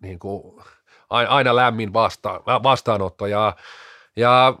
[0.00, 0.62] niin kuin
[1.10, 3.56] aina lämmin vasta, vastaanotto ja,
[4.16, 4.54] ja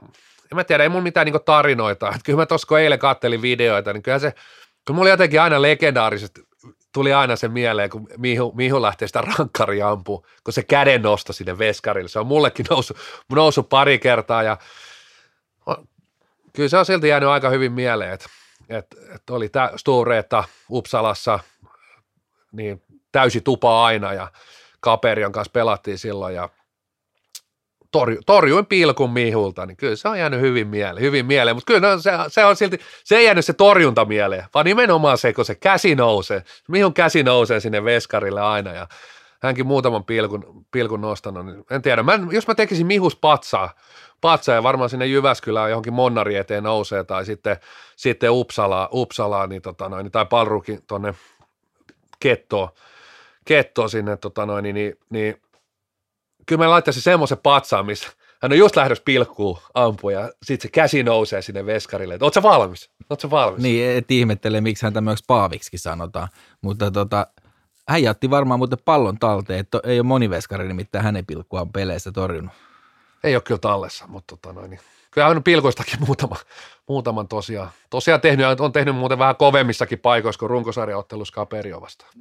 [0.52, 3.42] en mä tiedä, ei mulla mitään niin tarinoita, että kyllä mä tuossa kun eilen kattelin
[3.42, 4.34] videoita, niin kyllä se,
[4.86, 6.40] kun mulla jotenkin aina legendaarisesti
[6.94, 11.32] tuli aina se mieleen, kun Mihu, Mihu lähtee sitä rankkari ampu, kun se käden nosto
[11.32, 12.08] sinne veskarille.
[12.08, 12.96] Se on mullekin noussut,
[13.32, 14.56] noussut pari kertaa ja
[16.56, 18.26] kyllä se on silti jäänyt aika hyvin mieleen, että,
[18.68, 21.38] että, että oli tämä Stureetta Uppsalassa
[22.52, 22.82] niin
[23.12, 24.28] täysi tupa aina ja
[24.80, 26.48] Kaperion kanssa pelattiin silloin ja
[27.90, 31.56] torju, torjuin pilkun Mihulta, niin kyllä se on jäänyt hyvin mieleen, hyvin mieleen.
[31.56, 35.18] mutta kyllä no, se, se, on silti, se ei jäänyt se torjunta mieleen, vaan nimenomaan
[35.18, 38.86] se, kun se käsi nousee, Mihun käsi nousee sinne veskarille aina ja
[39.44, 43.74] hänkin muutaman pilkun, pilkun nostanut, niin en tiedä, mä, jos mä tekisin Mihus patsaa,
[44.20, 47.56] patsa ja varmaan sinne Jyväskylään johonkin Monnari eteen nousee tai sitten,
[47.96, 51.14] sitten Uppsala, Uppsala niin tota noin, tai Palrukin tuonne
[52.20, 52.68] Kettoon,
[53.44, 55.42] Kettoon sinne tota noin, niin, niin, niin
[56.46, 58.08] kyllä mä laittaisin semmoisen patsaan, missä
[58.42, 62.18] hän on just lähdössä pilkkuun ampua ja sitten se käsi nousee sinne veskarille.
[62.20, 62.90] Oletko valmis?
[63.10, 63.62] Oletko valmis?
[63.62, 66.28] Niin, et ihmettele, miksi hän myös Paaviksi sanotaan.
[66.60, 67.26] Mutta tota,
[67.88, 72.12] hän jätti varmaan muuten pallon talteen, että ei ole moni veskari nimittäin hänen pilkkuaan peleissä
[72.12, 72.52] torjunut.
[73.24, 74.80] Ei ole kyllä tallessa, mutta tota noin, niin.
[75.10, 76.36] kyllä on pilkoistakin muutama,
[76.88, 77.70] muutaman tosiaan.
[77.90, 82.12] Tosiaan tehnyt, on tehnyt muuten vähän kovemmissakin paikoissa kuin runkosarjaottelussa Kaperio vastaan.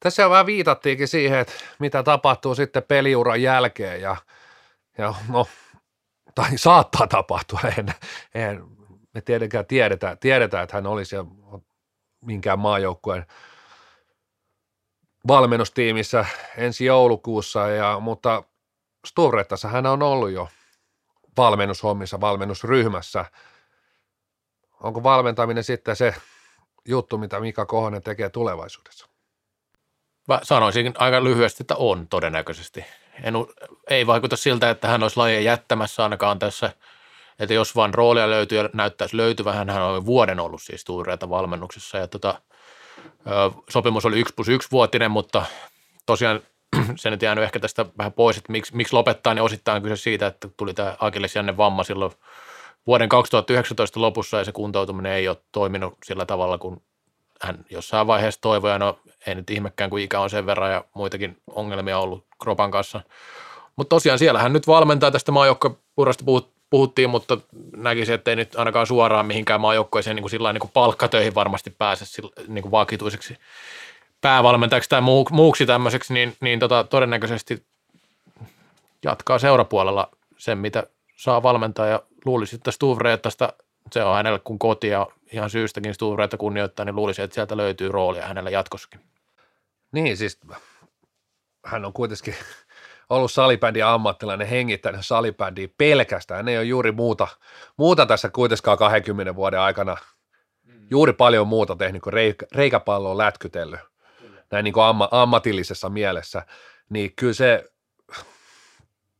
[0.00, 4.16] Tässä vähän viitattiinkin siihen, että mitä tapahtuu sitten peliuran jälkeen ja,
[4.98, 5.46] ja no,
[6.34, 7.94] tai saattaa tapahtua, en,
[8.34, 8.64] en
[9.14, 11.16] me tietenkään tiedetä, tiedetään, että hän olisi
[12.20, 13.26] minkään maajoukkueen
[15.28, 16.26] valmennustiimissä
[16.56, 18.42] ensi joulukuussa, ja, mutta
[19.06, 20.48] Sturrettassa hän on ollut jo
[21.36, 23.24] valmennushommissa, valmennusryhmässä.
[24.82, 26.14] Onko valmentaminen sitten se
[26.88, 29.08] juttu, mitä Mika Kohonen tekee tulevaisuudessa?
[30.28, 32.84] Mä sanoisin aika lyhyesti, että on todennäköisesti.
[33.22, 33.34] En,
[33.90, 36.72] ei vaikuta siltä, että hän olisi lajia jättämässä ainakaan tässä,
[37.38, 41.98] että jos vaan roolia löytyy ja näyttäisi löytyvän, hän on vuoden ollut siis tuureita valmennuksessa
[41.98, 42.42] ja tota,
[43.68, 45.46] sopimus oli 1 plus 1 vuotinen, mutta
[46.06, 46.40] tosiaan
[46.96, 50.26] se nyt jäänyt ehkä tästä vähän pois, että miksi, miksi lopettaa, niin osittain kyse siitä,
[50.26, 52.12] että tuli tämä Akillesjänne vamma silloin
[52.86, 56.82] vuoden 2019 lopussa ja se kuntoutuminen ei ole toiminut sillä tavalla, kun
[57.42, 61.36] hän jossain vaiheessa toivoi, no ei nyt ihmekään, kun ikä on sen verran ja muitakin
[61.50, 63.00] ongelmia ollut Kropan kanssa.
[63.76, 67.38] Mutta tosiaan siellähän nyt valmentaa tästä maajoukkourasta puhut, puhuttiin, mutta
[67.76, 71.70] näkisin, että ei nyt ainakaan suoraan mihinkään maajoukkoeseen niin kuin sillä niin kuin palkkatöihin varmasti
[71.70, 73.36] pääse niin kuin vakituiseksi
[74.20, 77.66] päävalmentajaksi tai muu, muuksi tämmöiseksi, niin, niin tota, todennäköisesti
[79.04, 80.86] jatkaa seurapuolella sen, mitä
[81.16, 83.52] saa valmentaa ja luulisi, että Stuvreettasta
[83.92, 87.92] se on hänelle kun koti ja ihan syystäkin Stuvreetta kunnioittaa, niin luulisi, että sieltä löytyy
[87.92, 89.00] roolia hänellä jatkossakin.
[89.92, 90.40] Niin, siis
[91.64, 92.34] hän on kuitenkin
[93.08, 96.38] ollut salibändin ammattilainen, hengittänyt salibändiä pelkästään.
[96.38, 97.28] Hän ei ole juuri muuta,
[97.76, 99.96] muuta tässä kuitenkaan 20 vuoden aikana
[100.90, 103.80] juuri paljon muuta tehnyt kuin reikä, reikäpalloa lätkytellyt
[104.50, 106.42] näin niin kuin amma, ammatillisessa mielessä,
[106.88, 107.64] niin kyllä se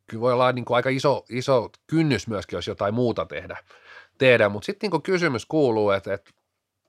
[0.06, 3.56] kyllä voi olla niin kuin aika iso, iso kynnys myöskin, jos jotain muuta tehdä.
[4.18, 4.48] tehdä.
[4.48, 6.30] Mutta sitten niin kysymys kuuluu, että, että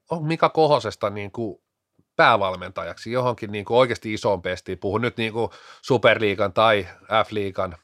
[0.10, 1.62] on Mika Kohosesta niin kuin
[2.20, 4.78] päävalmentajaksi johonkin niin kuin oikeasti isoon pestiin.
[4.78, 5.50] Puhun nyt niin kuin
[5.82, 6.88] Superliigan tai
[7.26, 7.76] F-liigan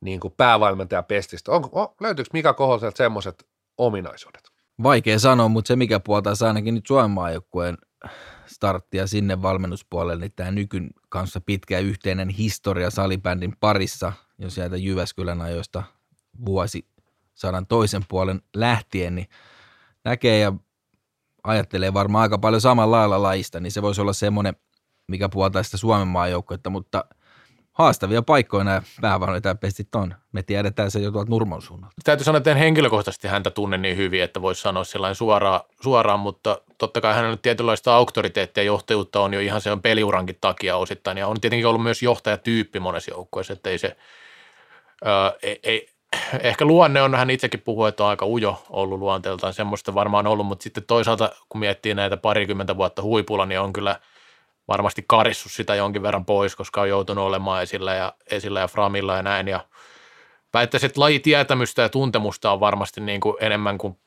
[0.00, 1.52] niin kuin päävalmentajapestistä.
[1.52, 3.48] On, on, löytyykö Mika Kohoselta semmoiset
[3.78, 4.50] ominaisuudet?
[4.82, 7.78] Vaikea sanoa, mutta se mikä puoltaa ainakin nyt Suomen maajoukkueen
[8.46, 15.40] starttia sinne valmennuspuolelle, niin tämä nykyn kanssa pitkä yhteinen historia salibändin parissa, jos sieltä Jyväskylän
[15.40, 15.82] ajoista
[16.46, 16.86] vuosi
[17.34, 19.28] sadan toisen puolen lähtien, niin
[20.04, 20.52] näkee ja
[21.46, 24.56] ajattelee varmaan aika paljon samalla lailla laista, niin se voisi olla semmoinen,
[25.08, 27.04] mikä puoltaa sitä Suomen maajoukkuetta, mutta–
[27.78, 30.14] haastavia paikkoja nämä päävalmentajapestit on.
[30.32, 31.94] Me tiedetään se jo tuolta Nurmon suunnalta.
[32.04, 36.20] Täytyy sanoa, että en henkilökohtaisesti häntä tunne niin hyvin, että voisi sanoa sellainen suoraan, suoraan,
[36.20, 40.76] mutta totta kai hänellä tietynlaista auktoriteettia ja johtajuutta on jo ihan se on peliurankin takia
[40.76, 41.18] osittain.
[41.18, 43.96] Ja on tietenkin ollut myös johtajatyyppi monessa joukkueessa, että ei se,
[45.04, 45.88] ää, ei, ei,
[46.40, 50.46] ehkä luonne on, hän itsekin puhuu, että on aika ujo ollut luonteeltaan, semmoista varmaan ollut,
[50.46, 53.96] mutta sitten toisaalta kun miettii näitä parikymmentä vuotta huipulla, niin on kyllä–
[54.68, 59.16] varmasti karissut sitä jonkin verran pois, koska on joutunut olemaan esillä ja, esillä ja framilla
[59.16, 59.48] ja näin.
[59.48, 59.60] Ja
[60.54, 63.98] väittäisin, että lajitietämystä ja tuntemusta on varmasti niin kuin enemmän kuin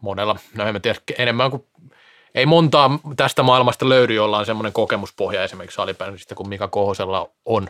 [0.00, 1.66] monella, no en tiedä, enemmän kuin
[2.34, 7.68] ei montaa tästä maailmasta löydy, jolla on semmoinen kokemuspohja esimerkiksi salibändistä kuin Mika Kohosella on,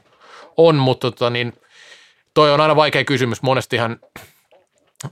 [0.57, 1.53] on mutta tota niin,
[2.35, 3.43] toi on aina vaikea kysymys.
[3.43, 3.97] Monestihan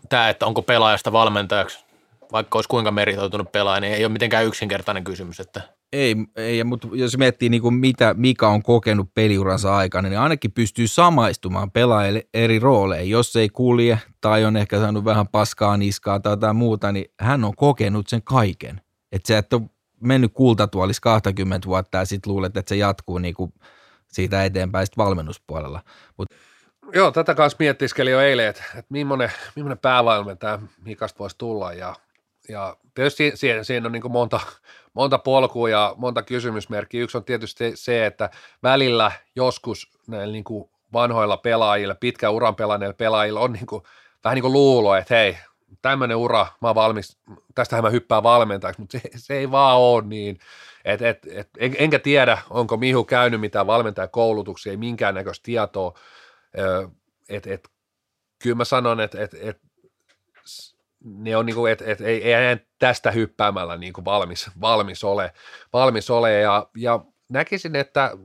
[0.09, 1.85] tämä, että onko pelaajasta valmentajaksi,
[2.33, 5.61] vaikka olisi kuinka meritoitunut pelaaja, niin ei ole mitenkään yksinkertainen kysymys, että
[5.93, 10.53] ei, ei mutta jos miettii niin kuin mitä Mika on kokenut peliuransa aikana, niin ainakin
[10.53, 13.11] pystyy samaistumaan pelaajille eri rooleihin.
[13.11, 17.45] Jos ei kulje tai on ehkä saanut vähän paskaa niskaa tai jotain muuta, niin hän
[17.45, 18.81] on kokenut sen kaiken.
[19.13, 19.63] Että sä et ole
[20.01, 23.53] mennyt kultatuolissa 20 vuotta ja sitten luulet, että se jatkuu niin kuin
[24.09, 25.83] siitä eteenpäin sitten valmennuspuolella.
[26.17, 26.29] Mut
[26.93, 31.95] Joo, tätä kanssa miettiskelin jo eilen, että, että millainen, millainen päävalmentaja Mikasta voisi tulla ja,
[32.49, 34.41] ja tietysti siinä, siinä on niin monta,
[34.95, 37.03] monta polkua ja monta kysymysmerkkiä.
[37.03, 38.31] Yksi on tietysti se, että
[38.63, 43.83] välillä joskus näillä niin kuin vanhoilla pelaajilla, pitkä uran pelanneilla pelaajilla on niin kuin,
[44.25, 45.37] vähän niin kuin luulo, että hei,
[45.83, 47.19] tämmöinen ura, mä oon valmis,
[47.55, 50.39] tästähän mä hyppään valmentajaksi, mutta se, se ei vaan ole niin.
[50.85, 55.95] Et, et, et, en, enkä tiedä, onko Mihu käynyt mitään valmentajakoulutuksia, ei minkäännäköistä tietoa.
[57.29, 57.69] Et, et,
[58.43, 59.61] kyllä mä sanon, että et, et,
[61.05, 65.33] ne on niinku, että et, ei, ei tästä hyppäämällä niinku valmis, valmis ole,
[65.73, 66.41] valmis ole.
[66.41, 68.17] Ja, ja näkisin, että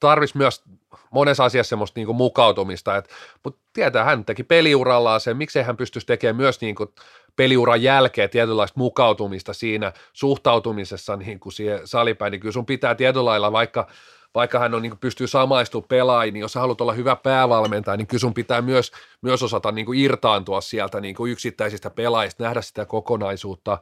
[0.00, 0.62] tarvisi myös
[1.10, 3.08] monessa asiassa semmoista niinku mukautumista, et,
[3.44, 6.94] mutta tietää, hän teki peliurallaan sen, miksei hän pystyisi tekemään myös niinku
[7.36, 13.52] peliuran jälkeen tietynlaista mukautumista siinä suhtautumisessa niin kuin siihen salipäin, niin kyllä sun pitää tietyllä
[13.52, 13.86] vaikka–
[14.38, 18.06] vaikka hän on, niin pystyy samaistumaan pelaajiin, niin jos sä haluat olla hyvä päävalmentaja, niin
[18.06, 18.92] kyllä sun pitää myös,
[19.22, 23.78] myös osata niin irtaantua sieltä niin yksittäisistä pelaajista, nähdä sitä kokonaisuutta.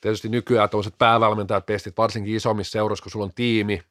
[0.00, 3.82] Tietysti nykyään tuollaiset päävalmentajat pestit, varsinkin isommissa seuroissa, kun sulla on tiimi,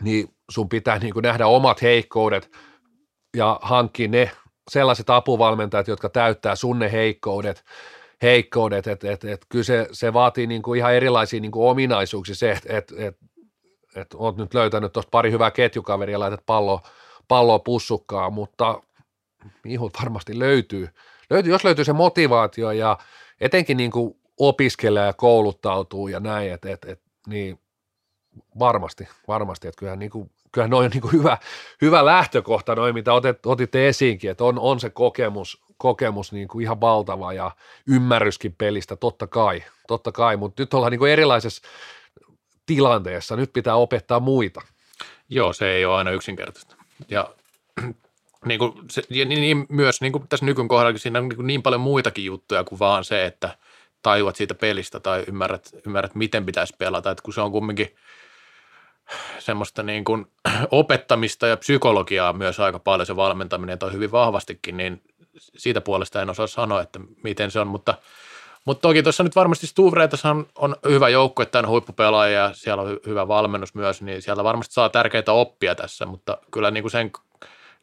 [0.00, 2.50] niin sun pitää niin nähdä omat heikkoudet
[3.36, 4.30] ja hankkia ne
[4.70, 7.64] sellaiset apuvalmentajat, jotka täyttää sun ne heikkoudet,
[8.22, 12.34] heikkoudet, että et, et, kyllä se, se vaatii niin kuin ihan erilaisia niin kuin ominaisuuksia
[12.34, 13.16] se, että et, et
[13.96, 16.80] että oot nyt löytänyt tuosta pari hyvää ketjukaveria ja laitat pallo,
[17.28, 18.82] palloa pussukkaan, mutta
[19.66, 20.88] ihut varmasti löytyy.
[21.30, 21.52] löytyy.
[21.52, 22.98] Jos löytyy se motivaatio ja
[23.40, 27.60] etenkin niin kuin opiskelee ja kouluttautuu ja näin, et, et, et, niin
[28.58, 31.38] varmasti, varmasti, että kyllähän, niin kuin, kyllähän noin on niin kuin hyvä,
[31.80, 36.62] hyvä lähtökohta, noin mitä otet, otitte esiinkin, että on, on se kokemus, kokemus niin kuin
[36.62, 37.50] ihan valtava ja
[37.88, 41.62] ymmärryskin pelistä, totta kai, totta kai, mutta nyt ollaan niin kuin erilaisessa
[42.66, 43.36] tilanteessa.
[43.36, 44.60] Nyt pitää opettaa muita.
[45.28, 46.76] Joo, se ei ole aina yksinkertaista.
[47.08, 47.30] Ja
[48.46, 51.46] niin, kuin se, ja niin, niin myös niin kuin tässä nykyn kohdalla, siinä on niin,
[51.46, 53.58] niin paljon muitakin juttuja kuin vaan se, että
[54.02, 57.10] tajuat siitä pelistä tai ymmärrät, ymmärrät miten pitäisi pelata.
[57.10, 57.96] Että kun se on kumminkin
[59.38, 60.26] semmoista niin kuin
[60.70, 65.02] opettamista ja psykologiaa myös aika paljon se valmentaminen toi hyvin vahvastikin, niin
[65.38, 67.94] siitä puolesta en osaa sanoa, että miten se on, mutta,
[68.66, 72.82] mutta toki tuossa nyt varmasti Stuvreetassa on, on hyvä joukko, että on huippupelaajia ja siellä
[72.82, 76.82] on hy- hyvä valmennus myös, niin siellä varmasti saa tärkeitä oppia tässä, mutta kyllä niin
[76.82, 77.10] kuin sen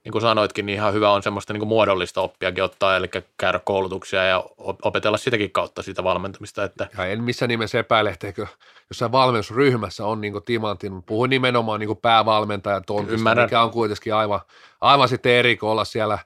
[0.03, 3.59] niin kuin sanoitkin, niin ihan hyvä on semmoista niin kuin muodollista oppiakin ottaa, eli käydä
[3.59, 6.63] koulutuksia ja opetella sitäkin kautta sitä valmentamista.
[6.63, 6.87] Että.
[6.97, 8.47] Ja en missä nimessä epäile, etteikö
[8.89, 13.45] jossain valmennusryhmässä on niin Timantin, puhuin nimenomaan niin päävalmentajan tontista, Ymmärrän.
[13.45, 14.39] mikä on kuitenkin aivan,
[14.81, 16.19] aivan sitten eri kuin olla siellä,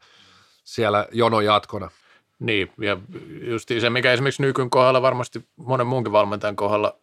[0.64, 1.90] siellä jonon jatkona.
[2.40, 2.98] Niin, ja
[3.42, 7.00] just se, mikä esimerkiksi nykyn kohdalla varmasti monen muunkin valmentajan kohdalla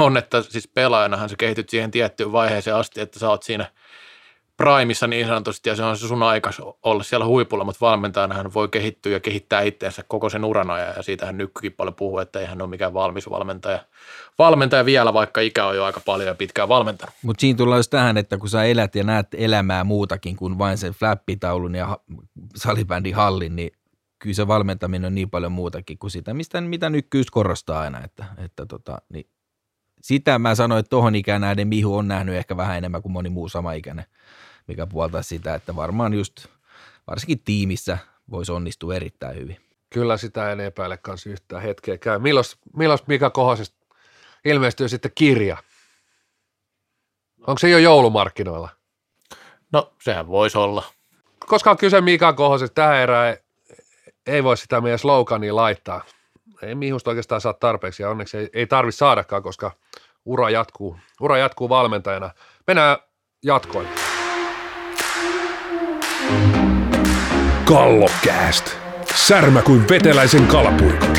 [0.00, 3.66] on, että siis pelaajanahan sä kehityt siihen tiettyyn vaiheeseen asti, että sä oot siinä–
[4.60, 8.54] primissa niin sanotusti, ja se on se sun aikas olla siellä huipulla, mutta valmentajana hän
[8.54, 12.40] voi kehittyä ja kehittää itseänsä koko sen uran ajan, ja siitähän nykykin paljon puhuu, että
[12.40, 13.84] ei hän ole mikään valmis valmentaja.
[14.38, 17.14] Valmentaja vielä, vaikka ikä on jo aika paljon ja pitkään valmentanut.
[17.22, 20.78] Mutta siinä tullaan just tähän, että kun sä elät ja näet elämää muutakin kuin vain
[20.78, 21.98] sen flappitaulun ja
[22.56, 23.72] salibändin hallin, niin
[24.20, 28.24] kyllä se valmentaminen on niin paljon muutakin kuin sitä, mistä, mitä nykkyys korostaa aina, että,
[28.38, 29.26] että tota, niin
[30.02, 33.28] sitä mä sanoin, että tohon ikään näiden Mihu on nähnyt ehkä vähän enemmän kuin moni
[33.28, 34.04] muu sama ikäinen
[34.70, 36.46] mikä puoltaa sitä, että varmaan just
[37.06, 37.98] varsinkin tiimissä
[38.30, 39.56] voisi onnistua erittäin hyvin.
[39.90, 41.62] Kyllä sitä en epäile kanssa yhtään
[42.00, 42.18] käy.
[42.18, 42.44] Milloin,
[42.76, 43.76] milloin Mika Kohosesta
[44.44, 45.56] ilmestyy sitten kirja?
[47.38, 48.68] Onko se jo joulumarkkinoilla?
[49.72, 50.84] No sehän voisi olla.
[51.46, 53.36] Koska on kyse Mika Kohosesta, tähän erään
[54.30, 56.04] ei voi sitä meidän slogania laittaa.
[56.62, 59.70] Ei Mihusta oikeastaan saa tarpeeksi ja onneksi ei, ei tarvitse saadakaan, koska
[60.24, 62.30] ura jatkuu, ura jatkuu valmentajana.
[62.66, 62.96] Mennään
[63.44, 63.86] jatkoon.
[67.64, 68.76] Kallokääst.
[69.14, 71.16] Särmä kuin veteläisen kalapuikon.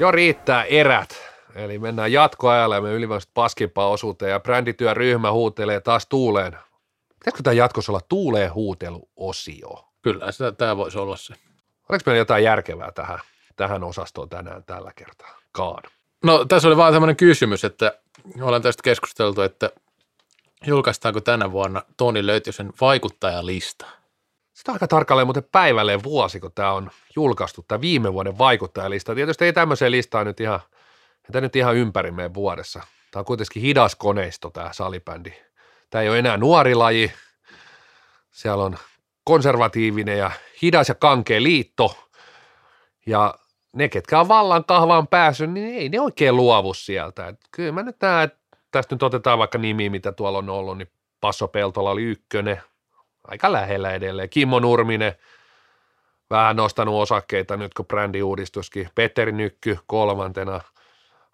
[0.00, 1.24] Jo riittää erät.
[1.54, 6.52] Eli mennään jatkoajalle ja me ylivoimaisesti paskimpaan osuuteen ja brändityöryhmä huutelee taas tuuleen.
[7.18, 9.84] Pitäisikö tämä jatkossa olla tuuleen huuteluosio?
[10.02, 11.34] Kyllä, sitä, tämä voisi olla se.
[11.88, 13.18] Oliko meillä jotain järkevää tähän,
[13.56, 15.38] tähän osastoon tänään tällä kertaa?
[15.52, 15.82] Kaan.
[16.24, 17.98] No tässä oli vaan tämmöinen kysymys, että
[18.40, 19.70] olen tästä keskusteltu, että
[20.66, 23.86] julkaistaanko tänä vuonna Toni Löytysen vaikuttajalista?
[24.54, 29.14] Sitä aika tarkalleen muuten päivälleen vuosi, kun tämä on julkaistu, tämä viime vuoden vaikuttajalista.
[29.14, 30.60] Tietysti ei tämmöiseen listaan nyt ihan,
[31.24, 32.80] että nyt ihan ympäri meidän vuodessa.
[33.10, 35.32] Tämä on kuitenkin hidas koneisto tämä salibändi.
[35.90, 37.12] Tämä ei ole enää nuori laji.
[38.30, 38.78] Siellä on
[39.24, 40.30] konservatiivinen ja
[40.62, 41.96] hidas ja kankea liitto.
[43.06, 43.34] Ja
[43.72, 47.28] ne, ketkä on vallan kahvaan päässyt, niin ei ne oikein luovu sieltä.
[47.28, 48.38] Et kyllä mä nyt näen, että
[48.70, 50.90] tästä nyt otetaan vaikka nimi, mitä tuolla on ollut, niin
[51.20, 52.62] Passo Peltola oli ykkönen,
[53.24, 54.30] aika lähellä edelleen.
[54.30, 55.14] Kimmo Nurminen,
[56.30, 58.88] vähän nostanut osakkeita nyt kun brändiuudistuskin.
[58.94, 60.60] Petteri Nykky kolmantena.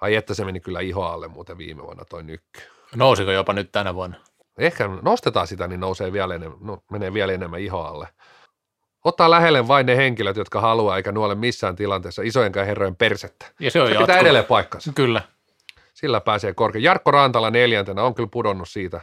[0.01, 2.61] Ai että se meni kyllä iho alle muuten viime vuonna toi Nykky.
[2.97, 4.17] Nousiko jopa nyt tänä vuonna?
[4.61, 8.09] Ehkä nostetaan sitä, niin nousee vielä enemmän, no, menee vielä enemmän iho alle.
[9.05, 13.47] Ottaa lähelle vain ne henkilöt, jotka haluaa, eikä nuole missään tilanteessa isojenkaan herrojen persettä.
[13.61, 14.93] Ja se on se pitää edelleen paikkansa.
[14.95, 15.23] Kyllä.
[15.95, 16.85] Sillä pääsee korkein.
[16.85, 19.01] Jarkko Rantala neljäntenä on kyllä pudonnut siitä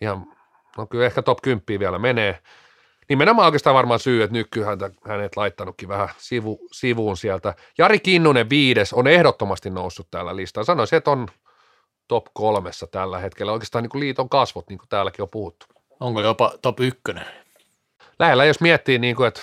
[0.00, 0.26] ihan
[0.78, 2.38] no kyllä ehkä top 10 vielä menee.
[3.08, 7.54] Nimenomaan oikeastaan varmaan syy, että nykyään hänet laittanutkin vähän sivu, sivuun sieltä.
[7.78, 10.64] Jari Kinnunen viides on ehdottomasti noussut täällä listalla.
[10.64, 11.28] Sanoisin, että on
[12.12, 13.52] top kolmessa tällä hetkellä.
[13.52, 15.66] Oikeastaan niin kuin liiton kasvot, niin kuin täälläkin on puhuttu.
[16.00, 17.26] Onko jopa top ykkönen?
[18.18, 19.40] Lähellä, jos miettii, niin kuin, että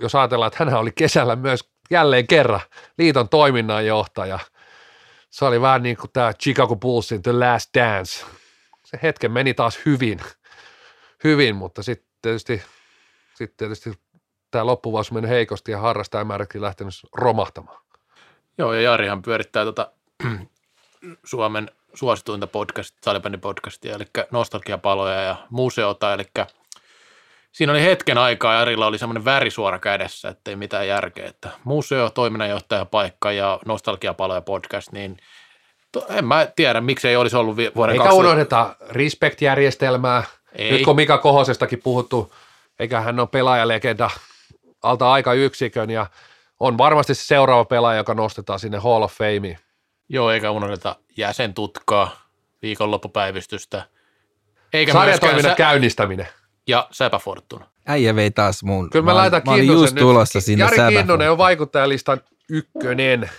[0.00, 2.60] jos ajatellaan, että hän oli kesällä myös jälleen kerran
[2.98, 4.38] liiton toiminnanjohtaja.
[5.30, 8.24] Se oli vähän niin kuin tämä Chicago Bullsin The Last Dance–
[8.90, 10.20] se hetken meni taas hyvin,
[11.24, 12.62] hyvin mutta sitten tietysti,
[13.34, 13.92] sit tietysti
[14.50, 17.82] tämä loppuvuosi meni heikosti ja harrastajamääräkin lähtenyt romahtamaan.
[18.58, 19.92] Joo, ja Jarihan pyörittää tuota
[21.24, 22.96] Suomen suosituinta podcast,
[23.40, 26.24] podcastia, eli nostalgiapaloja ja museota, eli
[27.52, 32.84] siinä oli hetken aikaa Jarilla oli semmoinen värisuora kädessä, ettei mitään järkeä, että museo, toiminnanjohtaja
[32.84, 35.16] paikka ja nostalgiapaloja podcast, niin–
[36.08, 38.28] en mä tiedä, miksi ei olisi ollut vuoden Eikä 2000.
[38.28, 40.22] unohdeta Respect-järjestelmää.
[40.52, 40.72] Ei.
[40.72, 42.34] Nyt kun Mika Kohosestakin puhuttu,
[42.78, 44.10] eikä hän ole pelaajalegenda
[44.82, 46.06] alta aika yksikön ja
[46.60, 49.58] on varmasti se seuraava pelaaja, joka nostetaan sinne Hall of Fameen.
[50.12, 52.22] Joo, eikä unohdeta jäsentutkaa,
[52.62, 53.82] viikonloppupäivystystä.
[54.72, 55.56] Eikä Sarjatoiminnan sä...
[55.56, 56.28] käynnistäminen.
[56.66, 57.66] Ja Säpä Fortuna.
[57.86, 58.90] Äijä vei taas mun.
[58.90, 63.30] Kyllä mä, mä laitan mä just tulossa sinne Jari Kinnunen on vaikuttajalistan ykkönen,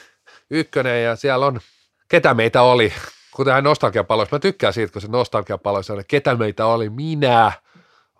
[0.49, 1.59] ykkönen ja siellä on
[2.07, 2.93] ketä meitä oli,
[3.31, 7.51] kuten hän nostalgiapaloissa, mä tykkään siitä, kun se nostalgiapaloissa on, ketä meitä oli, minä,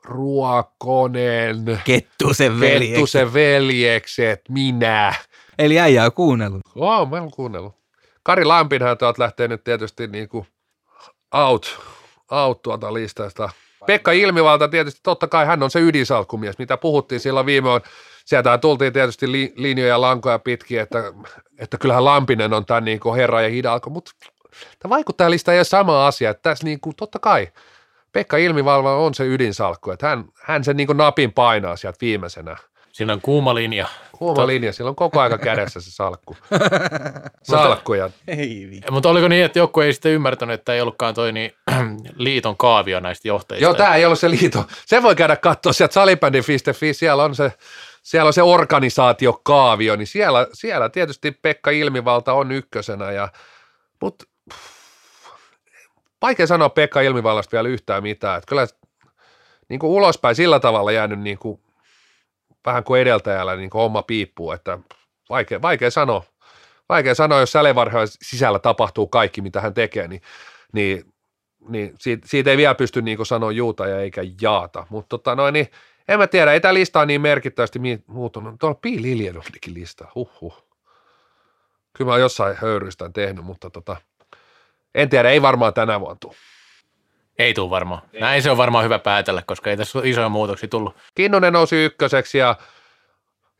[0.06, 5.14] Ruokonen, Kettusen veljekset, Kettusen veljekset minä.
[5.60, 6.62] Eli äijä on kuunnellut.
[6.76, 7.81] Oo, mä oon kuunnellut.
[8.24, 10.48] Kari Lampinhan te oot lähtenyt tietysti niin kuin
[11.34, 11.80] out,
[12.32, 13.50] out tuolta listasta.
[13.86, 17.82] Pekka Ilmivalta tietysti, totta kai hän on se ydinsalkkumies, mitä puhuttiin silloin viime on.
[18.26, 21.04] Sieltä tultiin tietysti li, linjoja lankoja pitkin, että,
[21.58, 24.12] että kyllähän Lampinen on tämän niin kuin herra ja hidalko, mutta
[24.80, 27.48] tämä vaikuttaa ei ole sama asia, että tässä niin kuin, totta kai
[28.12, 32.58] Pekka Ilmivalva on se ydinsalkku, että hän, hän sen niin kuin napin painaa sieltä viimeisenä.
[32.92, 33.88] Siinä on kuuma linja.
[34.12, 36.38] Kuuma linja, sillä on koko aika kädessä se salkku.
[37.44, 38.82] salkku ja Ei vi.
[38.92, 41.52] Mutta oliko niin, että joku ei sitten ymmärtänyt, että ei ollutkaan toi niin,
[42.16, 43.66] liiton kaavio näistä johtajista?
[43.66, 44.66] Joo, tämä ei ollut se liito.
[44.86, 47.54] Se voi käydä katsoa sieltä salibändi.fi, siellä on se,
[48.04, 53.30] siellä on se organisaatiokaavio, niin siellä, siellä tietysti Pekka Ilmivalta on ykkösenä, ja,
[54.02, 54.26] mutta
[56.22, 58.68] vaikea sanoa Pekka Ilmivallasta vielä yhtään mitään, että kyllä
[59.70, 61.62] niin kuin ulospäin sillä tavalla jäänyt niin kuin,
[62.66, 64.80] vähän kuin edeltäjällä niin kuin oma piippuu, että
[65.30, 66.24] vaikea, vaikea sanoa,
[66.90, 70.22] vaikea sanoa, jos sälevarhojen sisällä tapahtuu kaikki, mitä hän tekee, niin,
[70.74, 71.14] niin,
[71.70, 75.54] niin siitä, siitä, ei vielä pysty niin sanoa juuta ja eikä jaata, mutta tota noin,
[75.54, 75.68] niin
[76.08, 78.56] en mä tiedä, ei tämä lista ole niin merkittävästi muuttunut.
[78.60, 80.68] Tuolla Pi Liljen olikin lista, huhhuh.
[81.98, 83.98] Kyllä mä jossain höyryistä tehnyt, mutta tota,
[84.96, 86.36] en tiedä, ei varmaan tänä vuonna tule.
[87.42, 88.02] Ei tule varmaan.
[88.20, 90.96] Näin se on varmaan hyvä päätellä, koska ei tässä ole isoja muutoksia tullut.
[91.16, 92.56] Kinnunen nousi ykköseksi ja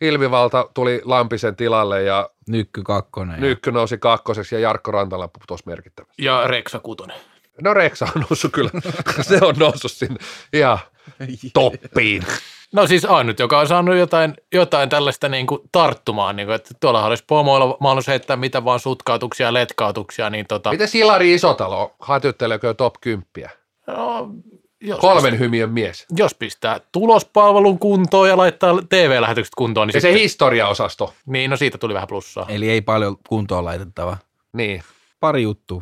[0.02, 3.36] Ilmivalta tuli Lampisen tilalle ja Nykky kakkonen.
[3.36, 6.26] ja- Nykky nousi kakkoseksi ja Jarkko Rantala putosi merkittävästi.
[6.26, 7.18] Ja Reksa Kutonen.
[7.62, 8.70] No Reksa on noussut kyllä,
[9.22, 10.18] se on noussut sinne
[10.54, 10.80] ihan
[11.54, 12.24] toppiin.
[12.74, 16.74] No siis ainut, joka on saanut jotain, jotain tällaista niin kuin tarttumaan, niin kuin, että
[16.80, 21.96] tuolla olisi pomoilla mahdollisuus heittää mitä vaan sutkautuksia ja letkautuksia, niin tota, Miten Silari Isotalo,
[22.00, 23.50] hatytteleekö top 10?
[23.88, 24.30] No,
[24.82, 26.06] jos, Kolmen hymiön mies.
[26.18, 31.14] jos pistää tulospalvelun kuntoon ja laittaa TV-lähetykset kuntoon, niin, Ja se sitten, historiaosasto.
[31.26, 32.46] niin no siitä tuli vähän plussaa.
[32.50, 34.18] Eli ei paljon kuntoon laitettava.
[34.54, 34.84] Niin,
[35.20, 35.82] Pari juttua.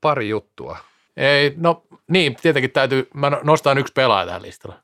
[0.00, 0.78] pari juttua.
[1.16, 4.76] Ei, no niin, tietenkin täytyy, mä no- nostan yksi pelaaja tähän listalle.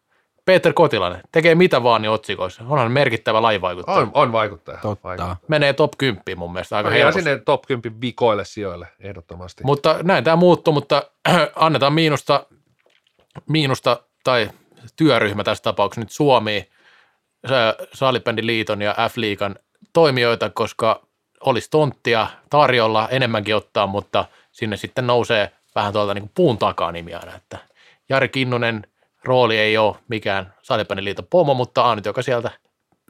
[0.48, 2.64] Peter Kotilainen, tekee mitä vaan niin otsikoissa.
[2.68, 3.98] Onhan merkittävä lajivaikuttaja.
[3.98, 4.78] On, on vaikuttaja.
[4.82, 5.08] Totta.
[5.08, 5.36] Vaikuttaja.
[5.48, 7.22] Menee top 10 mun mielestä aika Ja helposti.
[7.22, 9.64] sinne top 10 vikoille sijoille ehdottomasti.
[9.64, 11.02] Mutta näin tämä muuttuu, mutta
[11.56, 12.46] annetaan miinusta,
[13.48, 14.50] miinusta tai
[14.96, 16.68] työryhmä tässä tapauksessa nyt Suomi,
[17.92, 19.56] Saalibändiliiton ja F-liigan
[19.92, 21.02] toimijoita, koska
[21.40, 26.92] olisi tonttia tarjolla enemmänkin ottaa, mutta sinne sitten nousee vähän tuolta niin kuin puun takaa
[26.92, 27.58] nimi aina, että
[28.08, 28.86] Jari Kinnunen
[29.24, 32.50] rooli ei ole mikään Saalibändiliiton pomo, mutta ainut, joka sieltä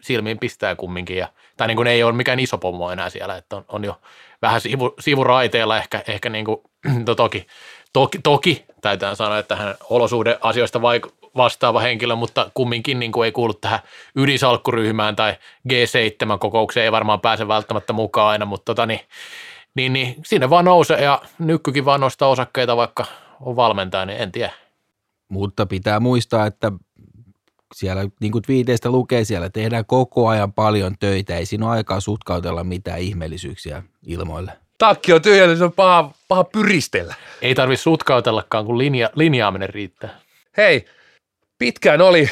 [0.00, 3.56] silmiin pistää kumminkin, ja, tai niin kuin ei ole mikään iso pomo enää siellä, että
[3.56, 4.00] on, on jo
[4.42, 6.58] vähän sivu, sivuraiteella ehkä, ehkä niin kuin,
[7.06, 7.46] to, toki,
[7.92, 13.32] toki, toki täytyy sanoa, että hän olosuhdeasioista vaik- vastaava henkilö, mutta kumminkin niin kuin ei
[13.32, 13.80] kuulu tähän
[14.16, 15.36] ydinsalkkuryhmään tai
[15.68, 19.00] G7-kokoukseen, ei varmaan pääse välttämättä mukaan aina, mutta tota, niin,
[19.74, 23.04] niin, niin, sinne vaan nousee ja nykkykin vaan nostaa osakkeita, vaikka
[23.40, 24.52] on valmentaja, niin en tiedä.
[25.28, 26.72] Mutta pitää muistaa, että
[27.74, 31.36] siellä, niin kuin twiiteistä lukee, siellä tehdään koko ajan paljon töitä.
[31.36, 34.52] Ei siinä ole aikaa sutkautella mitään ihmeellisyyksiä ilmoille.
[34.78, 37.14] Takki on tyhjä, niin se on paha, paha pyristellä.
[37.42, 40.20] Ei tarvitse sutkautellakaan, kun linja, linjaaminen riittää.
[40.56, 40.84] Hei,
[41.58, 42.30] pitkään oli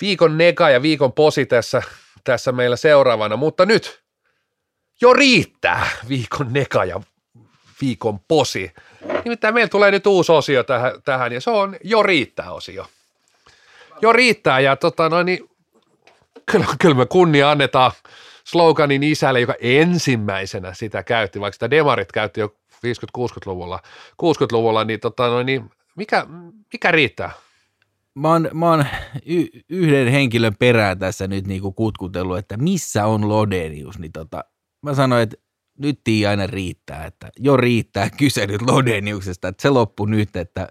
[0.00, 1.82] viikon neka ja viikon posi tässä,
[2.24, 4.02] tässä meillä seuraavana, mutta nyt
[5.00, 7.00] jo riittää viikon neka ja
[7.80, 8.72] viikon posi.
[9.24, 12.86] Nimittäin meillä tulee nyt uusi osio tähän, tähän ja se on jo riittää osio.
[14.02, 15.50] Jo riittää ja tota noin, niin,
[16.46, 17.92] kyllä, kyllä me kunnia annetaan
[18.44, 22.56] sloganin isälle, joka ensimmäisenä sitä käytti, vaikka sitä demarit käytti jo
[22.86, 23.80] 50-60-luvulla,
[24.22, 26.26] 60-luvulla, niin, tota noin, niin mikä,
[26.72, 27.30] mikä riittää?
[28.14, 28.84] Mä oon, mä oon
[29.26, 34.44] y- yhden henkilön perään tässä nyt niinku kutkutellut, että missä on Lodenius, niin tota,
[34.82, 35.36] mä sanoin, että
[35.82, 40.68] nyt Tiiainen riittää, että jo riittää kyse nyt Lodeniuksesta, että se loppu nyt, että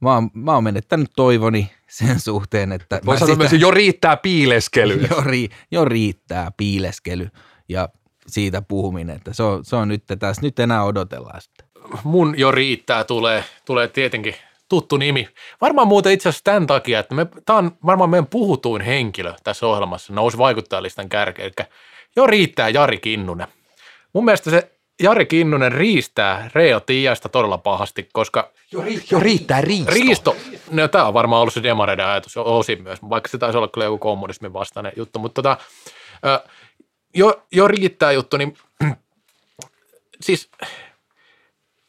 [0.00, 5.06] mä oon, mä oon menettänyt toivoni sen suhteen, että Voi sanoa myös, jo riittää piileskely.
[5.10, 7.28] jo, ri, jo riittää piileskely
[7.68, 7.88] ja
[8.26, 11.64] siitä puhuminen, että se on, se on nyt tässä, nyt enää odotellaan sitä.
[12.04, 14.34] mun jo riittää tulee, tulee tietenkin
[14.68, 15.28] tuttu nimi.
[15.60, 19.66] Varmaan muuten itse asiassa tämän takia, että me, tämä on varmaan meidän puhutuin henkilö tässä
[19.66, 21.68] ohjelmassa, nousi vaikuttajalistan kärkeen, eli
[22.16, 23.46] jo riittää Jari Kinnunen.
[24.18, 24.70] Mun mielestä se
[25.02, 28.52] Jari Kinnunen riistää Reo Tiiasta todella pahasti, koska
[29.10, 29.92] Jo riittää riisto.
[29.92, 30.36] Riisto,
[30.70, 33.84] no tämä on varmaan ollut se demareiden ajatus osin myös, vaikka se taisi olla kyllä
[33.84, 35.58] joku kommunismin vastainen juttu, mutta tota,
[37.14, 38.56] jo, jo riittää juttu, niin
[40.26, 40.50] siis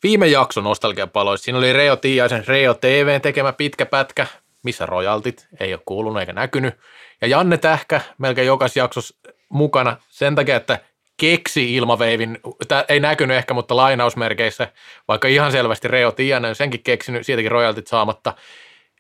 [0.03, 4.27] viime jakson nostalgiapaloissa, siinä oli Reo Tiaisen Reo TVn tekemä pitkä pätkä,
[4.64, 6.73] missä rojaltit ei ole kuulunut eikä näkynyt,
[7.22, 9.15] ja Janne Tähkä melkein jokaisessa jaksossa
[9.49, 10.80] mukana sen takia, että
[11.19, 14.67] keksi ilmaveivin, tämä ei näkynyt ehkä, mutta lainausmerkeissä,
[15.07, 18.33] vaikka ihan selvästi Reo Tianen senkin keksinyt, siitäkin royaltit saamatta.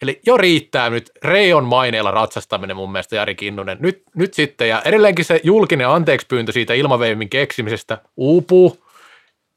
[0.01, 3.77] Eli jo riittää nyt Reion maineella ratsastaminen mun mielestä Jari Kinnunen.
[3.81, 8.88] Nyt, nyt sitten, ja edelleenkin se julkinen anteekspyyntö siitä ilmaveivin keksimisestä uupuu.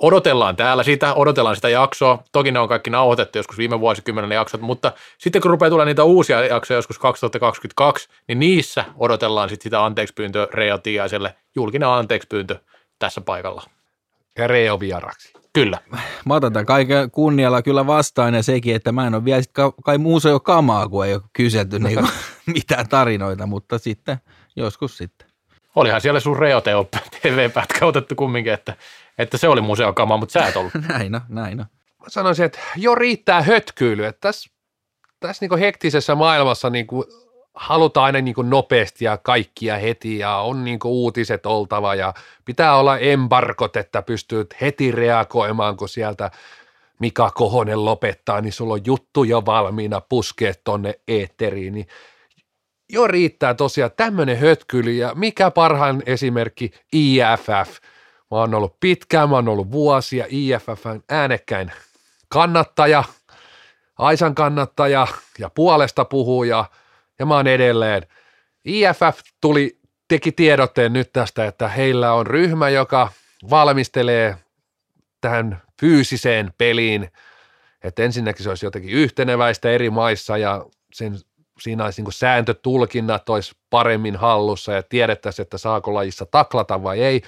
[0.03, 2.23] Odotellaan täällä sitä, odotellaan sitä jaksoa.
[2.33, 6.05] Toki ne on kaikki nauhoitettu joskus viime vuosikymmenen jaksot, mutta sitten kun rupeaa tulemaan niitä
[6.05, 11.35] uusia jaksoja joskus 2022, niin niissä odotellaan sitten sitä anteekspyyntöä Reo Tiaiselle.
[11.55, 12.59] Julkinen anteekspyyntö
[12.99, 13.63] tässä paikalla.
[14.39, 15.33] Ja Reo vieraksi.
[15.53, 15.79] Kyllä.
[16.27, 19.53] Mä otan tämän kaiken kunnialla kyllä vastaan ja sekin, että mä en ole vielä sit
[19.53, 22.09] ka- kai muussa jo kamaa, kun ei ole kyselty niinku
[22.55, 24.17] mitään tarinoita, mutta sitten
[24.57, 25.32] joskus sitten.
[25.77, 26.89] Olihan siellä sun Reo Teo
[27.23, 28.77] TV-pätkä otettu kumminkin, että,
[29.19, 30.73] että se oli museokama, mutta sä et ollut.
[30.89, 31.67] Näin on, näin on.
[31.99, 34.09] Mä sanoisin, että jo riittää hötkyilyä.
[34.09, 34.51] Että tässä,
[35.21, 36.87] tässä niin hektisessä maailmassa niin
[37.55, 42.99] halutaan aina niin nopeasti ja kaikkia heti ja on niin uutiset oltava ja pitää olla
[42.99, 46.31] embarkot, että pystyt heti reagoimaan, kun sieltä
[46.99, 51.87] Mika Kohonen lopettaa, niin sulla on juttu jo valmiina puskea tonne eetteriin, niin
[52.93, 57.81] jo riittää tosiaan tämmöinen hötkyly ja mikä parhaan esimerkki IFF.
[58.31, 61.73] Mä oon ollut pitkään, mä oon ollut vuosia IFFn äänekkäin
[62.29, 63.05] kannattaja,
[63.99, 65.07] Aisan kannattaja
[65.39, 66.65] ja puolesta puhuja–
[67.19, 68.03] ja mä oon edelleen.
[68.65, 69.79] IFF tuli,
[70.09, 73.13] teki tiedotteen nyt tästä, että heillä on ryhmä, joka
[73.51, 74.37] valmistelee
[75.21, 77.11] tähän fyysiseen peliin,
[77.85, 81.19] että ensinnäkin se olisi jotenkin yhteneväistä eri maissa ja sen,
[81.63, 87.23] siinä olisi niin sääntötulkinnat olisi paremmin hallussa ja tiedettäisiin, että saako lajissa taklata vai ei.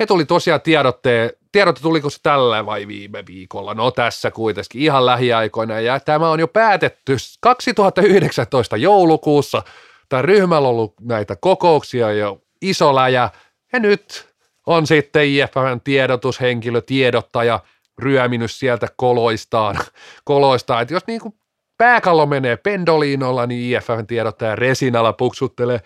[0.00, 5.06] He tuli tosiaan tiedotteen, tiedotte tuliko se tällä vai viime viikolla, no tässä kuitenkin ihan
[5.06, 9.62] lähiaikoina ja tämä on jo päätetty 2019 joulukuussa,
[10.08, 13.30] tämä ryhmällä on ollut näitä kokouksia jo iso läjä
[13.72, 14.28] ja nyt
[14.66, 17.60] on sitten IFFn tiedotushenkilö, tiedottaja
[17.98, 19.78] ryöminyt sieltä koloistaan,
[20.24, 20.82] koloistaan.
[20.82, 21.34] että jos niin kuin
[21.80, 25.80] pääkallo menee pendoliinolla, niin IFFn tiedottaja Resinalla puksuttelee,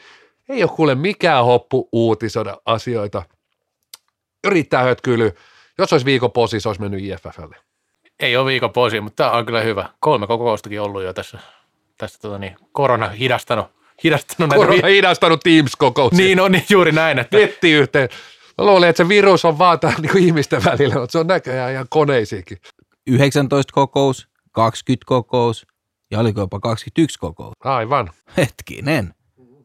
[0.48, 3.22] ei ole kuule mikään hoppu uutisoida asioita–
[4.48, 5.32] riittää hötkyily.
[5.78, 7.56] Jos olisi viikon posi, se olisi mennyt IFFlle.
[8.20, 9.88] Ei ole viikon posi, mutta tämä on kyllä hyvä.
[10.00, 11.38] Kolme kokoustakin ollut jo tässä.
[11.98, 13.66] Tässä tota niin, korona hidastanut.
[14.04, 14.86] hidastanut korona näitä...
[14.86, 16.24] hidastanut Teams-kokouksia.
[16.24, 17.18] Niin on niin juuri näin.
[17.18, 17.36] Että...
[17.36, 18.08] Netti yhteen.
[18.58, 21.72] Mä luulin, että se virus on vaan täällä niin ihmisten välillä, mutta se on näköjään
[21.72, 22.58] ihan koneisiinkin.
[23.06, 25.66] 19 kokous, 20 kokous
[26.14, 27.52] ja oliko jopa 21 kokous.
[27.64, 28.10] Aivan.
[28.36, 29.14] Hetkinen.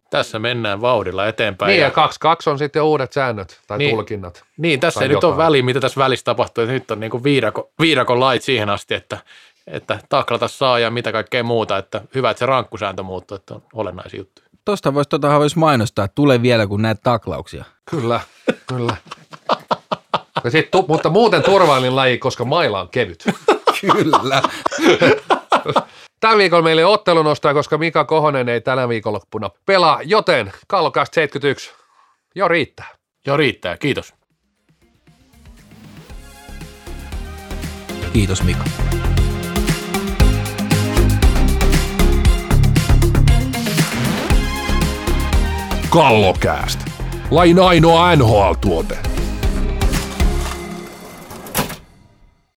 [0.10, 1.70] Tässä mennään vauhdilla eteenpäin.
[1.70, 1.92] Niin ja 2-2
[2.46, 4.44] on sitten uudet säännöt tai niin, tulkinnat.
[4.58, 6.66] Niin, tässä ei nyt ole väliä, mitä tässä välissä tapahtuu.
[6.66, 9.18] Nyt on niin kuin viidako, viidakon lait siihen asti, että,
[9.68, 11.78] että taklata saa ja mitä kaikkea muuta.
[11.78, 14.48] Että hyvä, että se rankkusääntö muuttuu, että on olennaisia juttuja.
[14.66, 17.66] Tuosta voisi, tota vois mainostaa, että tule vielä, kun näet taklauksia.
[17.90, 18.20] Kyllä,
[18.68, 18.96] kyllä.
[20.44, 23.24] Ja sit, mutta muuten turvallinen laji, koska maila on kevyt.
[23.82, 24.42] kyllä.
[26.20, 31.14] Tällä viikolla meillä ei ottelu nostaa, koska Mika Kohonen ei tänä viikonloppuna pelaa, joten Kallokast
[31.14, 31.72] 71
[32.36, 32.88] jo riittää.
[33.26, 34.14] Jo riittää, kiitos.
[38.14, 38.64] Kiitos Mika.
[45.90, 46.80] Kallokääst.
[47.32, 49.19] Lain ainoa NHL-tuote.